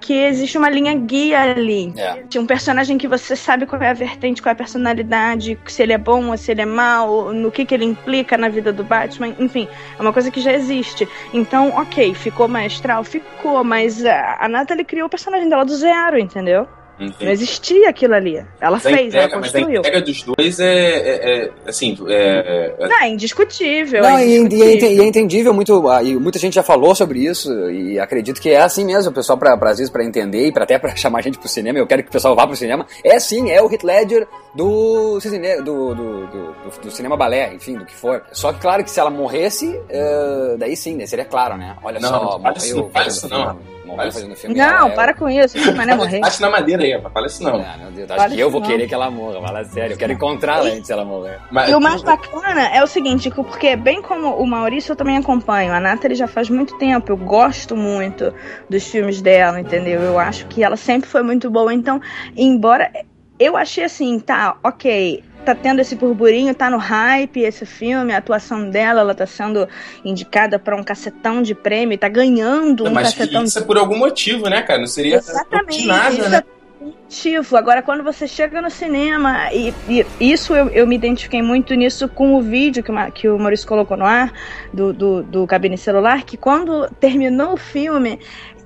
que 0.00 0.14
existe 0.14 0.58
uma 0.58 0.68
linha 0.68 0.94
guia 0.94 1.40
ali. 1.40 1.92
É. 1.96 2.38
Um 2.38 2.46
personagem 2.46 2.98
que 2.98 3.08
você 3.08 3.34
sabe 3.34 3.66
qual 3.66 3.80
é 3.82 3.90
a 3.90 3.94
vertente, 3.94 4.42
qual 4.42 4.50
é 4.50 4.54
a 4.54 4.56
personalidade, 4.56 5.58
se 5.66 5.82
ele 5.82 5.92
é 5.92 5.98
bom 5.98 6.30
ou 6.30 6.36
se 6.36 6.50
ele 6.50 6.62
é 6.62 6.66
mau, 6.66 7.32
no 7.32 7.50
que, 7.50 7.64
que 7.64 7.74
ele 7.74 7.84
implica 7.84 8.36
na 8.36 8.48
vida 8.48 8.72
do 8.72 8.84
Batman, 8.84 9.34
enfim, 9.38 9.68
é 9.98 10.02
uma 10.02 10.12
coisa 10.12 10.30
que 10.30 10.40
já 10.40 10.52
existe. 10.52 11.08
Então, 11.32 11.70
ok, 11.70 12.14
ficou 12.14 12.48
maestral? 12.48 13.02
Ficou, 13.04 13.62
mas 13.64 14.04
a, 14.04 14.36
a 14.40 14.48
Natalie 14.48 14.84
criou 14.84 15.06
o 15.06 15.10
personagem 15.10 15.48
dela 15.48 15.64
do 15.64 15.76
zero, 15.76 16.18
entendeu? 16.18 16.68
Entendi. 16.98 17.24
Não 17.24 17.32
existia 17.32 17.90
aquilo 17.90 18.14
ali. 18.14 18.36
Ela 18.60 18.72
mas 18.72 18.82
fez, 18.82 19.08
entrega, 19.08 19.18
ela 19.18 19.42
construiu. 19.42 19.66
Mas 19.66 19.76
a 19.76 19.78
entrega 19.80 20.00
dos 20.00 20.22
dois 20.22 20.60
é, 20.60 20.64
é, 20.64 21.44
é 21.44 21.50
assim, 21.66 21.96
é, 22.08 22.74
é... 22.78 22.88
Não, 22.88 23.02
é 23.02 23.08
indiscutível. 23.08 24.02
Não, 24.02 24.16
é 24.16 24.36
indiscutível. 24.36 24.90
E, 24.90 25.00
é 25.00 25.04
entendível, 25.04 25.52
muito, 25.52 25.88
ah, 25.88 26.02
e 26.02 26.16
muita 26.16 26.38
gente 26.38 26.54
já 26.54 26.62
falou 26.62 26.94
sobre 26.94 27.18
isso, 27.20 27.52
e 27.70 27.98
acredito 27.98 28.40
que 28.40 28.50
é 28.50 28.60
assim 28.60 28.84
mesmo, 28.84 29.10
o 29.10 29.14
pessoal, 29.14 29.36
pra, 29.36 29.56
pra, 29.56 29.70
às 29.70 29.78
vezes, 29.78 29.92
pra 29.92 30.04
entender, 30.04 30.46
e 30.46 30.52
pra, 30.52 30.64
até 30.64 30.78
pra 30.78 30.94
chamar 30.96 31.18
a 31.18 31.22
gente 31.22 31.38
pro 31.38 31.48
cinema, 31.48 31.78
eu 31.78 31.86
quero 31.86 32.02
que 32.02 32.08
o 32.08 32.12
pessoal 32.12 32.34
vá 32.34 32.46
pro 32.46 32.56
cinema, 32.56 32.86
é 33.04 33.18
sim, 33.20 33.50
é 33.50 33.62
o 33.62 33.70
Heath 33.70 33.84
Ledger 33.84 34.26
do, 34.54 35.18
do, 35.18 35.94
do, 35.94 36.26
do, 36.26 36.80
do 36.82 36.90
cinema 36.90 37.16
balé, 37.16 37.54
enfim, 37.54 37.76
do 37.76 37.84
que 37.84 37.94
for. 37.94 38.22
Só 38.32 38.52
que, 38.52 38.60
claro, 38.60 38.82
que 38.82 38.90
se 38.90 38.98
ela 38.98 39.10
morresse, 39.10 39.68
uh, 39.68 40.56
daí 40.56 40.74
sim, 40.74 40.96
né, 40.96 41.04
seria 41.04 41.26
claro, 41.26 41.58
né? 41.58 41.76
Olha 41.82 42.00
não, 42.00 42.08
só, 42.08 42.38
morreu... 42.38 42.90
Não, 43.30 43.38
não, 43.38 43.54
não 43.54 43.75
morrer 43.86 44.12
fazendo 44.12 44.34
filme. 44.36 44.56
Não, 44.56 44.90
para 44.90 45.14
com 45.14 45.28
isso, 45.28 45.56
mas 45.58 45.74
não 45.86 45.94
é 45.94 45.96
morrer. 45.96 46.20
Bate 46.20 46.40
na 46.40 46.50
madeira 46.50 46.82
aí, 46.82 46.92
rapaz. 46.92 47.12
Fala 47.12 47.26
isso 47.26 47.42
não. 47.42 47.60
Ah, 47.60 47.76
meu 47.78 47.90
Deus, 47.92 48.10
acho 48.10 48.34
que 48.34 48.40
eu 48.40 48.50
vou 48.50 48.60
não. 48.60 48.68
querer 48.68 48.86
que 48.86 48.94
ela 48.94 49.10
morra, 49.10 49.40
fala 49.40 49.64
sério. 49.64 49.94
Eu 49.94 49.98
quero 49.98 50.12
encontrá-la 50.12 50.68
antes 50.68 50.90
ela 50.90 51.04
morrer. 51.04 51.38
Mas, 51.50 51.70
e 51.70 51.74
o 51.74 51.80
mais 51.80 52.02
bacana 52.02 52.68
é 52.68 52.82
o 52.82 52.86
seguinte, 52.86 53.30
porque 53.30 53.76
bem 53.76 54.02
como 54.02 54.36
o 54.36 54.46
Maurício 54.46 54.92
eu 54.92 54.96
também 54.96 55.16
acompanho. 55.16 55.72
A 55.72 55.80
Nathalie 55.80 56.16
já 56.16 56.26
faz 56.26 56.50
muito 56.50 56.76
tempo, 56.78 57.12
eu 57.12 57.16
gosto 57.16 57.76
muito 57.76 58.34
dos 58.68 58.86
filmes 58.86 59.22
dela, 59.22 59.60
entendeu? 59.60 60.00
Eu 60.02 60.18
acho 60.18 60.46
que 60.46 60.62
ela 60.62 60.76
sempre 60.76 61.08
foi 61.08 61.22
muito 61.22 61.50
boa. 61.50 61.72
Então, 61.72 62.00
embora 62.36 62.90
eu 63.38 63.56
achei 63.56 63.84
assim, 63.84 64.18
tá, 64.18 64.56
ok 64.64 65.22
tá 65.46 65.54
tendo 65.54 65.80
esse 65.80 65.94
burburinho, 65.94 66.52
tá 66.54 66.68
no 66.68 66.76
hype 66.76 67.40
esse 67.40 67.64
filme, 67.64 68.12
a 68.12 68.18
atuação 68.18 68.68
dela, 68.68 69.00
ela 69.00 69.14
tá 69.14 69.26
sendo 69.26 69.68
indicada 70.04 70.58
para 70.58 70.76
um 70.76 70.82
cacetão 70.82 71.40
de 71.40 71.54
prêmio, 71.54 71.96
tá 71.96 72.08
ganhando 72.08 72.84
um 72.84 72.92
Mas 72.92 73.14
cacetão 73.14 73.44
isso 73.44 73.58
de... 73.58 73.64
é 73.64 73.66
por 73.66 73.78
algum 73.78 73.96
motivo, 73.96 74.48
né, 74.48 74.62
cara? 74.62 74.80
Não 74.80 74.86
seria 74.86 75.16
Exatamente, 75.16 75.86
nada, 75.86 76.28
né? 76.28 76.38
É 76.38 76.56
motivo. 76.84 77.56
Agora, 77.56 77.82
quando 77.82 78.02
você 78.02 78.26
chega 78.26 78.60
no 78.60 78.70
cinema, 78.70 79.52
e, 79.52 79.72
e 79.88 80.04
isso 80.20 80.54
eu, 80.54 80.68
eu, 80.70 80.86
me 80.86 80.96
identifiquei 80.96 81.42
muito 81.42 81.74
nisso 81.74 82.08
com 82.08 82.34
o 82.34 82.42
vídeo 82.42 82.82
que, 82.82 82.90
uma, 82.90 83.10
que 83.10 83.28
o 83.28 83.38
Maurício 83.38 83.66
colocou 83.66 83.96
no 83.96 84.04
ar, 84.04 84.32
do, 84.72 84.92
do, 84.92 85.22
do 85.22 85.46
cabine 85.46 85.78
celular, 85.78 86.24
que 86.24 86.36
quando 86.36 86.88
terminou 87.00 87.54
o 87.54 87.56
filme, 87.56 88.18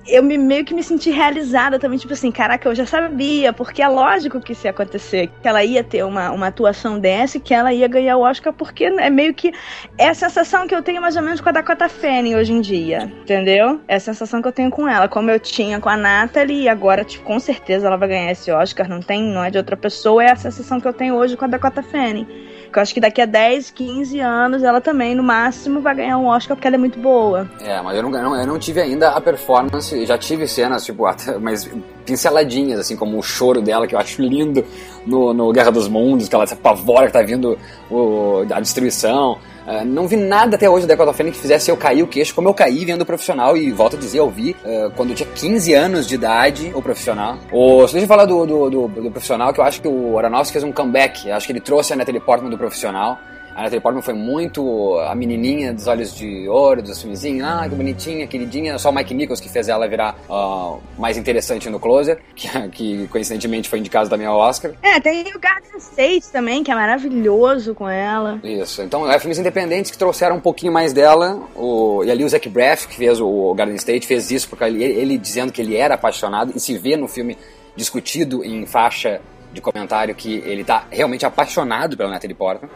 eu 0.07 0.23
me, 0.23 0.37
meio 0.37 0.65
que 0.65 0.73
me 0.73 0.83
senti 0.83 1.11
realizada 1.11 1.77
também, 1.77 1.97
tipo 1.97 2.13
assim, 2.13 2.31
caraca, 2.31 2.67
eu 2.67 2.75
já 2.75 2.85
sabia, 2.85 3.53
porque 3.53 3.81
é 3.81 3.87
lógico 3.87 4.39
que 4.39 4.53
isso 4.53 4.65
ia 4.65 4.71
acontecer, 4.71 5.29
que 5.41 5.47
ela 5.47 5.63
ia 5.63 5.83
ter 5.83 6.03
uma, 6.03 6.31
uma 6.31 6.47
atuação 6.47 6.99
dessa 6.99 7.39
que 7.39 7.53
ela 7.53 7.73
ia 7.73 7.87
ganhar 7.87 8.17
o 8.17 8.21
Oscar, 8.21 8.53
porque 8.53 8.85
é 8.85 9.09
meio 9.09 9.33
que 9.33 9.53
é 9.97 10.09
a 10.09 10.13
sensação 10.13 10.67
que 10.67 10.75
eu 10.75 10.81
tenho 10.81 11.01
mais 11.01 11.15
ou 11.15 11.21
menos 11.21 11.39
com 11.39 11.49
a 11.49 11.51
Dakota 11.51 11.87
Fanning 11.87 12.35
hoje 12.35 12.53
em 12.53 12.61
dia, 12.61 13.11
entendeu? 13.21 13.79
É 13.87 13.95
a 13.95 13.99
sensação 13.99 14.41
que 14.41 14.47
eu 14.47 14.51
tenho 14.51 14.71
com 14.71 14.87
ela, 14.87 15.07
como 15.07 15.29
eu 15.29 15.39
tinha 15.39 15.79
com 15.79 15.89
a 15.89 15.97
Natalie, 15.97 16.63
e 16.63 16.69
agora, 16.69 17.03
tipo, 17.03 17.23
com 17.23 17.39
certeza 17.39 17.87
ela 17.87 17.97
vai 17.97 18.09
ganhar 18.09 18.31
esse 18.31 18.51
Oscar, 18.51 18.89
não 18.89 19.01
tem, 19.01 19.23
não 19.23 19.43
é 19.43 19.51
de 19.51 19.57
outra 19.57 19.77
pessoa, 19.77 20.23
é 20.23 20.31
a 20.31 20.35
sensação 20.35 20.79
que 20.79 20.87
eu 20.87 20.93
tenho 20.93 21.15
hoje 21.15 21.37
com 21.37 21.45
a 21.45 21.47
Dakota 21.47 21.83
Fanning. 21.83 22.50
Eu 22.77 22.81
acho 22.81 22.93
que 22.93 22.99
daqui 22.99 23.21
a 23.21 23.25
10, 23.25 23.71
15 23.71 24.19
anos 24.19 24.63
ela 24.63 24.79
também, 24.79 25.15
no 25.15 25.23
máximo, 25.23 25.81
vai 25.81 25.95
ganhar 25.95 26.17
um 26.17 26.27
Oscar 26.27 26.55
porque 26.55 26.67
ela 26.67 26.75
é 26.75 26.79
muito 26.79 26.99
boa. 26.99 27.49
É, 27.61 27.81
mas 27.81 27.95
eu 27.95 28.03
não, 28.03 28.35
eu 28.35 28.47
não 28.47 28.59
tive 28.59 28.81
ainda 28.81 29.09
a 29.09 29.21
performance, 29.21 30.05
já 30.05 30.17
tive 30.17 30.47
cenas, 30.47 30.83
tipo, 30.83 31.03
mas 31.39 31.69
pinceladinhas, 32.05 32.79
assim, 32.79 32.95
como 32.95 33.17
o 33.17 33.23
choro 33.23 33.61
dela, 33.61 33.87
que 33.87 33.95
eu 33.95 33.99
acho 33.99 34.21
lindo 34.21 34.63
no, 35.05 35.33
no 35.33 35.51
Guerra 35.51 35.71
dos 35.71 35.87
Mundos, 35.87 36.27
que 36.27 36.35
ela 36.35 36.47
se 36.47 36.53
apavora 36.53 37.07
que 37.07 37.13
tá 37.13 37.21
vindo 37.21 37.57
o, 37.89 38.45
a 38.51 38.59
destruição. 38.59 39.37
Uh, 39.71 39.85
não 39.85 40.05
vi 40.05 40.17
nada 40.17 40.57
até 40.57 40.69
hoje 40.69 40.85
da 40.85 40.95
Dakota 40.95 41.13
Fanning 41.13 41.31
que 41.31 41.37
fizesse 41.37 41.71
eu 41.71 41.77
cair 41.77 42.03
o 42.03 42.07
queixo, 42.07 42.35
como 42.35 42.49
eu 42.49 42.53
caí 42.53 42.83
vendo 42.83 43.03
o 43.03 43.05
profissional, 43.05 43.55
e 43.55 43.71
volto 43.71 43.95
a 43.95 43.99
dizer, 43.99 44.19
eu 44.19 44.29
vi 44.29 44.51
uh, 44.65 44.91
quando 44.97 45.11
eu 45.11 45.15
tinha 45.15 45.29
15 45.33 45.73
anos 45.73 46.05
de 46.05 46.15
idade 46.15 46.73
o 46.75 46.81
profissional. 46.81 47.37
O, 47.53 47.79
deixa 47.79 47.99
eu 47.99 48.07
falar 48.07 48.25
do, 48.25 48.45
do, 48.45 48.69
do, 48.69 48.87
do 48.89 49.11
profissional, 49.11 49.53
que 49.53 49.61
eu 49.61 49.63
acho 49.63 49.81
que 49.81 49.87
o 49.87 50.17
Aronofsky 50.17 50.53
fez 50.53 50.63
um 50.65 50.73
comeback, 50.73 51.29
eu 51.29 51.35
acho 51.35 51.47
que 51.47 51.53
ele 51.53 51.61
trouxe 51.61 51.93
a 51.93 51.95
Natalie 51.95 52.19
Portman 52.19 52.49
do 52.49 52.57
profissional. 52.57 53.17
A 53.55 53.63
Natalie 53.63 53.81
Portman 53.81 54.01
foi 54.01 54.13
muito 54.13 54.97
a 54.99 55.13
menininha 55.13 55.73
dos 55.73 55.87
olhos 55.87 56.15
de 56.15 56.47
ouro, 56.47 56.81
dos 56.81 57.01
filmezinhos. 57.01 57.47
Ah, 57.47 57.67
que 57.67 57.75
bonitinha, 57.75 58.25
queridinha. 58.27 58.77
Só 58.77 58.89
o 58.89 58.93
Mike 58.93 59.13
Nichols 59.13 59.39
que 59.39 59.49
fez 59.49 59.67
ela 59.67 59.87
virar 59.87 60.15
uh, 60.29 60.81
mais 60.97 61.17
interessante 61.17 61.69
no 61.69 61.79
Closer, 61.79 62.19
que, 62.35 62.47
que, 62.69 63.07
coincidentemente 63.07 63.69
foi 63.69 63.79
indicado 63.79 64.09
também 64.09 64.25
ao 64.25 64.37
Oscar. 64.37 64.71
É, 64.81 64.99
tem 64.99 65.21
o 65.35 65.39
Garden 65.39 65.77
State 65.77 66.31
também, 66.31 66.63
que 66.63 66.71
é 66.71 66.75
maravilhoso 66.75 67.75
com 67.75 67.89
ela. 67.89 68.39
Isso. 68.43 68.81
Então, 68.81 69.09
é 69.09 69.19
filmes 69.19 69.37
independentes 69.37 69.91
que 69.91 69.97
trouxeram 69.97 70.37
um 70.37 70.41
pouquinho 70.41 70.71
mais 70.71 70.93
dela. 70.93 71.41
O, 71.55 72.03
e 72.03 72.11
ali 72.11 72.23
o 72.23 72.29
Zach 72.29 72.47
Braff, 72.47 72.87
que 72.87 72.95
fez 72.95 73.19
o 73.19 73.53
Garden 73.53 73.75
State, 73.75 74.07
fez 74.07 74.31
isso 74.31 74.47
porque 74.47 74.63
ele, 74.63 74.83
ele 74.83 75.17
dizendo 75.17 75.51
que 75.51 75.61
ele 75.61 75.75
era 75.75 75.95
apaixonado 75.95 76.53
e 76.55 76.59
se 76.59 76.77
vê 76.77 76.95
no 76.95 77.07
filme 77.07 77.37
discutido 77.75 78.43
em 78.43 78.65
faixa 78.65 79.21
de 79.53 79.59
comentário 79.59 80.15
que 80.15 80.35
ele 80.45 80.63
tá 80.63 80.85
realmente 80.89 81.25
apaixonado 81.25 81.97
pela 81.97 82.09
Natalie 82.09 82.35
Portman. 82.35 82.69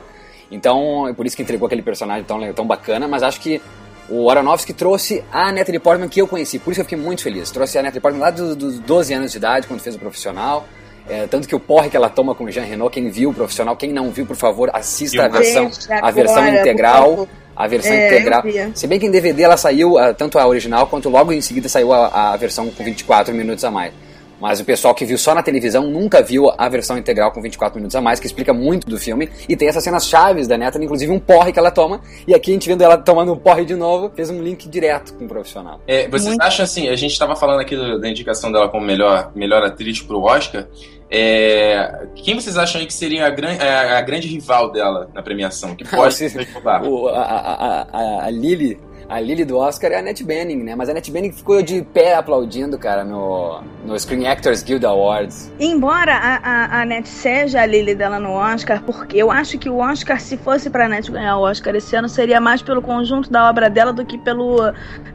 Então, 0.51 1.07
é 1.07 1.13
por 1.13 1.25
isso 1.25 1.35
que 1.35 1.41
entregou 1.41 1.65
aquele 1.65 1.81
personagem 1.81 2.23
tão, 2.23 2.53
tão 2.53 2.65
bacana, 2.67 3.07
mas 3.07 3.23
acho 3.23 3.39
que 3.39 3.61
o 4.09 4.29
Aronofsky 4.29 4.73
trouxe 4.73 5.23
a 5.31 5.51
Natalie 5.51 5.79
Portman 5.79 6.07
que 6.07 6.21
eu 6.21 6.27
conheci, 6.27 6.59
por 6.59 6.71
isso 6.71 6.81
eu 6.81 6.85
fiquei 6.85 6.97
muito 6.97 7.23
feliz. 7.23 7.49
Trouxe 7.49 7.77
a 7.77 7.83
Natalie 7.83 8.01
Portman 8.01 8.21
lá 8.21 8.29
dos, 8.29 8.55
dos 8.55 8.79
12 8.79 9.13
anos 9.13 9.31
de 9.31 9.37
idade, 9.37 9.67
quando 9.67 9.79
fez 9.79 9.95
o 9.95 9.99
profissional. 9.99 10.65
É, 11.07 11.27
tanto 11.27 11.47
que 11.47 11.55
o 11.55 11.59
porre 11.59 11.89
que 11.89 11.95
ela 11.95 12.09
toma 12.09 12.33
com 12.33 12.45
o 12.45 12.51
Jean 12.51 12.63
Renault, 12.63 12.91
quem 12.91 13.09
viu 13.09 13.29
o 13.29 13.33
profissional, 13.33 13.75
quem 13.75 13.91
não 13.91 14.09
viu, 14.09 14.25
por 14.25 14.35
favor, 14.35 14.71
assista 14.73 15.25
a 15.25 15.27
versão, 15.27 15.69
a 16.01 16.11
versão 16.11 16.47
integral. 16.47 17.27
A 17.55 17.67
versão 17.67 17.93
é, 17.93 18.07
integral. 18.07 18.43
Se 18.73 18.85
bem 18.85 18.99
que 18.99 19.05
em 19.05 19.11
DVD 19.11 19.43
ela 19.43 19.55
saiu, 19.55 19.93
tanto 20.17 20.37
a 20.37 20.45
original 20.45 20.87
quanto 20.87 21.07
logo 21.07 21.31
em 21.31 21.39
seguida 21.39 21.69
saiu 21.69 21.93
a, 21.93 22.33
a 22.33 22.37
versão 22.37 22.69
com 22.69 22.83
24 22.83 23.33
minutos 23.33 23.63
a 23.63 23.71
mais. 23.71 23.93
Mas 24.39 24.59
o 24.59 24.65
pessoal 24.65 24.93
que 24.93 25.05
viu 25.05 25.17
só 25.17 25.33
na 25.33 25.41
televisão 25.41 25.87
nunca 25.87 26.21
viu 26.21 26.51
a 26.57 26.67
versão 26.67 26.97
integral 26.97 27.31
com 27.31 27.41
24 27.41 27.77
minutos 27.77 27.95
a 27.95 28.01
mais, 28.01 28.19
que 28.19 28.27
explica 28.27 28.53
muito 28.53 28.87
do 28.87 28.97
filme. 28.97 29.29
E 29.47 29.55
tem 29.55 29.67
essas 29.67 29.83
cenas 29.83 30.07
chaves 30.07 30.47
da 30.47 30.57
neta, 30.57 30.83
inclusive 30.83 31.11
um 31.11 31.19
porre 31.19 31.51
que 31.51 31.59
ela 31.59 31.71
toma. 31.71 32.01
E 32.27 32.33
aqui 32.33 32.51
a 32.51 32.53
gente 32.53 32.67
vendo 32.67 32.83
ela 32.83 32.97
tomando 32.97 33.33
um 33.33 33.37
porre 33.37 33.65
de 33.65 33.75
novo, 33.75 34.11
fez 34.15 34.29
um 34.29 34.41
link 34.41 34.67
direto 34.67 35.13
com 35.13 35.25
o 35.25 35.27
profissional. 35.27 35.79
É, 35.87 36.07
vocês 36.07 36.29
muito. 36.29 36.41
acham 36.41 36.63
assim, 36.63 36.89
a 36.89 36.95
gente 36.95 37.11
estava 37.11 37.35
falando 37.35 37.61
aqui 37.61 37.75
da 37.99 38.09
indicação 38.09 38.51
dela 38.51 38.69
como 38.69 38.85
melhor, 38.85 39.31
melhor 39.35 39.63
atriz 39.63 40.01
pro 40.01 40.21
Oscar. 40.21 40.67
É, 41.09 42.07
quem 42.15 42.35
vocês 42.35 42.57
acham 42.57 42.81
aí 42.81 42.87
que 42.87 42.93
seria 42.93 43.27
a, 43.27 43.29
gran, 43.29 43.55
a, 43.57 43.97
a 43.99 44.01
grande 44.01 44.27
rival 44.27 44.71
dela 44.71 45.09
na 45.13 45.21
premiação? 45.21 45.75
Que 45.75 45.85
pode 45.87 46.13
ser 46.13 46.47
a, 46.65 47.21
a, 47.21 47.87
a, 47.91 48.25
a 48.25 48.29
Lily 48.29 48.79
a 49.07 49.19
Lily 49.19 49.45
do 49.45 49.57
Oscar 49.57 49.91
é 49.91 49.95
a 49.95 49.99
Annette 49.99 50.23
Bening, 50.23 50.63
né? 50.63 50.75
Mas 50.75 50.89
a 50.89 50.91
Annette 50.91 51.11
Bening 51.11 51.31
ficou 51.31 51.61
de 51.61 51.81
pé 51.81 52.15
aplaudindo, 52.15 52.77
cara, 52.77 53.03
no, 53.03 53.61
no 53.85 53.99
Screen 53.99 54.27
Actors 54.27 54.63
Guild 54.63 54.85
Awards. 54.85 55.51
Embora 55.59 56.15
a, 56.15 56.35
a, 56.37 56.65
a 56.77 56.81
Annette 56.81 57.07
seja 57.09 57.61
a 57.61 57.65
Lily 57.65 57.95
dela 57.95 58.19
no 58.19 58.31
Oscar, 58.31 58.81
porque 58.83 59.17
eu 59.17 59.31
acho 59.31 59.57
que 59.57 59.69
o 59.69 59.77
Oscar, 59.77 60.19
se 60.19 60.37
fosse 60.37 60.69
pra 60.69 60.85
Annette 60.85 61.11
ganhar 61.11 61.37
o 61.37 61.41
Oscar 61.41 61.75
esse 61.75 61.95
ano, 61.95 62.09
seria 62.09 62.41
mais 62.41 62.61
pelo 62.61 62.81
conjunto 62.81 63.29
da 63.29 63.49
obra 63.49 63.69
dela 63.69 63.93
do 63.93 64.05
que 64.05 64.17
pelo 64.17 64.71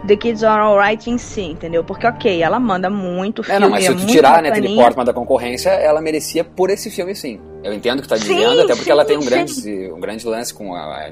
The 0.06 0.16
Kids 0.16 0.44
Are 0.44 0.62
Alright 0.62 1.10
em 1.10 1.18
si, 1.18 1.42
entendeu? 1.42 1.82
Porque, 1.82 2.06
ok, 2.06 2.42
ela 2.42 2.60
manda 2.60 2.88
muito 2.88 3.42
filme, 3.42 3.56
É, 3.56 3.60
não, 3.60 3.70
mas 3.70 3.84
se 3.84 3.94
tu 3.94 4.06
tirar 4.06 4.38
a 4.38 4.42
Natalie 4.42 4.74
Portman 4.76 5.04
da 5.04 5.12
concorrência, 5.12 5.70
ela 5.70 6.00
merecia 6.00 6.44
por 6.44 6.70
esse 6.70 6.90
filme, 6.90 7.14
sim. 7.14 7.40
Eu 7.62 7.74
entendo 7.74 8.00
que 8.00 8.08
tá 8.08 8.16
dizendo, 8.16 8.38
sim, 8.38 8.62
até 8.62 8.74
porque 8.74 8.90
ela 8.90 9.04
tem 9.04 9.18
um 9.18 9.24
grande, 9.24 9.92
um 9.92 10.00
grande 10.00 10.26
lance 10.26 10.54
com 10.54 10.74
a 10.74 11.10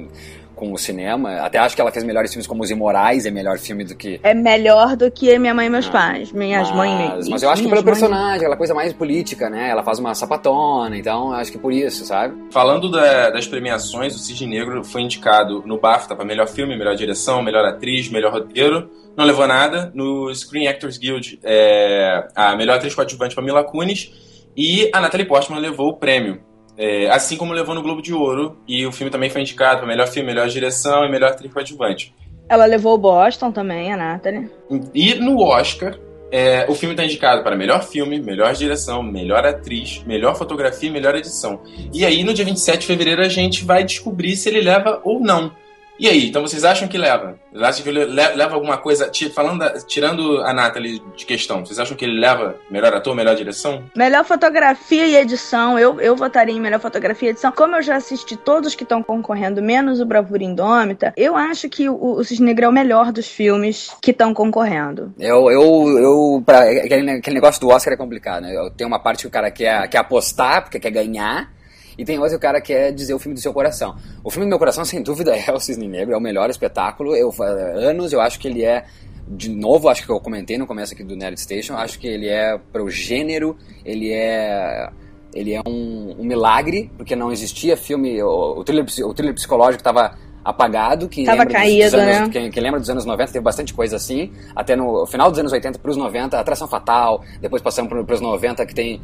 com 0.58 0.72
o 0.72 0.78
cinema. 0.78 1.36
Até 1.36 1.58
acho 1.58 1.76
que 1.76 1.80
ela 1.80 1.92
fez 1.92 2.04
melhores 2.04 2.32
filmes 2.32 2.46
como 2.46 2.62
Os 2.62 2.70
Imorais, 2.70 3.24
é 3.24 3.30
melhor 3.30 3.58
filme 3.58 3.84
do 3.84 3.94
que. 3.94 4.18
É 4.24 4.34
melhor 4.34 4.96
do 4.96 5.10
que 5.10 5.38
Minha 5.38 5.54
Mãe 5.54 5.66
e 5.66 5.70
Meus 5.70 5.86
ah, 5.86 5.92
Pais. 5.92 6.32
Minhas 6.32 6.68
mas, 6.70 6.76
mães. 6.76 7.28
Mas 7.28 7.42
eu 7.42 7.50
acho 7.50 7.62
que 7.62 7.68
pelo 7.68 7.84
personagem, 7.84 8.38
aquela 8.38 8.56
coisa 8.56 8.74
mais 8.74 8.92
política, 8.92 9.48
né? 9.48 9.70
Ela 9.70 9.84
faz 9.84 10.00
uma 10.00 10.14
sapatona, 10.14 10.96
então 10.98 11.32
acho 11.32 11.52
que 11.52 11.58
por 11.58 11.72
isso, 11.72 12.04
sabe? 12.04 12.34
Falando 12.50 12.90
da, 12.90 13.30
das 13.30 13.46
premiações, 13.46 14.16
o 14.16 14.18
Cisne 14.18 14.46
Negro 14.48 14.82
foi 14.82 15.02
indicado 15.02 15.62
no 15.64 15.78
BAFTA 15.78 16.16
para 16.16 16.24
melhor 16.24 16.48
filme, 16.48 16.76
melhor 16.76 16.96
direção, 16.96 17.40
melhor 17.42 17.64
atriz, 17.64 18.10
melhor 18.10 18.32
roteiro. 18.32 18.90
Não 19.16 19.24
levou 19.24 19.46
nada. 19.46 19.92
No 19.94 20.34
Screen 20.34 20.66
Actors 20.66 20.98
Guild, 20.98 21.38
é, 21.44 22.26
a 22.34 22.56
melhor 22.56 22.76
atriz 22.76 22.94
coadjuvante 22.94 23.34
para 23.34 23.44
Mila 23.44 23.62
Kunis. 23.62 24.10
E 24.56 24.90
a 24.92 25.00
Natalie 25.00 25.24
Portman 25.24 25.60
levou 25.60 25.90
o 25.90 25.96
prêmio. 25.96 26.47
É, 26.78 27.10
assim 27.10 27.36
como 27.36 27.52
levou 27.52 27.74
no 27.74 27.82
Globo 27.82 28.00
de 28.00 28.14
Ouro, 28.14 28.56
e 28.68 28.86
o 28.86 28.92
filme 28.92 29.10
também 29.10 29.28
foi 29.28 29.40
indicado 29.40 29.78
para 29.78 29.86
melhor 29.88 30.06
filme, 30.06 30.28
melhor 30.28 30.48
direção 30.48 31.04
e 31.04 31.10
melhor 31.10 31.32
atriz 31.32 31.52
coadjuvante. 31.52 32.14
Ela 32.48 32.64
levou 32.64 32.94
o 32.94 32.98
Boston 32.98 33.50
também, 33.50 33.92
a 33.92 33.96
Natalie. 33.96 34.48
E 34.94 35.14
no 35.14 35.40
Oscar, 35.42 35.98
É, 36.30 36.66
o 36.68 36.74
filme 36.74 36.92
está 36.92 37.02
indicado 37.02 37.42
para 37.42 37.56
melhor 37.56 37.82
filme, 37.82 38.20
melhor 38.20 38.52
direção, 38.52 39.02
melhor 39.02 39.46
atriz, 39.46 40.02
melhor 40.06 40.36
fotografia 40.36 40.90
e 40.90 40.92
melhor 40.92 41.14
edição. 41.16 41.62
E 41.90 42.04
aí, 42.04 42.22
no 42.22 42.34
dia 42.34 42.44
27 42.44 42.80
de 42.80 42.86
fevereiro, 42.86 43.22
a 43.22 43.28
gente 43.30 43.64
vai 43.64 43.82
descobrir 43.82 44.36
se 44.36 44.50
ele 44.50 44.60
leva 44.60 45.00
ou 45.04 45.20
não. 45.20 45.50
E 45.98 46.08
aí, 46.08 46.28
então 46.28 46.42
vocês 46.42 46.64
acham 46.64 46.86
que 46.86 46.96
leva? 46.96 47.36
Vocês 47.50 47.62
acham 47.62 47.82
que 47.82 47.88
ele 47.88 48.04
leva 48.04 48.54
alguma 48.54 48.78
coisa? 48.78 49.10
Falando, 49.34 49.64
tirando 49.86 50.40
a 50.42 50.54
Natalie 50.54 51.02
de 51.16 51.26
questão, 51.26 51.64
vocês 51.64 51.78
acham 51.78 51.96
que 51.96 52.04
ele 52.04 52.20
leva 52.20 52.54
melhor 52.70 52.94
ator, 52.94 53.16
melhor 53.16 53.34
direção? 53.34 53.82
Melhor 53.96 54.24
fotografia 54.24 55.06
e 55.06 55.16
edição. 55.16 55.76
Eu, 55.76 56.00
eu 56.00 56.14
votaria 56.14 56.54
em 56.54 56.60
melhor 56.60 56.78
fotografia 56.78 57.30
e 57.30 57.32
edição. 57.32 57.50
Como 57.50 57.74
eu 57.74 57.82
já 57.82 57.96
assisti 57.96 58.36
todos 58.36 58.76
que 58.76 58.84
estão 58.84 59.02
concorrendo, 59.02 59.60
menos 59.60 60.00
o 60.00 60.06
Bravura 60.06 60.44
Indômita, 60.44 61.12
eu 61.16 61.36
acho 61.36 61.68
que 61.68 61.88
o, 61.88 62.00
o 62.00 62.24
Cisne 62.24 62.46
Negro 62.46 62.66
é 62.66 62.68
o 62.68 62.72
melhor 62.72 63.10
dos 63.10 63.26
filmes 63.26 63.90
que 64.00 64.12
estão 64.12 64.32
concorrendo. 64.32 65.12
Eu, 65.18 65.50
eu, 65.50 65.98
eu 65.98 66.42
pra, 66.46 66.60
aquele, 66.60 67.10
aquele 67.10 67.34
negócio 67.34 67.60
do 67.60 67.68
Oscar 67.68 67.94
é 67.94 67.96
complicado, 67.96 68.42
né? 68.42 68.54
Tem 68.76 68.86
uma 68.86 69.00
parte 69.00 69.22
que 69.22 69.26
o 69.26 69.30
cara 69.30 69.50
quer, 69.50 69.88
quer 69.88 69.98
apostar, 69.98 70.62
porque 70.62 70.78
quer 70.78 70.90
ganhar 70.90 71.57
e 71.98 72.04
tem 72.04 72.18
outro 72.18 72.38
cara 72.38 72.60
que 72.60 72.72
é 72.72 72.92
dizer 72.92 73.12
o 73.12 73.18
filme 73.18 73.34
do 73.34 73.40
seu 73.40 73.52
coração. 73.52 73.96
O 74.22 74.30
filme 74.30 74.46
do 74.46 74.48
meu 74.48 74.58
coração, 74.58 74.84
sem 74.86 75.02
dúvida, 75.02 75.36
é 75.36 75.52
o 75.52 75.58
Cisne 75.58 75.88
Negro, 75.88 76.14
é 76.14 76.16
o 76.16 76.20
melhor 76.20 76.48
espetáculo. 76.48 77.16
Eu, 77.16 77.34
anos 77.42 78.12
eu 78.12 78.20
acho 78.20 78.38
que 78.38 78.46
ele 78.46 78.64
é 78.64 78.84
de 79.26 79.50
novo, 79.50 79.88
acho 79.88 80.06
que 80.06 80.10
eu 80.10 80.18
comentei 80.20 80.56
no 80.56 80.66
começo 80.66 80.94
aqui 80.94 81.04
do 81.04 81.14
Nerd 81.14 81.38
Station, 81.38 81.74
acho 81.74 81.98
que 81.98 82.06
ele 82.06 82.28
é 82.28 82.56
pro 82.72 82.88
gênero, 82.88 83.56
ele 83.84 84.10
é 84.10 84.88
ele 85.34 85.52
é 85.52 85.60
um, 85.66 86.16
um 86.18 86.24
milagre, 86.24 86.90
porque 86.96 87.14
não 87.14 87.30
existia 87.30 87.76
filme, 87.76 88.22
o, 88.22 88.58
o 88.58 88.64
thriller, 88.64 88.86
o 89.04 89.12
thriller 89.12 89.34
psicológico 89.34 89.80
estava 89.80 90.16
apagado. 90.42 91.08
Quem 91.08 91.26
Tava 91.26 91.44
caído, 91.44 91.96
anos, 91.96 92.20
né? 92.20 92.28
Quem, 92.32 92.50
quem, 92.50 92.62
lembra 92.62 92.80
dos 92.80 92.88
anos 92.88 93.04
90 93.04 93.32
teve 93.32 93.44
bastante 93.44 93.74
coisa 93.74 93.96
assim. 93.96 94.32
Até 94.56 94.74
no 94.74 95.06
final 95.06 95.30
dos 95.30 95.38
anos 95.38 95.52
80 95.52 95.78
para 95.78 95.90
os 95.90 95.96
90, 95.96 96.38
Atração 96.38 96.66
Fatal. 96.66 97.22
Depois 97.40 97.60
passamos 97.60 97.90
para 97.90 98.14
os 98.14 98.20
90 98.20 98.64
que 98.64 98.74
tem 98.74 99.00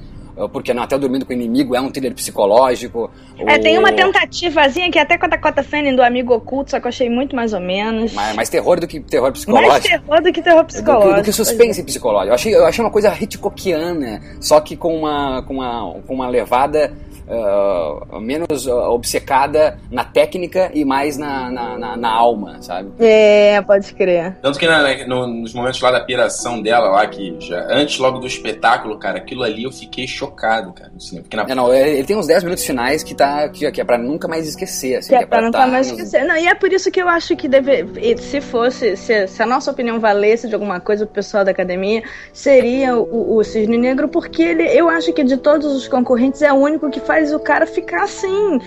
porque 0.53 0.75
não, 0.75 0.83
até 0.83 0.99
Dormindo 0.99 1.25
com 1.25 1.33
o 1.33 1.35
Inimigo 1.35 1.75
é 1.75 1.81
um 1.81 1.91
thriller 1.91 2.15
psicológico. 2.15 3.11
É, 3.39 3.59
tem 3.59 3.79
uma 3.79 3.93
tentativazinha 3.93 4.91
que 4.91 4.99
até 4.99 5.17
com 5.17 5.27
a 5.27 5.29
Dakota 5.29 5.63
Fanning 5.63 5.95
do 5.95 6.03
Amigo 6.03 6.35
Oculto, 6.35 6.73
só 6.73 6.81
que 6.81 6.87
eu 6.87 6.89
achei 6.89 7.09
muito 7.09 7.37
mais 7.37 7.53
ou 7.53 7.61
menos. 7.61 8.13
Mais, 8.13 8.35
mais 8.35 8.49
terror 8.49 8.81
do 8.81 8.87
que 8.87 9.01
terror 9.01 9.31
psicológico. 9.33 9.71
Mais 9.71 9.85
terror 9.85 10.23
do 10.23 10.33
que 10.33 10.43
terror 10.43 10.65
psicológico. 10.65 11.09
Do 11.09 11.15
que, 11.15 11.21
do 11.21 11.25
que 11.25 11.33
suspense 11.33 11.81
é. 11.81 11.85
psicológico. 11.85 12.31
Eu 12.31 12.35
achei, 12.35 12.55
eu 12.55 12.67
achei 12.67 12.85
uma 12.85 12.91
coisa 12.91 13.15
Hitchcockiana, 13.15 14.21
só 14.41 14.61
que 14.61 14.77
com 14.77 14.97
uma, 14.97 15.43
com 15.43 15.55
uma, 15.55 16.01
com 16.07 16.15
uma 16.15 16.29
levada 16.29 16.93
uh, 17.29 18.21
menos 18.21 18.67
uh, 18.67 18.91
obcecada 18.91 19.79
na 19.91 20.05
técnica 20.05 20.71
e 20.75 20.85
mais 20.85 21.17
na, 21.17 21.51
na, 21.51 21.79
na, 21.79 21.97
na, 21.97 22.11
alma, 22.11 22.63
sabe? 22.63 22.91
É, 22.99 23.61
pode 23.63 23.93
crer. 23.95 24.37
Tanto 24.41 24.59
que 24.59 24.67
na, 24.67 24.83
né, 24.83 25.05
no, 25.07 25.27
nos 25.27 25.53
momentos 25.53 25.81
lá 25.81 25.91
da 25.91 26.01
piração 26.01 26.61
dela, 26.61 26.89
lá, 26.89 27.07
que 27.07 27.37
já, 27.41 27.67
antes 27.71 27.99
logo 27.99 28.19
do 28.19 28.27
espetáculo, 28.27 28.99
cara, 28.99 29.19
aquilo 29.19 29.43
ali 29.43 29.65
eu 29.65 29.73
fiquei 29.73 30.07
chocado, 30.07 30.73
cara, 30.73 30.91
no 30.93 31.01
cinema. 31.01 31.25
Porque 31.25 31.37
na... 31.37 31.43
é, 31.45 31.55
não, 31.55 31.73
ele 31.73 32.05
tem 32.05 32.17
uns 32.17 32.27
10 32.27 32.45
minutos 32.45 32.65
finais 32.65 33.03
que, 33.03 33.15
tá, 33.15 33.49
que, 33.49 33.71
que 33.71 33.81
é 33.81 33.85
pra 33.85 33.99
nunca 33.99 34.29
mais 34.29 34.47
esquecer. 34.47 34.97
Assim, 34.97 35.09
que, 35.11 35.15
é 35.15 35.19
que 35.19 35.25
é 35.25 35.27
pra, 35.27 35.39
pra 35.39 35.47
nunca 35.47 35.59
tá 35.59 35.67
mais 35.67 35.89
esquecer. 35.89 36.25
Não, 36.25 36.37
e 36.37 36.47
é 36.47 36.55
por 36.55 36.73
isso 36.73 36.91
que 36.91 37.01
eu 37.01 37.09
acho 37.09 37.37
que 37.37 37.49
deve, 37.49 38.17
se 38.19 38.41
fosse, 38.41 38.97
se, 38.97 39.27
se 39.27 39.43
a 39.43 39.47
nossa 39.47 39.71
opinião 39.71 39.99
valesse 40.01 40.49
de 40.49 40.55
alguma 40.55 40.81
coisa 40.81 41.07
pro 41.07 41.15
pessoal 41.15 41.45
da 41.45 41.51
academia, 41.51 42.03
seria 42.33 42.97
o, 42.97 43.37
o 43.37 43.45
Cisne 43.45 43.79
Negro, 43.79 44.09
porque 44.09 44.43
ele, 44.43 44.65
eu 44.69 44.89
acho 44.89 45.13
que 45.13 45.23
de 45.25 45.37
todos 45.37 45.73
os 45.75 45.89
concorrentes 45.89 46.43
é 46.43 46.53
o 46.53 46.57
único 46.57 46.91
que 46.91 47.01
faz 47.01 47.14
o 47.23 47.41
cara 47.41 47.67
ficar 47.67 48.05
assim 48.05 48.61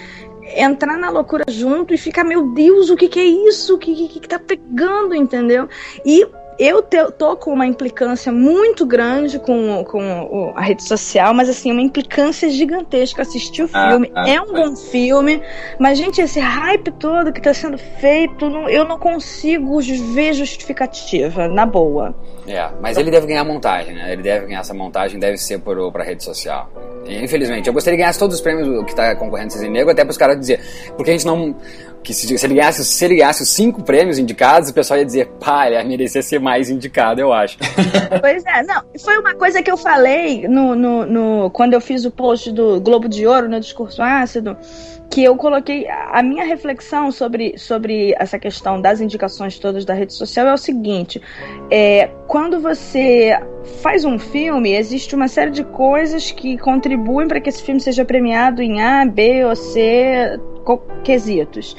entrar 0.55 0.97
na 0.97 1.10
loucura 1.10 1.43
junto 1.49 1.93
e 1.93 1.97
ficar, 1.97 2.23
meu 2.23 2.53
Deus, 2.53 2.89
o 2.89 2.95
que, 2.95 3.07
que 3.07 3.19
é 3.19 3.25
isso? 3.25 3.75
O 3.75 3.77
que, 3.77 4.07
que, 4.07 4.19
que 4.19 4.27
tá 4.27 4.39
pegando, 4.39 5.13
entendeu? 5.13 5.67
E 6.05 6.25
eu 6.60 6.81
te, 6.81 7.12
tô 7.12 7.36
com 7.36 7.53
uma 7.53 7.67
implicância 7.67 8.31
muito 8.31 8.86
grande 8.86 9.38
com, 9.38 9.83
com 9.83 10.53
a 10.55 10.62
rede 10.62 10.83
social, 10.83 11.33
mas 11.33 11.49
assim, 11.49 11.71
uma 11.71 11.81
implicância 11.81 12.49
gigantesca. 12.49 13.21
Assistir 13.21 13.63
o 13.63 13.69
ah, 13.73 13.91
filme, 13.91 14.12
ah, 14.15 14.27
é 14.27 14.41
um 14.41 14.53
bom 14.53 14.75
filme, 14.75 15.41
mas, 15.79 15.97
gente, 15.97 16.21
esse 16.21 16.39
hype 16.39 16.91
todo 16.91 17.31
que 17.31 17.41
tá 17.41 17.53
sendo 17.53 17.77
feito, 17.77 18.49
não, 18.49 18.69
eu 18.69 18.86
não 18.86 18.97
consigo 18.97 19.79
ver 19.81 20.33
justificativa, 20.33 21.47
na 21.47 21.65
boa. 21.65 22.15
É, 22.47 22.69
mas 22.81 22.97
ele 22.97 23.12
deve 23.12 23.27
ganhar 23.27 23.43
montagem, 23.43 23.93
né? 23.93 24.13
Ele 24.13 24.23
deve 24.23 24.47
ganhar 24.47 24.62
essa 24.62 24.73
montagem, 24.73 25.19
deve 25.19 25.38
ser 25.38 25.60
por, 25.60 25.91
pra 25.91 26.03
rede 26.03 26.23
social. 26.23 26.69
Infelizmente, 27.08 27.67
eu 27.67 27.74
gostaria 27.74 27.98
que 27.98 28.04
ganhasse 28.04 28.20
todos 28.20 28.36
os 28.36 28.41
prêmios 28.41 28.86
que 28.86 28.96
tá 28.96 29.15
concorrendo 29.15 29.54
Cisne 29.54 29.70
Negro, 29.70 29.91
até 29.91 30.04
para 30.04 30.12
os 30.12 30.17
caras 30.17 30.39
dizer, 30.39 30.60
porque 30.96 31.12
a 31.12 31.13
gente 31.13 31.26
não 31.26 31.56
que 32.08 32.13
se, 32.13 32.38
se, 32.38 32.46
ele 32.46 32.54
ganhasse, 32.54 32.86
se 32.86 33.04
ele 33.04 33.15
ganhasse 33.17 33.43
os 33.43 33.50
cinco 33.50 33.84
prêmios 33.84 34.17
indicados, 34.17 34.70
o 34.70 34.74
pessoal 34.74 34.98
ia 34.98 35.06
dizer, 35.06 35.28
pá, 35.41 35.67
ele 35.67 35.84
merecia 35.84 36.22
ser 36.22 36.39
mais 36.39 36.70
indicado, 36.70 37.20
eu 37.20 37.34
acho. 37.34 37.58
pois 38.22 38.46
é, 38.46 38.63
não, 38.63 38.82
foi 39.04 39.17
uma 39.17 39.36
coisa 39.36 39.62
que 39.62 39.70
eu 39.70 39.76
falei 39.76 40.48
no, 40.48 40.74
no, 40.74 41.06
no, 41.06 41.50
quando 41.52 41.74
eu 41.74 41.82
fiz 41.82 42.06
o 42.06 42.12
post 42.12 42.50
do 42.54 42.80
Globo 42.80 43.10
de 43.10 43.28
Ouro, 43.28 43.50
no 43.50 43.60
Discurso 43.60 44.02
Ácido, 44.02 44.56
que 45.10 45.22
eu 45.22 45.36
coloquei 45.36 45.86
a 45.89 46.24
minha 46.24 46.46
reflexão 46.46 47.12
sobre, 47.12 47.58
sobre 47.58 48.15
essa 48.17 48.39
questão 48.39 48.80
das 48.80 49.02
indicações 49.02 49.60
todas 49.60 49.84
da 49.84 49.93
rede 49.93 50.13
social 50.13 50.48
é 50.48 50.54
o 50.54 50.58
seguinte: 50.58 51.22
é, 51.70 52.10
quando 52.26 52.62
você 52.62 53.38
faz 53.82 54.06
um 54.06 54.17
filme, 54.17 54.74
existe 54.74 55.13
uma 55.13 55.28
série 55.28 55.52
de 55.52 55.65
coisas 55.65 56.32
que 56.32 56.58
contribuem 56.58 57.28
para 57.28 57.41
que 57.41 57.50
esse 57.50 57.62
filme 57.62 57.82
seja 57.82 58.06
premiado 58.06 58.62
em 58.62 58.82
A, 58.82 59.06
B 59.06 59.43
ou 59.43 59.56
C 59.58 60.39
quesitos. 61.03 61.75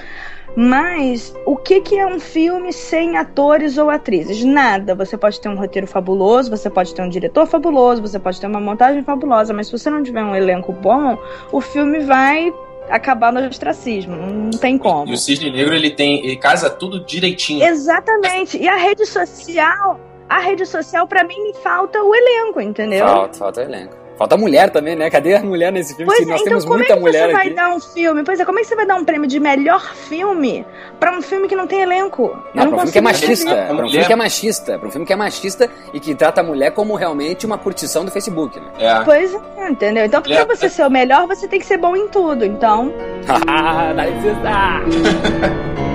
Mas 0.57 1.35
o 1.47 1.57
que, 1.57 1.81
que 1.81 1.97
é 1.97 2.07
um 2.07 2.19
filme 2.19 2.73
sem 2.73 3.17
atores 3.17 3.79
ou 3.79 3.91
atrizes? 3.91 4.43
Nada. 4.43 4.95
Você 4.95 5.17
pode 5.17 5.41
ter 5.41 5.49
um 5.49 5.57
roteiro 5.57 5.87
fabuloso, 5.87 6.51
você 6.51 6.69
pode 6.69 6.95
ter 6.95 7.03
um 7.03 7.09
diretor 7.09 7.47
fabuloso, 7.47 8.03
você 8.03 8.19
pode 8.19 8.41
ter 8.41 8.47
uma 8.47 8.61
montagem 8.61 9.05
fabulosa, 9.05 9.53
mas 9.53 9.67
se 9.67 9.73
você 9.73 9.91
não 9.91 10.03
tiver 10.03 10.25
um 10.25 10.35
elenco 10.35 10.73
bom, 10.73 11.19
o 11.53 11.61
filme 11.61 12.01
vai 12.01 12.53
acabar 12.89 13.33
no 13.33 13.47
ostracismo. 13.47 14.17
Não 14.17 14.51
tem 14.51 14.79
como. 14.79 15.11
E 15.11 15.15
o 15.15 15.17
Cisne 15.17 15.51
Negro 15.51 15.75
ele 15.75 15.91
tem, 15.91 16.25
ele 16.25 16.37
casa 16.37 16.71
tudo 16.71 17.05
direitinho. 17.05 17.65
Exatamente. 17.65 18.59
E 18.59 18.67
a 18.67 18.77
rede 18.77 19.07
social, 19.07 20.01
a 20.29 20.41
rede 20.41 20.67
social 20.67 21.07
para 21.07 21.23
mim 21.25 21.41
me 21.43 21.55
falta 21.55 22.03
o 22.03 22.15
elenco, 22.15 22.61
entendeu? 22.61 23.07
Falta, 23.07 23.39
falta 23.39 23.61
o 23.61 23.65
elenco. 23.65 24.08
Falta 24.19 24.37
mulher 24.37 24.69
também, 24.71 24.97
né? 24.97 25.09
Cadê 25.09 25.37
a 25.37 25.43
mulher 25.43 25.71
nesse 25.73 25.95
filme? 25.95 26.07
Pois 26.13 26.27
é, 26.27 26.31
nós 26.31 26.41
então 26.41 26.45
temos 26.51 26.65
como 26.65 26.77
muita 26.79 26.93
é 26.93 26.97
que 26.97 27.01
mulher 27.03 27.27
você 27.29 27.33
vai 27.33 27.47
aqui. 27.47 27.55
dar 27.55 27.69
um 27.75 27.81
filme? 27.81 28.25
Pois 28.25 28.41
é, 28.41 28.45
como 28.45 28.59
é 28.59 28.63
que 28.63 28.69
você 28.69 28.75
vai 28.75 28.85
dar 28.87 28.97
um 28.97 29.05
prêmio 29.05 29.29
de 29.29 29.39
melhor 29.39 29.95
filme 29.95 30.67
pra 30.99 31.17
um 31.17 31.23
filme 31.23 31.47
que 31.47 31.55
não 31.55 31.67
tem 31.69 31.81
elenco? 31.83 32.37
Não, 32.53 32.65
não 32.65 32.73
pra 32.73 32.79
um 32.79 32.79
filme 32.81 32.93
que 32.93 32.99
é 32.99 33.01
machista. 33.01 33.51
entender. 33.51 33.67
Pra 33.77 33.87
um 33.87 33.89
filme 33.91 34.07
que 34.07 34.13
é 34.13 34.17
machista. 34.17 34.79
Pra 34.79 34.89
um 34.89 34.91
filme 34.91 35.07
que 35.07 35.13
é 35.13 35.17
machista 35.17 35.71
e 35.95 36.01
que 36.01 36.15
trata 36.15 36.41
a 36.41 36.45
mulher 36.45 36.73
como 36.73 36.97
realmente 36.97 37.47
uma 37.47 37.57
curtição 37.59 38.05
do 38.05 38.11
Facebook, 38.11 38.59
né? 38.59 38.67
É. 38.79 39.01
Pois 39.05 39.33
é, 39.35 39.71
entendeu? 39.71 40.05
Então, 40.05 40.21
pra 40.21 40.35
É. 40.35 40.45
você 40.45 40.69
ser 40.69 40.85
o 40.85 40.91
melhor, 40.91 41.27
você 41.29 41.47
tem 41.47 41.61
que 41.61 41.67
ser 41.67 41.77
bom 41.77 41.95
em 41.95 42.09
tudo. 42.09 42.45
Então, 42.45 42.93
Haha, 43.27 43.95
narcisista! 43.95 45.79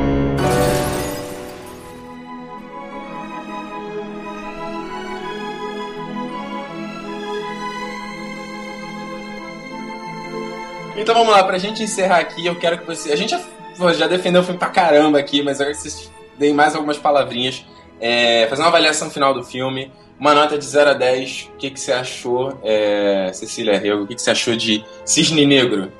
Então 11.04 11.16
vamos 11.16 11.34
lá, 11.34 11.44
pra 11.44 11.58
gente 11.58 11.84
encerrar 11.84 12.20
aqui, 12.20 12.46
eu 12.46 12.56
quero 12.56 12.78
que 12.78 12.86
você. 12.86 13.12
A 13.12 13.16
gente 13.18 13.32
já, 13.32 13.94
já 13.94 14.08
defendeu 14.08 14.40
o 14.40 14.44
filme 14.44 14.58
pra 14.58 14.70
caramba 14.70 15.20
aqui, 15.20 15.44
mas 15.44 15.60
agora 15.60 15.76
que 15.76 15.82
vocês 15.82 16.10
deem 16.40 16.54
mais 16.54 16.76
algumas 16.76 16.98
palavrinhas. 16.98 17.66
É, 18.00 18.48
fazer 18.48 18.62
uma 18.62 18.70
avaliação 18.70 19.10
final 19.10 19.34
do 19.34 19.44
filme. 19.44 19.92
Uma 20.18 20.34
nota 20.34 20.58
de 20.58 20.64
0 20.64 20.92
a 20.92 20.94
10. 20.94 21.50
O 21.54 21.58
que, 21.58 21.72
que 21.72 21.80
você 21.80 21.92
achou, 21.92 22.58
é, 22.64 23.32
Cecília 23.34 23.78
Rego? 23.78 24.04
O 24.04 24.08
que, 24.08 24.16
que 24.16 24.22
você 24.22 24.32
achou 24.32 24.56
de 24.56 24.86
Cisne 25.04 25.46
Negro? 25.46 25.92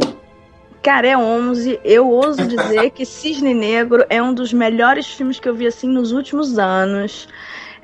cara, 0.84 1.08
é 1.08 1.18
11. 1.18 1.80
Eu 1.84 2.10
ouso 2.10 2.46
dizer 2.46 2.92
que 2.92 3.06
Cisne 3.06 3.54
Negro 3.54 4.06
é 4.10 4.22
um 4.22 4.34
dos 4.34 4.52
melhores 4.52 5.08
filmes 5.08 5.40
que 5.40 5.48
eu 5.48 5.56
vi 5.56 5.66
assim 5.66 5.88
nos 5.88 6.12
últimos 6.12 6.60
anos. 6.60 7.28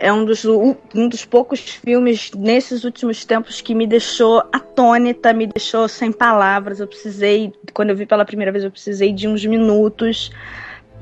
É 0.02 0.14
um 0.14 0.24
dos, 0.24 0.46
um 0.46 1.10
dos 1.10 1.26
poucos 1.26 1.60
filmes 1.60 2.32
nesses 2.34 2.86
últimos 2.86 3.26
tempos 3.26 3.60
que 3.60 3.76
me 3.76 3.86
deixou 3.86 4.40
atônita, 4.52 5.34
me 5.34 5.46
deixou 5.46 5.90
sem 5.90 6.10
palavras. 6.10 6.80
Eu 6.80 6.88
precisei, 6.88 7.54
quando 7.74 7.90
eu 7.90 7.96
vi 7.98 8.06
pela 8.06 8.24
primeira 8.24 8.50
vez, 8.50 8.64
eu 8.64 8.72
precisei 8.72 9.12
de 9.12 9.28
uns 9.28 9.46
minutos 9.46 10.32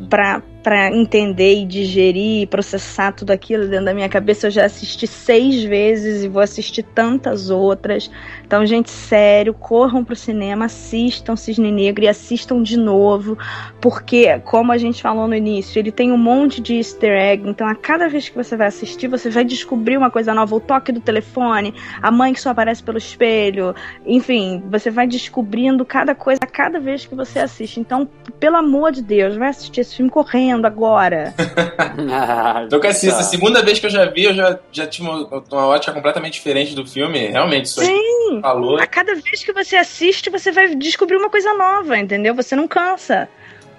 para 0.10 0.42
para 0.64 0.92
entender 0.92 1.62
e 1.62 1.66
digerir 1.66 2.42
e 2.42 2.48
processar 2.48 3.12
tudo 3.12 3.32
aquilo 3.32 3.68
dentro 3.68 3.86
da 3.86 3.94
minha 3.94 4.10
cabeça. 4.10 4.48
Eu 4.48 4.52
já 4.52 4.66
assisti 4.66 5.08
seis 5.08 5.64
vezes 5.64 6.24
e 6.24 6.28
vou 6.28 6.42
assistir 6.42 6.84
tantas 6.84 7.50
outras. 7.50 8.10
Então, 8.46 8.66
gente, 8.66 8.90
sério, 8.90 9.54
corram 9.54 10.04
pro 10.04 10.16
cinema, 10.16 10.66
assistam 10.66 11.36
Cisne 11.36 11.72
Negro 11.72 12.04
e 12.04 12.08
assistam 12.08 12.62
de 12.62 12.78
novo, 12.78 13.38
porque, 13.80 14.40
como 14.40 14.72
a 14.72 14.78
gente 14.78 15.02
falou 15.02 15.28
no 15.28 15.36
início, 15.36 15.80
ele 15.80 15.92
tem 15.92 16.12
um 16.12 16.18
monte 16.18 16.62
de 16.62 16.76
easter 16.76 17.12
egg. 17.12 17.48
Então, 17.48 17.68
a 17.68 17.76
cada 17.76 18.10
vez 18.10 18.30
que 18.30 18.36
você 18.36 18.56
vai 18.56 18.68
assistir, 18.68 19.08
você 19.08 19.30
vai 19.30 19.46
descobrir 19.46 19.98
uma 19.98 20.10
coisa 20.10 20.34
nova. 20.34 20.56
O 20.56 20.60
toque 20.60 20.92
do 20.92 21.00
telefone, 21.00 21.74
a 22.02 22.12
mãe 22.12 22.34
que 22.34 22.42
só 22.42 22.50
aparece 22.50 22.84
pelo 22.84 22.98
espelho, 22.98 23.76
enfim, 24.06 24.64
você 24.70 24.90
vai 24.90 25.08
descobrindo 25.08 25.86
cada 25.86 26.16
coisa 26.16 26.40
a 26.44 26.48
cada 26.48 26.80
vez 26.80 27.06
que 27.06 27.16
você 27.16 27.40
assiste. 27.40 27.80
Então, 27.80 28.08
pelo 28.40 28.58
amor 28.58 28.92
de 28.92 29.02
Deus, 29.02 29.36
vai 29.36 29.50
assistir 29.50 29.82
esse 29.82 29.96
filme 29.96 30.12
correndo 30.12 30.47
agora. 30.66 31.34
Tô 32.70 32.80
com 32.80 32.88
a 32.88 32.94
segunda 32.94 33.62
vez 33.62 33.80
que 33.80 33.86
eu 33.86 33.90
já 33.90 34.06
vi, 34.06 34.24
eu 34.26 34.34
já, 34.34 34.60
já 34.72 34.88
tinha 34.88 35.10
uma, 35.10 35.44
uma 35.52 35.68
ótica 35.68 35.94
completamente 35.94 36.34
diferente 36.34 36.76
do 36.76 36.86
filme. 36.86 37.28
Realmente, 37.28 37.66
isso 37.66 37.82
Sim! 37.82 38.42
Falou. 38.42 38.80
A 38.80 38.88
cada 38.88 39.16
vez 39.16 39.44
que 39.44 39.54
você 39.54 39.76
assiste, 39.76 40.30
você 40.30 40.52
vai 40.52 40.76
descobrir 40.76 41.18
uma 41.18 41.30
coisa 41.30 41.54
nova, 41.54 41.98
entendeu? 41.98 42.36
Você 42.36 42.56
não 42.56 42.68
cansa. 42.68 43.30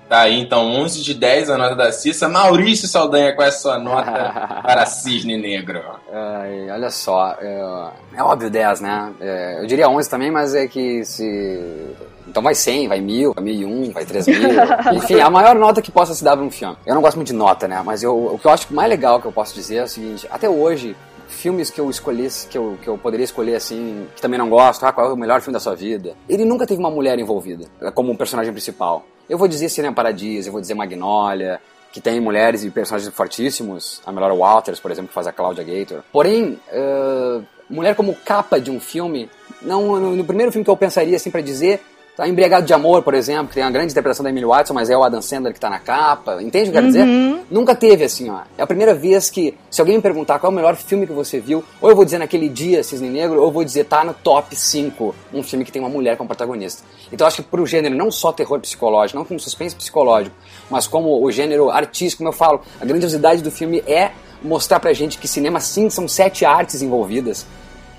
Tá 0.09 0.20
aí, 0.20 0.40
então, 0.40 0.64
11 0.66 1.02
de 1.02 1.12
10 1.12 1.50
a 1.50 1.59
nota 1.59 1.74
da 1.74 1.92
Cissa. 1.92 2.28
Maurício 2.28 2.88
Saldanha, 2.88 3.34
qual 3.34 3.44
é 3.44 3.50
a 3.50 3.52
sua 3.52 3.78
nota 3.78 4.11
para 4.64 4.86
Cisne 4.86 5.36
Negro? 5.36 5.82
Ai, 6.11 6.70
olha 6.70 6.90
só, 6.90 7.36
é, 7.38 7.90
é 8.16 8.22
óbvio 8.22 8.48
10, 8.48 8.80
né? 8.80 9.12
É, 9.20 9.61
eu 9.61 9.66
diria 9.66 9.88
11 9.88 10.09
também, 10.09 10.30
mas 10.30 10.54
é 10.54 10.66
que 10.66 11.04
se... 11.04 11.94
Então 12.26 12.42
vai 12.42 12.54
100, 12.54 12.88
vai 12.88 13.00
1000, 13.00 13.34
vai 13.34 13.44
1001, 13.44 13.92
vai 13.92 14.04
3000. 14.06 14.38
Enfim, 14.96 15.20
a 15.20 15.28
maior 15.28 15.54
nota 15.54 15.82
que 15.82 15.90
possa 15.90 16.14
se 16.14 16.24
dar 16.24 16.36
para 16.36 16.44
um 16.44 16.50
filme. 16.50 16.76
Eu 16.86 16.94
não 16.94 17.02
gosto 17.02 17.16
muito 17.16 17.28
de 17.28 17.34
nota, 17.34 17.68
né? 17.68 17.82
Mas 17.84 18.02
eu, 18.02 18.34
o 18.34 18.38
que 18.38 18.46
eu 18.46 18.50
acho 18.50 18.72
mais 18.72 18.88
legal 18.88 19.20
que 19.20 19.26
eu 19.26 19.32
posso 19.32 19.54
dizer 19.54 19.76
é 19.76 19.82
o 19.84 19.88
seguinte: 19.88 20.26
até 20.30 20.48
hoje, 20.48 20.94
filmes 21.26 21.70
que 21.70 21.80
eu 21.80 21.88
escolhesse, 21.88 22.46
que 22.46 22.59
eu, 22.59 22.78
que 22.82 22.88
eu 22.88 22.98
poderia 22.98 23.24
escolher 23.24 23.54
assim, 23.54 24.06
que 24.14 24.20
também 24.20 24.38
não 24.38 24.50
gosto, 24.50 24.84
ah, 24.84 24.92
qual 24.92 25.09
é 25.09 25.12
o 25.12 25.16
melhor 25.16 25.40
filme 25.40 25.54
da 25.54 25.61
sua 25.61 25.74
vida? 25.74 26.14
Ele 26.28 26.44
nunca 26.44 26.66
teve 26.66 26.80
uma 26.80 26.90
mulher 26.90 27.18
envolvida 27.18 27.66
como 27.94 28.12
um 28.12 28.16
personagem 28.16 28.52
principal. 28.52 29.04
Eu 29.29 29.37
vou 29.39 29.49
dizer 29.49 29.68
Cinema 29.68 29.95
Paradiso, 29.95 30.49
eu 30.49 30.53
vou 30.53 30.61
dizer 30.61 30.74
Magnolia, 30.74 31.61
que 31.93 32.01
tem 32.01 32.20
mulheres 32.20 32.64
e 32.64 32.70
personagens 32.70 33.12
fortíssimos, 33.14 34.01
a 34.05 34.12
Melora 34.12 34.35
Walters, 34.35 34.81
por 34.81 34.91
exemplo, 34.91 35.09
que 35.09 35.14
faz 35.14 35.26
a 35.26 35.33
Claudia 35.33 35.64
Gator. 35.64 36.03
Porém, 36.12 36.59
uh, 36.72 37.45
mulher 37.68 37.95
como 37.95 38.14
capa 38.14 38.61
de 38.61 38.70
um 38.70 38.81
filme, 38.81 39.29
não 39.61 40.01
no, 40.01 40.16
no 40.16 40.24
primeiro 40.24 40.53
filme 40.53 40.64
que 40.64 40.70
eu 40.70 40.76
pensaria 40.76 41.16
assim 41.16 41.31
para 41.31 41.41
dizer 41.41 41.81
Tá 42.18 42.26
Embriagado 42.26 42.66
de 42.66 42.72
Amor, 42.74 43.04
por 43.04 43.14
exemplo, 43.14 43.46
que 43.46 43.54
tem 43.54 43.62
uma 43.62 43.70
grande 43.70 43.92
interpretação 43.92 44.24
da 44.24 44.30
Emily 44.30 44.44
Watson, 44.44 44.74
mas 44.74 44.90
é 44.90 44.96
o 44.96 45.04
Adam 45.04 45.22
Sandler 45.22 45.54
que 45.54 45.60
tá 45.60 45.70
na 45.70 45.78
capa. 45.78 46.42
Entende 46.42 46.68
o 46.68 46.72
que 46.72 46.78
eu 46.78 46.82
quero 46.82 46.86
Uhum. 46.86 47.32
dizer? 47.36 47.44
Nunca 47.48 47.76
teve 47.76 48.02
assim, 48.02 48.28
ó. 48.28 48.40
É 48.58 48.62
a 48.64 48.66
primeira 48.66 48.92
vez 48.92 49.30
que, 49.30 49.54
se 49.70 49.80
alguém 49.80 49.94
me 49.98 50.02
perguntar 50.02 50.40
qual 50.40 50.50
é 50.50 50.52
o 50.52 50.56
melhor 50.56 50.74
filme 50.74 51.06
que 51.06 51.12
você 51.12 51.38
viu, 51.38 51.62
ou 51.80 51.88
eu 51.88 51.94
vou 51.94 52.04
dizer 52.04 52.18
naquele 52.18 52.48
dia 52.48 52.82
Cisne 52.82 53.08
Negro, 53.08 53.38
ou 53.38 53.44
eu 53.46 53.52
vou 53.52 53.62
dizer 53.62 53.84
tá 53.84 54.02
no 54.02 54.12
top 54.14 54.56
5, 54.56 55.14
um 55.32 55.44
filme 55.44 55.64
que 55.64 55.70
tem 55.70 55.80
uma 55.80 55.88
mulher 55.88 56.16
como 56.16 56.26
protagonista. 56.26 56.82
Então 57.12 57.24
eu 57.24 57.28
acho 57.28 57.36
que 57.40 57.48
pro 57.48 57.64
gênero, 57.64 57.94
não 57.94 58.10
só 58.10 58.32
terror 58.32 58.58
psicológico, 58.58 59.16
não 59.16 59.24
como 59.24 59.38
suspense 59.38 59.76
psicológico, 59.76 60.34
mas 60.68 60.88
como 60.88 61.24
o 61.24 61.30
gênero 61.30 61.70
artístico, 61.70 62.24
como 62.24 62.30
eu 62.30 62.36
falo, 62.36 62.62
a 62.80 62.84
grandiosidade 62.84 63.42
do 63.44 63.50
filme 63.52 63.80
é 63.86 64.10
mostrar 64.42 64.80
pra 64.80 64.92
gente 64.92 65.18
que 65.18 65.28
cinema 65.28 65.60
sim 65.60 65.88
são 65.88 66.08
sete 66.08 66.44
artes 66.44 66.82
envolvidas 66.82 67.46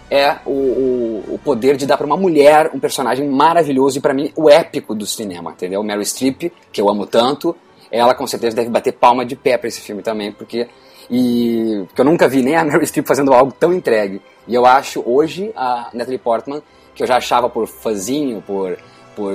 é 0.09 0.37
o, 0.45 0.51
o, 0.51 1.35
o 1.35 1.39
poder 1.43 1.77
de 1.77 1.85
dar 1.85 1.97
para 1.97 2.05
uma 2.05 2.17
mulher 2.17 2.71
um 2.73 2.79
personagem 2.79 3.27
maravilhoso 3.27 3.97
e 3.97 4.01
para 4.01 4.13
mim 4.13 4.31
o 4.35 4.49
épico 4.49 4.95
do 4.95 5.05
cinema, 5.05 5.51
entendeu? 5.51 5.83
Meryl 5.83 6.05
Streep, 6.05 6.51
que 6.71 6.81
eu 6.81 6.89
amo 6.89 7.05
tanto, 7.05 7.55
ela 7.91 8.15
com 8.15 8.25
certeza 8.25 8.55
deve 8.55 8.69
bater 8.69 8.93
palma 8.93 9.25
de 9.25 9.35
pé 9.35 9.57
para 9.57 9.67
esse 9.67 9.81
filme 9.81 10.01
também, 10.01 10.31
porque 10.31 10.67
e 11.11 11.85
eu 11.97 12.05
nunca 12.05 12.27
vi 12.27 12.41
nem 12.41 12.55
a 12.55 12.63
Meryl 12.65 12.85
Streep 12.85 13.07
fazendo 13.07 13.33
algo 13.33 13.51
tão 13.51 13.73
entregue. 13.73 14.21
E 14.47 14.55
eu 14.55 14.65
acho 14.65 15.03
hoje 15.05 15.51
a 15.55 15.89
Natalie 15.93 16.17
Portman, 16.17 16.61
que 16.95 17.03
eu 17.03 17.07
já 17.07 17.17
achava 17.17 17.49
por 17.49 17.67
fazinho, 17.67 18.41
por 18.41 18.77
por 19.15 19.33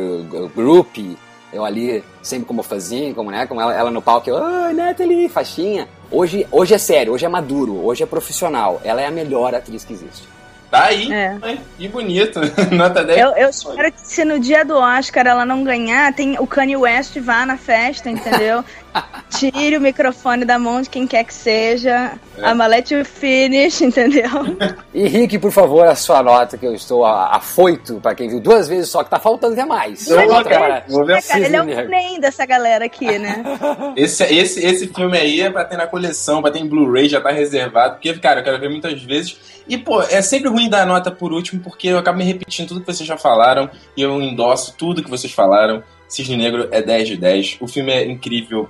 groupie, 0.54 1.16
eu 1.52 1.64
ali 1.64 2.02
sempre 2.22 2.46
como 2.46 2.62
fazinho, 2.62 3.14
como 3.14 3.30
né, 3.30 3.46
como 3.46 3.60
ela, 3.60 3.74
ela 3.74 3.90
no 3.90 4.02
palco, 4.02 4.28
eu, 4.28 4.36
oh, 4.36 4.72
Natalie, 4.72 5.28
faixinha. 5.28 5.88
Hoje, 6.10 6.46
hoje 6.50 6.74
é 6.74 6.78
sério, 6.78 7.12
hoje 7.12 7.24
é 7.24 7.28
maduro, 7.28 7.84
hoje 7.84 8.02
é 8.02 8.06
profissional. 8.06 8.80
Ela 8.82 9.02
é 9.02 9.06
a 9.06 9.10
melhor 9.10 9.54
atriz 9.54 9.84
que 9.84 9.92
existe. 9.92 10.33
Tá 10.74 10.86
aí, 10.86 11.12
É. 11.12 11.34
né? 11.34 11.58
e 11.78 11.86
bonito. 11.86 12.40
Nota 12.74 13.04
10. 13.04 13.18
Eu, 13.20 13.30
eu 13.36 13.48
espero 13.48 13.92
que 13.92 14.00
se 14.00 14.24
no 14.24 14.40
dia 14.40 14.64
do 14.64 14.76
Oscar 14.76 15.24
ela 15.24 15.46
não 15.46 15.62
ganhar, 15.62 16.12
tem 16.12 16.36
o 16.40 16.46
Kanye 16.48 16.76
West 16.76 17.16
vá 17.20 17.46
na 17.46 17.56
festa, 17.56 18.10
entendeu? 18.10 18.64
Tire 19.30 19.76
o 19.76 19.80
microfone 19.80 20.44
da 20.44 20.58
mão 20.58 20.80
de 20.80 20.88
quem 20.88 21.06
quer 21.06 21.24
que 21.24 21.34
seja. 21.34 22.12
É. 22.38 22.44
A 22.44 22.66
let 22.66 22.90
you 22.92 23.04
finish, 23.04 23.80
entendeu? 23.80 24.30
E 24.94 25.08
Rick, 25.08 25.38
por 25.40 25.50
favor, 25.50 25.84
a 25.88 25.96
sua 25.96 26.22
nota, 26.22 26.56
que 26.56 26.64
eu 26.64 26.72
estou 26.72 27.04
afoito 27.04 27.96
para 28.00 28.14
quem 28.14 28.28
viu 28.28 28.38
duas 28.40 28.68
vezes 28.68 28.88
só, 28.90 29.02
que 29.02 29.10
tá 29.10 29.18
faltando 29.18 29.54
até 29.54 29.64
mais. 29.64 30.06
Eu 30.08 30.24
vou 30.28 30.36
ver, 30.44 30.44
para- 30.44 30.84
vou 30.88 31.04
ver 31.04 31.16
É, 31.18 31.22
cara, 31.22 31.40
ele 31.44 31.56
é 31.56 31.62
o 31.62 31.88
nem 31.88 32.20
dessa 32.20 32.46
galera 32.46 32.84
aqui, 32.84 33.18
né? 33.18 33.42
Esse, 33.96 34.22
esse, 34.22 34.64
esse 34.64 34.86
filme 34.86 35.18
aí 35.18 35.40
é 35.40 35.50
pra 35.50 35.64
ter 35.64 35.76
na 35.76 35.86
coleção, 35.88 36.40
pra 36.40 36.50
ter 36.52 36.60
em 36.60 36.68
Blu-ray, 36.68 37.08
já 37.08 37.20
tá 37.20 37.30
reservado. 37.32 37.94
Porque, 37.94 38.14
cara, 38.18 38.38
eu 38.40 38.44
quero 38.44 38.60
ver 38.60 38.70
muitas 38.70 39.02
vezes. 39.02 39.36
E, 39.68 39.76
pô, 39.76 40.00
é 40.02 40.22
sempre 40.22 40.48
ruim 40.48 40.68
dar 40.70 40.86
nota 40.86 41.10
por 41.10 41.32
último, 41.32 41.60
porque 41.60 41.88
eu 41.88 41.98
acabo 41.98 42.18
me 42.18 42.24
repetindo 42.24 42.68
tudo 42.68 42.80
que 42.80 42.86
vocês 42.86 43.06
já 43.08 43.16
falaram. 43.16 43.68
E 43.96 44.02
eu 44.02 44.20
endosso 44.22 44.74
tudo 44.78 45.02
que 45.02 45.10
vocês 45.10 45.32
falaram. 45.32 45.82
Cisne 46.06 46.36
Negro 46.36 46.68
é 46.70 46.80
10 46.82 47.08
de 47.08 47.16
10. 47.16 47.56
O 47.60 47.66
filme 47.66 47.90
é 47.92 48.04
incrível. 48.06 48.68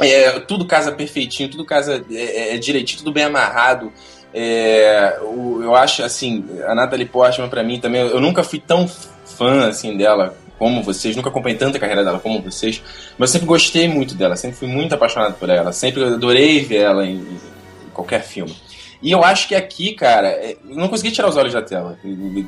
É, 0.00 0.40
tudo 0.40 0.64
casa 0.64 0.92
perfeitinho, 0.92 1.50
tudo 1.50 1.64
casa 1.64 2.04
é, 2.10 2.14
é- 2.14 2.54
é 2.54 2.58
direitinho, 2.58 2.98
tudo 2.98 3.12
bem 3.12 3.24
amarrado. 3.24 3.92
É, 4.32 5.18
o- 5.22 5.60
eu 5.62 5.74
acho, 5.74 6.02
assim, 6.02 6.44
a 6.66 6.74
Natalie 6.74 7.04
Portman, 7.06 7.48
pra 7.48 7.62
mim 7.62 7.80
também, 7.80 8.00
eu 8.00 8.20
nunca 8.20 8.42
fui 8.42 8.58
tão 8.60 8.88
fã, 9.26 9.68
assim, 9.68 9.96
dela 9.96 10.36
como 10.58 10.82
vocês, 10.82 11.16
nunca 11.16 11.30
acompanhei 11.30 11.56
tanta 11.58 11.78
carreira 11.78 12.04
dela 12.04 12.20
como 12.20 12.40
vocês, 12.42 12.82
mas 13.18 13.30
eu 13.30 13.32
sempre 13.32 13.46
gostei 13.46 13.88
muito 13.88 14.14
dela, 14.14 14.36
sempre 14.36 14.58
fui 14.58 14.68
muito 14.68 14.94
apaixonado 14.94 15.34
por 15.34 15.48
ela, 15.48 15.72
sempre 15.72 16.04
adorei 16.04 16.60
ver 16.62 16.82
ela 16.82 17.04
em, 17.06 17.14
em 17.16 17.40
qualquer 17.94 18.22
filme. 18.22 18.54
E 19.02 19.10
eu 19.10 19.24
acho 19.24 19.48
que 19.48 19.54
aqui, 19.54 19.94
cara, 19.94 20.28
é, 20.28 20.56
eu 20.68 20.76
não 20.76 20.86
consegui 20.86 21.10
tirar 21.10 21.28
os 21.28 21.36
olhos 21.36 21.54
da 21.54 21.62
tela. 21.62 21.98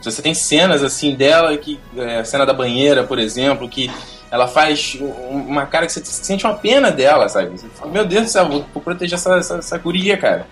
Você 0.02 0.20
tem 0.20 0.34
cenas 0.34 0.82
assim 0.84 1.14
dela, 1.14 1.56
que 1.56 1.80
é, 1.96 2.18
a 2.18 2.24
cena 2.24 2.44
da 2.44 2.52
banheira, 2.52 3.02
por 3.04 3.18
exemplo, 3.18 3.66
que 3.68 3.90
ela 4.32 4.48
faz 4.48 4.96
um- 4.98 5.42
uma 5.46 5.66
cara 5.66 5.84
que 5.86 5.92
você 5.92 6.02
sente 6.04 6.46
uma 6.46 6.54
pena 6.54 6.90
dela, 6.90 7.28
sabe? 7.28 7.50
Você 7.50 7.66
fala, 7.74 7.92
meu 7.92 8.06
Deus 8.06 8.22
do 8.24 8.28
céu, 8.30 8.48
vou, 8.48 8.82
proteger 8.82 9.18
essa, 9.18 9.36
essa, 9.36 9.56
essa 9.58 9.78
guria, 9.78 10.16
cara. 10.16 10.46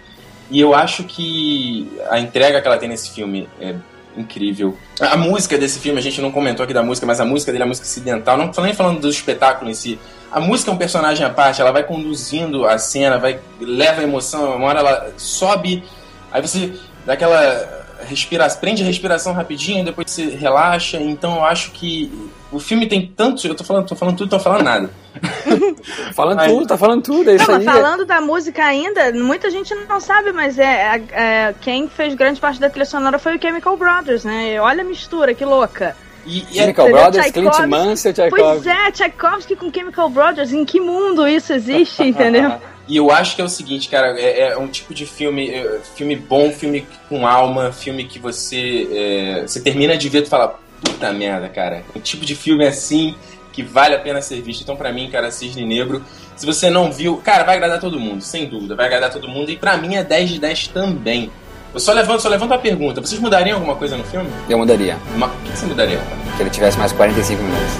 E 0.51 0.61
eu 0.61 0.74
acho 0.74 1.05
que 1.05 1.91
a 2.11 2.20
entrega 2.20 2.61
que 2.61 2.68
ela 2.68 2.76
tem 2.76 2.91
nesse 2.91 3.11
filme 3.11 3.49
é 3.59 3.74
incrível. 4.16 4.76
A 5.01 5.16
música 5.16 5.57
desse 5.57 5.78
filme, 5.78 5.99
a 5.99 6.03
gente 6.03 6.20
não 6.20 6.31
comentou 6.31 6.64
aqui 6.64 6.74
da 6.74 6.83
música, 6.83 7.07
mas 7.07 7.20
a 7.20 7.24
música 7.24 7.53
dele 7.53 7.62
é 7.62 7.64
a 7.64 7.68
música 7.68 7.87
ocidental. 7.87 8.37
Não 8.37 8.49
tô 8.49 8.61
nem 8.61 8.74
falando 8.74 9.01
do 9.01 9.09
espetáculo 9.09 9.70
em 9.70 9.74
si. 9.74 9.99
A 10.31 10.41
música 10.41 10.70
é 10.70 10.74
um 10.74 10.76
personagem 10.76 11.24
à 11.24 11.31
parte, 11.31 11.62
ela 11.62 11.72
vai 11.72 11.83
conduzindo 11.83 12.66
a 12.66 12.76
cena, 12.76 13.18
vai 13.18 13.41
leva 13.61 14.01
a 14.03 14.05
emoção, 14.05 14.57
uma 14.57 14.66
hora 14.66 14.81
ela 14.81 15.12
sobe, 15.16 15.83
aí 16.31 16.41
você 16.43 16.72
dá 17.07 17.14
aquela 17.14 17.80
respira, 18.05 18.48
prende 18.51 18.82
a 18.82 18.86
respiração 18.86 19.32
rapidinho, 19.32 19.84
depois 19.84 20.11
você 20.11 20.30
relaxa. 20.30 20.98
Então 20.98 21.36
eu 21.36 21.44
acho 21.44 21.70
que 21.72 22.11
o 22.53 22.59
filme 22.59 22.86
tem 22.86 23.07
tantos. 23.07 23.44
Eu 23.44 23.55
tô 23.55 23.64
falando, 23.64 23.86
tô 23.86 23.96
falando 23.96 24.16
tudo, 24.16 24.30
tô 24.30 24.38
falando 24.40 24.62
nada. 24.64 24.90
Falando 26.14 26.40
Ai. 26.40 26.48
tudo, 26.48 26.66
tá 26.66 26.76
falando 26.78 27.03
tudo, 27.03 27.30
é 27.30 27.34
isso 27.36 27.51
Não, 27.51 27.59
aí. 27.59 27.64
mas 27.64 27.74
falando 27.74 28.05
da 28.07 28.20
música 28.20 28.64
ainda, 28.64 29.12
muita 29.12 29.51
gente 29.51 29.74
não 29.88 30.01
sabe, 30.01 30.32
mas 30.32 30.59
é, 30.59 31.03
é- 31.11 31.55
quem 31.61 31.88
fez 31.88 32.14
grande 32.14 32.40
parte 32.40 32.61
da 32.61 32.68
trilha 32.70 32.84
sonora 32.84 33.18
foi 33.18 33.36
o 33.36 33.40
Chemical 33.40 33.76
Brothers, 33.76 34.24
né? 34.24 34.61
Olha 34.61 34.82
a 34.82 34.84
mistura, 34.84 35.34
que 35.34 35.44
louca. 35.44 35.96
E, 36.26 36.44
e 36.53 36.59
é- 36.59 36.62
Chemical? 36.62 36.88
Brothers, 36.90 37.30
Clint 37.32 37.51
Tchaikovsky. 37.53 37.66
Mansell, 37.66 38.14
Pois 38.14 38.30
Tchaikovsky. 38.32 38.68
é, 38.68 38.90
Tchaikovsky 38.92 39.57
com 39.57 39.72
Chemical 39.72 40.09
Brothers, 40.11 40.53
em 40.53 40.64
que 40.64 40.80
mundo 40.80 41.26
isso 41.26 41.53
existe, 41.53 42.03
entendeu? 42.07 42.53
E 42.91 42.97
eu 42.97 43.09
acho 43.11 43.36
que 43.36 43.41
é 43.41 43.45
o 43.45 43.49
seguinte, 43.49 43.88
cara, 43.88 44.18
é, 44.20 44.49
é 44.49 44.59
um 44.59 44.66
tipo 44.66 44.93
de 44.93 45.07
filme, 45.07 45.49
é, 45.49 45.78
filme 45.95 46.16
bom, 46.16 46.51
filme 46.51 46.84
com 47.09 47.24
alma, 47.24 47.70
filme 47.70 48.03
que 48.05 48.18
você, 48.18 48.88
é, 48.93 49.43
você 49.47 49.61
termina 49.61 49.97
de 49.97 50.09
ver 50.09 50.24
e 50.24 50.26
fala, 50.26 50.59
puta 50.82 51.12
merda, 51.12 51.49
cara. 51.49 51.84
Um 51.95 52.01
tipo 52.01 52.24
de 52.24 52.34
filme 52.34 52.66
assim 52.66 53.14
que 53.53 53.62
vale 53.62 53.95
a 53.95 53.99
pena 54.01 54.20
ser 54.20 54.41
visto. 54.43 54.62
Então, 54.62 54.74
pra 54.76 54.93
mim, 54.93 55.09
cara, 55.09 55.30
Cisne 55.30 55.64
Negro, 55.64 56.03
se 56.34 56.45
você 56.45 56.68
não 56.68 56.91
viu, 56.91 57.16
cara, 57.18 57.45
vai 57.45 57.55
agradar 57.57 57.78
todo 57.78 58.01
mundo, 58.01 58.22
sem 58.22 58.47
dúvida, 58.49 58.74
vai 58.74 58.86
agradar 58.86 59.11
todo 59.12 59.28
mundo. 59.28 59.51
E 59.53 59.57
pra 59.57 59.76
mim 59.76 59.95
é 59.95 60.03
10 60.03 60.30
de 60.30 60.41
10 60.41 60.66
também. 60.68 61.30
Eu 61.72 61.78
só 61.78 61.93
levanto, 61.93 62.22
só 62.22 62.28
levanto 62.28 62.53
a 62.55 62.59
pergunta, 62.59 63.01
vocês 63.01 63.20
mudariam 63.20 63.55
alguma 63.59 63.76
coisa 63.76 63.97
no 63.97 64.03
filme? 64.03 64.28
Eu 64.49 64.59
mudaria. 64.59 64.97
Uma- 65.14 65.28
O 65.28 65.30
que 65.45 65.57
você 65.57 65.66
mudaria? 65.66 66.01
Que 66.36 66.43
ele 66.43 66.51
tivesse 66.51 66.76
mais 66.76 66.91
45 66.91 67.41
minutos. 67.41 67.74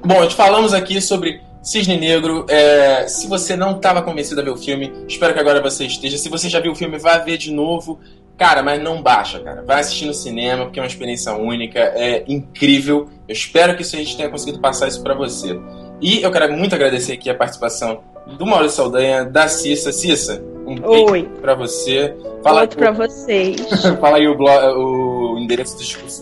Bom, 0.05 0.19
a 0.19 0.23
gente 0.23 0.35
falamos 0.35 0.73
aqui 0.73 0.99
sobre 1.01 1.41
Cisne 1.61 1.97
Negro. 1.97 2.45
É, 2.49 3.07
se 3.07 3.27
você 3.27 3.55
não 3.55 3.71
estava 3.77 4.01
convencido 4.01 4.41
a 4.41 4.43
ver 4.43 4.49
o 4.51 4.57
filme, 4.57 4.91
espero 5.07 5.33
que 5.33 5.39
agora 5.39 5.61
você 5.61 5.85
esteja. 5.85 6.17
Se 6.17 6.29
você 6.29 6.49
já 6.49 6.59
viu 6.59 6.71
o 6.73 6.75
filme, 6.75 6.97
vá 6.97 7.17
ver 7.19 7.37
de 7.37 7.51
novo. 7.51 7.99
Cara, 8.37 8.63
mas 8.63 8.81
não 8.81 9.01
baixa, 9.01 9.39
cara. 9.39 9.61
Vai 9.63 9.79
assistir 9.81 10.05
no 10.05 10.13
cinema, 10.13 10.65
porque 10.65 10.79
é 10.79 10.81
uma 10.83 10.87
experiência 10.87 11.31
única, 11.33 11.79
é 11.79 12.23
incrível. 12.27 13.07
Eu 13.27 13.33
espero 13.33 13.75
que 13.75 13.83
isso 13.83 13.95
a 13.95 13.99
gente 13.99 14.17
tenha 14.17 14.29
conseguido 14.29 14.59
passar 14.59 14.87
isso 14.87 15.01
pra 15.03 15.13
você. 15.13 15.57
E 16.01 16.21
eu 16.21 16.31
quero 16.31 16.51
muito 16.51 16.73
agradecer 16.75 17.13
aqui 17.13 17.29
a 17.29 17.35
participação 17.35 18.01
do 18.37 18.45
Maurício 18.45 18.77
Saldanha, 18.77 19.23
da 19.23 19.47
Cissa. 19.47 19.91
Cissa, 19.93 20.43
um 20.65 20.75
beijo 20.75 21.29
pra 21.41 21.53
você. 21.53 22.13
Fala, 22.43 22.61
Outro 22.61 22.77
pra 22.77 22.91
vocês. 22.91 23.55
fala 24.01 24.17
aí 24.17 24.27
o, 24.27 24.35
blo- 24.35 24.49
o 24.49 25.12
endereço 25.43 25.77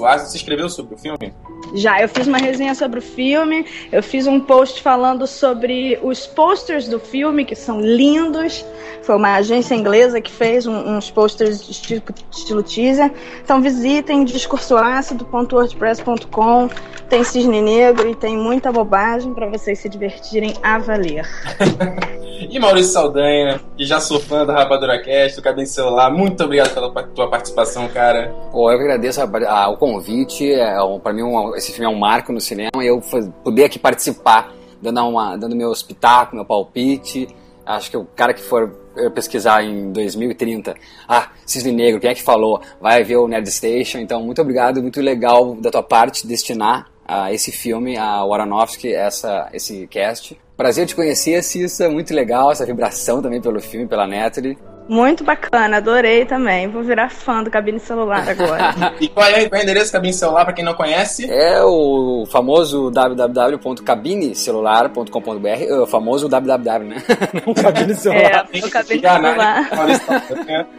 ácido. 0.05 0.30
Você 0.30 0.38
escreveu 0.38 0.69
sobre 0.69 0.95
o 0.95 0.97
filme? 0.97 1.34
Já, 1.74 2.01
eu 2.01 2.09
fiz 2.09 2.28
uma 2.28 2.38
resenha 2.38 2.76
sobre 2.76 2.99
o 2.99 3.01
filme, 3.01 3.65
eu 3.91 4.03
fiz 4.03 4.28
um 4.28 4.39
post 4.39 4.80
falando 4.82 5.26
sobre 5.26 5.97
os 6.03 6.28
posters 6.28 6.88
do 6.88 6.99
filme, 6.99 7.43
que 7.45 7.55
são 7.55 7.80
lindos. 7.80 8.63
Foi 9.03 9.15
uma 9.15 9.36
agência 9.36 9.74
inglesa 9.74 10.19
que 10.19 10.30
fez 10.32 10.67
um, 10.67 10.97
uns 10.97 11.09
posters 11.09 11.65
de 11.65 11.72
estilo, 11.72 12.03
estilo 12.32 12.61
teaser. 12.61 13.09
Então 13.43 13.61
visitem 13.61 14.26
discursoácido.wordpress.com. 14.26 16.69
Tem 17.09 17.24
cisne 17.24 17.61
negro 17.61 18.09
e 18.09 18.15
tem 18.15 18.38
muita 18.38 18.69
bobagem 18.72 19.34
para 19.34 19.49
vocês 19.49 19.80
se 19.80 19.89
divertirem 19.89 20.53
a 20.61 20.78
valer. 20.78 21.28
e 22.50 22.60
Maurício 22.60 22.94
Saldanha, 22.94 23.60
que 23.78 23.86
já 23.86 24.00
sou 24.00 24.20
fã 24.20 24.46
da 24.46 24.54
Rapadura 24.54 25.00
Cast, 25.02 25.38
do 25.38 25.44
Cadê 25.44 25.66
Celular, 25.66 26.12
muito 26.12 26.44
obrigado 26.44 26.74
pela 26.74 26.89
tua 26.89 27.30
participação, 27.30 27.88
cara. 27.89 28.34
Pô, 28.52 28.72
eu 28.72 28.80
agradeço 28.80 29.22
a, 29.22 29.50
a, 29.50 29.70
o 29.70 29.78
convite. 29.78 30.52
É, 30.52 30.82
um, 30.82 31.00
para 31.00 31.14
mim, 31.14 31.24
um, 31.24 31.56
esse 31.56 31.72
filme 31.72 31.86
é 31.86 31.89
um 31.89 32.00
marco 32.00 32.32
no 32.32 32.42
cinema 32.42 32.84
e 32.84 32.88
eu 32.88 33.02
poder 33.44 33.66
aqui 33.66 33.78
participar, 33.78 34.54
dando, 34.82 35.02
uma, 35.02 35.38
dando 35.38 35.56
meu 35.56 35.72
espetáculo, 35.72 36.38
meu 36.38 36.46
palpite. 36.46 37.28
Acho 37.66 37.92
que 37.92 37.98
o 37.98 38.06
cara 38.06 38.34
que 38.34 38.42
for 38.42 38.70
pesquisar 39.14 39.64
em 39.64 39.92
2030, 39.92 40.76
ah, 41.08 41.30
Cisne 41.46 41.72
Negro, 41.72 42.00
quem 42.02 42.10
é 42.10 42.14
que 42.14 42.24
falou? 42.24 42.62
Vai 42.80 43.04
ver 43.04 43.18
o 43.18 43.28
Nerd 43.28 43.50
Station. 43.50 44.00
Então, 44.00 44.24
muito 44.24 44.42
obrigado, 44.42 44.82
muito 44.82 45.00
legal 45.00 45.56
da 45.56 45.72
tua 45.72 45.84
parte 45.84 46.28
destinar 46.28 46.88
a 47.06 47.32
esse 47.32 47.52
filme, 47.52 47.98
a 47.98 48.22
Aronofsky, 48.22 48.94
essa, 48.94 49.50
esse 49.54 49.88
cast. 49.88 50.39
Prazer 50.62 50.86
te 50.86 50.95
conhecer, 50.95 51.41
Cissa, 51.41 51.89
muito 51.89 52.14
legal 52.14 52.51
essa 52.51 52.64
vibração 52.64 53.20
também 53.20 53.41
pelo 53.41 53.59
filme, 53.59 53.88
pela 53.88 54.05
Natalie. 54.05 54.55
Muito 54.88 55.24
bacana, 55.24 55.78
adorei 55.78 56.24
também. 56.24 56.68
Vou 56.68 56.84
virar 56.84 57.09
fã 57.09 57.41
do 57.41 57.49
cabine 57.49 57.80
celular 57.80 58.30
agora. 58.30 58.93
e 59.01 59.07
qual 59.07 59.26
é, 59.26 59.49
qual 59.49 59.59
é 59.59 59.62
o 59.62 59.64
endereço 59.64 59.89
do 59.89 59.93
cabine 59.93 60.14
celular 60.14 60.45
para 60.45 60.53
quem 60.53 60.64
não 60.64 60.76
conhece? 60.76 61.28
É 61.28 61.64
o 61.64 62.28
famoso 62.30 62.91
www.cabinecelular.com.br, 62.91 65.74
o 65.82 65.88
famoso 65.88 66.30
www, 66.30 66.89
né? 66.89 67.03
não 67.43 67.55
cabine 67.55 67.95
celular. 67.95 68.47
É, 68.53 68.59
o 68.59 68.70
cabine 68.70 69.01
celular. 69.01 69.68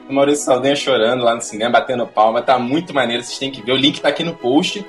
O 0.09 0.14
Maurício 0.14 0.45
Saldanha 0.45 0.76
chorando 0.76 1.24
lá 1.24 1.35
no 1.35 1.43
cinema, 1.43 1.72
batendo 1.72 2.07
palma, 2.07 2.41
tá 2.41 2.57
muito 2.57 2.95
maneiro, 2.95 3.24
vocês 3.24 3.37
têm 3.37 3.51
que 3.51 3.61
ver. 3.61 3.72
O 3.72 3.76
link 3.76 4.01
tá 4.01 4.11
aqui 4.11 4.22
no 4.22 4.37
post. 4.37 4.87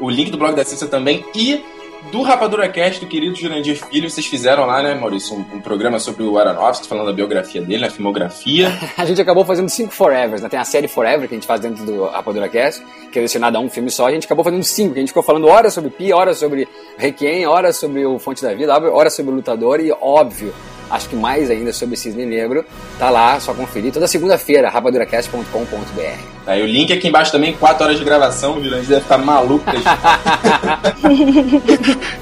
O 0.00 0.08
link 0.08 0.30
do 0.30 0.38
blog 0.38 0.54
da 0.54 0.64
Cissa 0.64 0.86
também 0.86 1.22
e 1.34 1.62
do 2.10 2.22
Rapadura 2.22 2.68
Cast, 2.68 3.00
do 3.00 3.06
querido 3.06 3.36
Jurandir 3.36 3.76
Filho, 3.76 4.10
vocês 4.10 4.26
fizeram 4.26 4.66
lá, 4.66 4.82
né, 4.82 4.94
Maurício, 4.94 5.36
um, 5.36 5.56
um 5.56 5.60
programa 5.60 5.98
sobre 5.98 6.24
o 6.24 6.38
Aronofsky, 6.38 6.88
falando 6.88 7.06
da 7.06 7.12
biografia 7.12 7.60
dele, 7.60 7.84
a 7.84 7.90
filmografia. 7.90 8.68
a 8.96 9.04
gente 9.04 9.20
acabou 9.20 9.44
fazendo 9.44 9.68
cinco 9.68 9.92
Forevers, 9.92 10.42
né? 10.42 10.48
Tem 10.48 10.58
a 10.58 10.64
série 10.64 10.88
Forever 10.88 11.28
que 11.28 11.34
a 11.34 11.36
gente 11.36 11.46
faz 11.46 11.60
dentro 11.60 11.84
do 11.84 12.06
Rapadura 12.06 12.48
Cast, 12.48 12.84
que 13.12 13.18
é 13.18 13.22
destinada 13.22 13.58
a 13.58 13.60
um 13.60 13.68
filme 13.68 13.90
só. 13.90 14.06
A 14.06 14.10
gente 14.10 14.26
acabou 14.26 14.44
fazendo 14.44 14.64
cinco, 14.64 14.94
que 14.94 14.98
a 14.98 15.02
gente 15.02 15.10
ficou 15.10 15.22
falando 15.22 15.46
horas 15.46 15.74
sobre 15.74 15.90
Pi, 15.90 16.12
horas 16.12 16.38
sobre 16.38 16.66
Requiem, 16.96 17.46
horas 17.46 17.76
sobre 17.76 18.04
o 18.04 18.18
Fonte 18.18 18.42
da 18.42 18.54
Vida, 18.54 18.72
horas 18.72 19.14
sobre 19.14 19.32
o 19.32 19.34
Lutador 19.34 19.80
e, 19.80 19.92
óbvio, 19.92 20.52
acho 20.90 21.08
que 21.08 21.16
mais 21.16 21.50
ainda 21.50 21.72
sobre 21.72 21.96
Cisne 21.96 22.26
Negro, 22.26 22.64
tá 22.98 23.08
lá, 23.10 23.38
só 23.40 23.54
conferir. 23.54 23.92
Toda 23.92 24.06
segunda-feira, 24.06 24.68
rapaduracast.com.br. 24.68 26.40
Tá, 26.44 26.56
e 26.56 26.62
o 26.62 26.66
link 26.66 26.92
aqui 26.92 27.08
embaixo 27.08 27.30
também, 27.30 27.54
4 27.54 27.84
horas 27.84 27.98
de 27.98 28.04
gravação, 28.04 28.58
o 28.58 28.64
Jurandir 28.64 28.88
deve 28.88 29.02
ficar 29.02 29.18
maluco. 29.18 29.64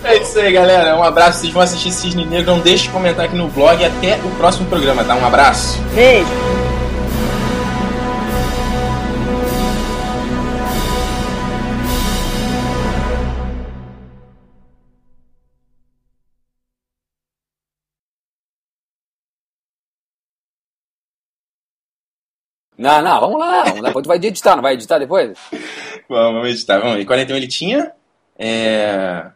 é 0.05 0.19
isso 0.19 0.39
aí, 0.39 0.53
galera. 0.53 0.97
Um 0.97 1.03
abraço, 1.03 1.41
vocês 1.41 1.53
vão 1.53 1.63
assistir 1.63 1.91
Cisne 1.93 2.25
Negro, 2.25 2.53
não 2.53 2.61
deixe 2.61 2.85
de 2.85 2.91
comentar 2.91 3.25
aqui 3.25 3.37
no 3.37 3.49
blog 3.49 3.81
e 3.81 3.87
até 3.87 4.17
o 4.25 4.31
próximo 4.37 4.69
programa, 4.69 5.05
tá? 5.05 5.15
Um 5.15 5.27
abraço. 5.27 5.81
Beijo. 5.95 6.58
Não, 22.79 23.03
não, 23.03 23.21
vamos 23.21 23.41
lá. 23.41 23.65
Depois 23.65 24.05
tu 24.05 24.09
vai 24.09 24.17
editar, 24.19 24.55
não 24.55 24.63
vai 24.63 24.75
editar 24.75 24.99
depois? 24.99 25.37
vamos, 26.09 26.35
vamos 26.35 26.49
editar, 26.51 26.79
vamos. 26.79 27.01
E 27.01 27.05
41 27.05 27.37
ele 27.37 27.49
tinha? 27.49 27.93
É. 28.39 29.27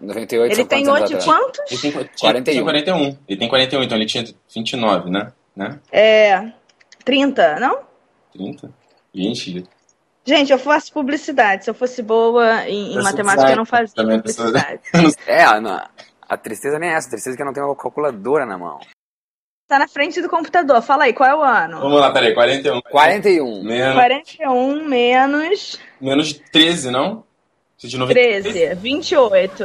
98 0.00 0.52
Ele 0.52 0.64
tem 0.64 0.88
hoje 0.88 1.16
quantos? 1.24 1.60
Ele 1.68 1.80
tem 1.80 1.92
41. 2.20 2.62
41. 2.62 3.18
Ele 3.28 3.38
tem 3.38 3.48
41, 3.48 3.82
então 3.82 3.98
ele 3.98 4.06
tinha 4.06 4.24
29, 4.54 5.10
né? 5.10 5.32
né? 5.56 5.80
É. 5.90 6.52
30, 7.04 7.58
não? 7.58 7.80
30? 8.32 8.70
Gente. 9.12 9.64
Gente, 10.24 10.52
eu 10.52 10.58
faço 10.58 10.92
publicidade. 10.92 11.64
Se 11.64 11.70
eu 11.70 11.74
fosse 11.74 12.02
boa 12.02 12.68
em, 12.68 12.94
em 12.94 13.02
matemática, 13.02 13.50
eu 13.50 13.56
não 13.56 13.64
fazia 13.64 13.92
publicidade. 13.96 14.80
é, 15.26 15.58
não, 15.58 15.82
a 16.28 16.36
tristeza 16.36 16.78
nem 16.78 16.90
é 16.90 16.92
essa. 16.92 17.08
A 17.08 17.10
tristeza 17.10 17.34
é 17.34 17.36
que 17.36 17.42
eu 17.42 17.46
não 17.46 17.52
tenho 17.52 17.66
uma 17.66 17.74
calculadora 17.74 18.46
na 18.46 18.56
mão. 18.56 18.78
Tá 19.68 19.78
na 19.78 19.86
frente 19.86 20.22
do 20.22 20.30
computador. 20.30 20.80
Fala 20.80 21.04
aí, 21.04 21.12
qual 21.12 21.28
é 21.28 21.36
o 21.36 21.42
ano? 21.42 21.78
Vamos 21.78 22.00
lá, 22.00 22.10
peraí. 22.10 22.32
41. 22.32 22.80
41. 22.90 23.62
Menos... 23.62 23.94
41 23.94 24.88
menos... 24.88 25.78
Menos 26.00 26.32
13, 26.50 26.90
não? 26.90 27.22
De 27.76 27.96
13. 27.96 28.74
28. 28.76 29.64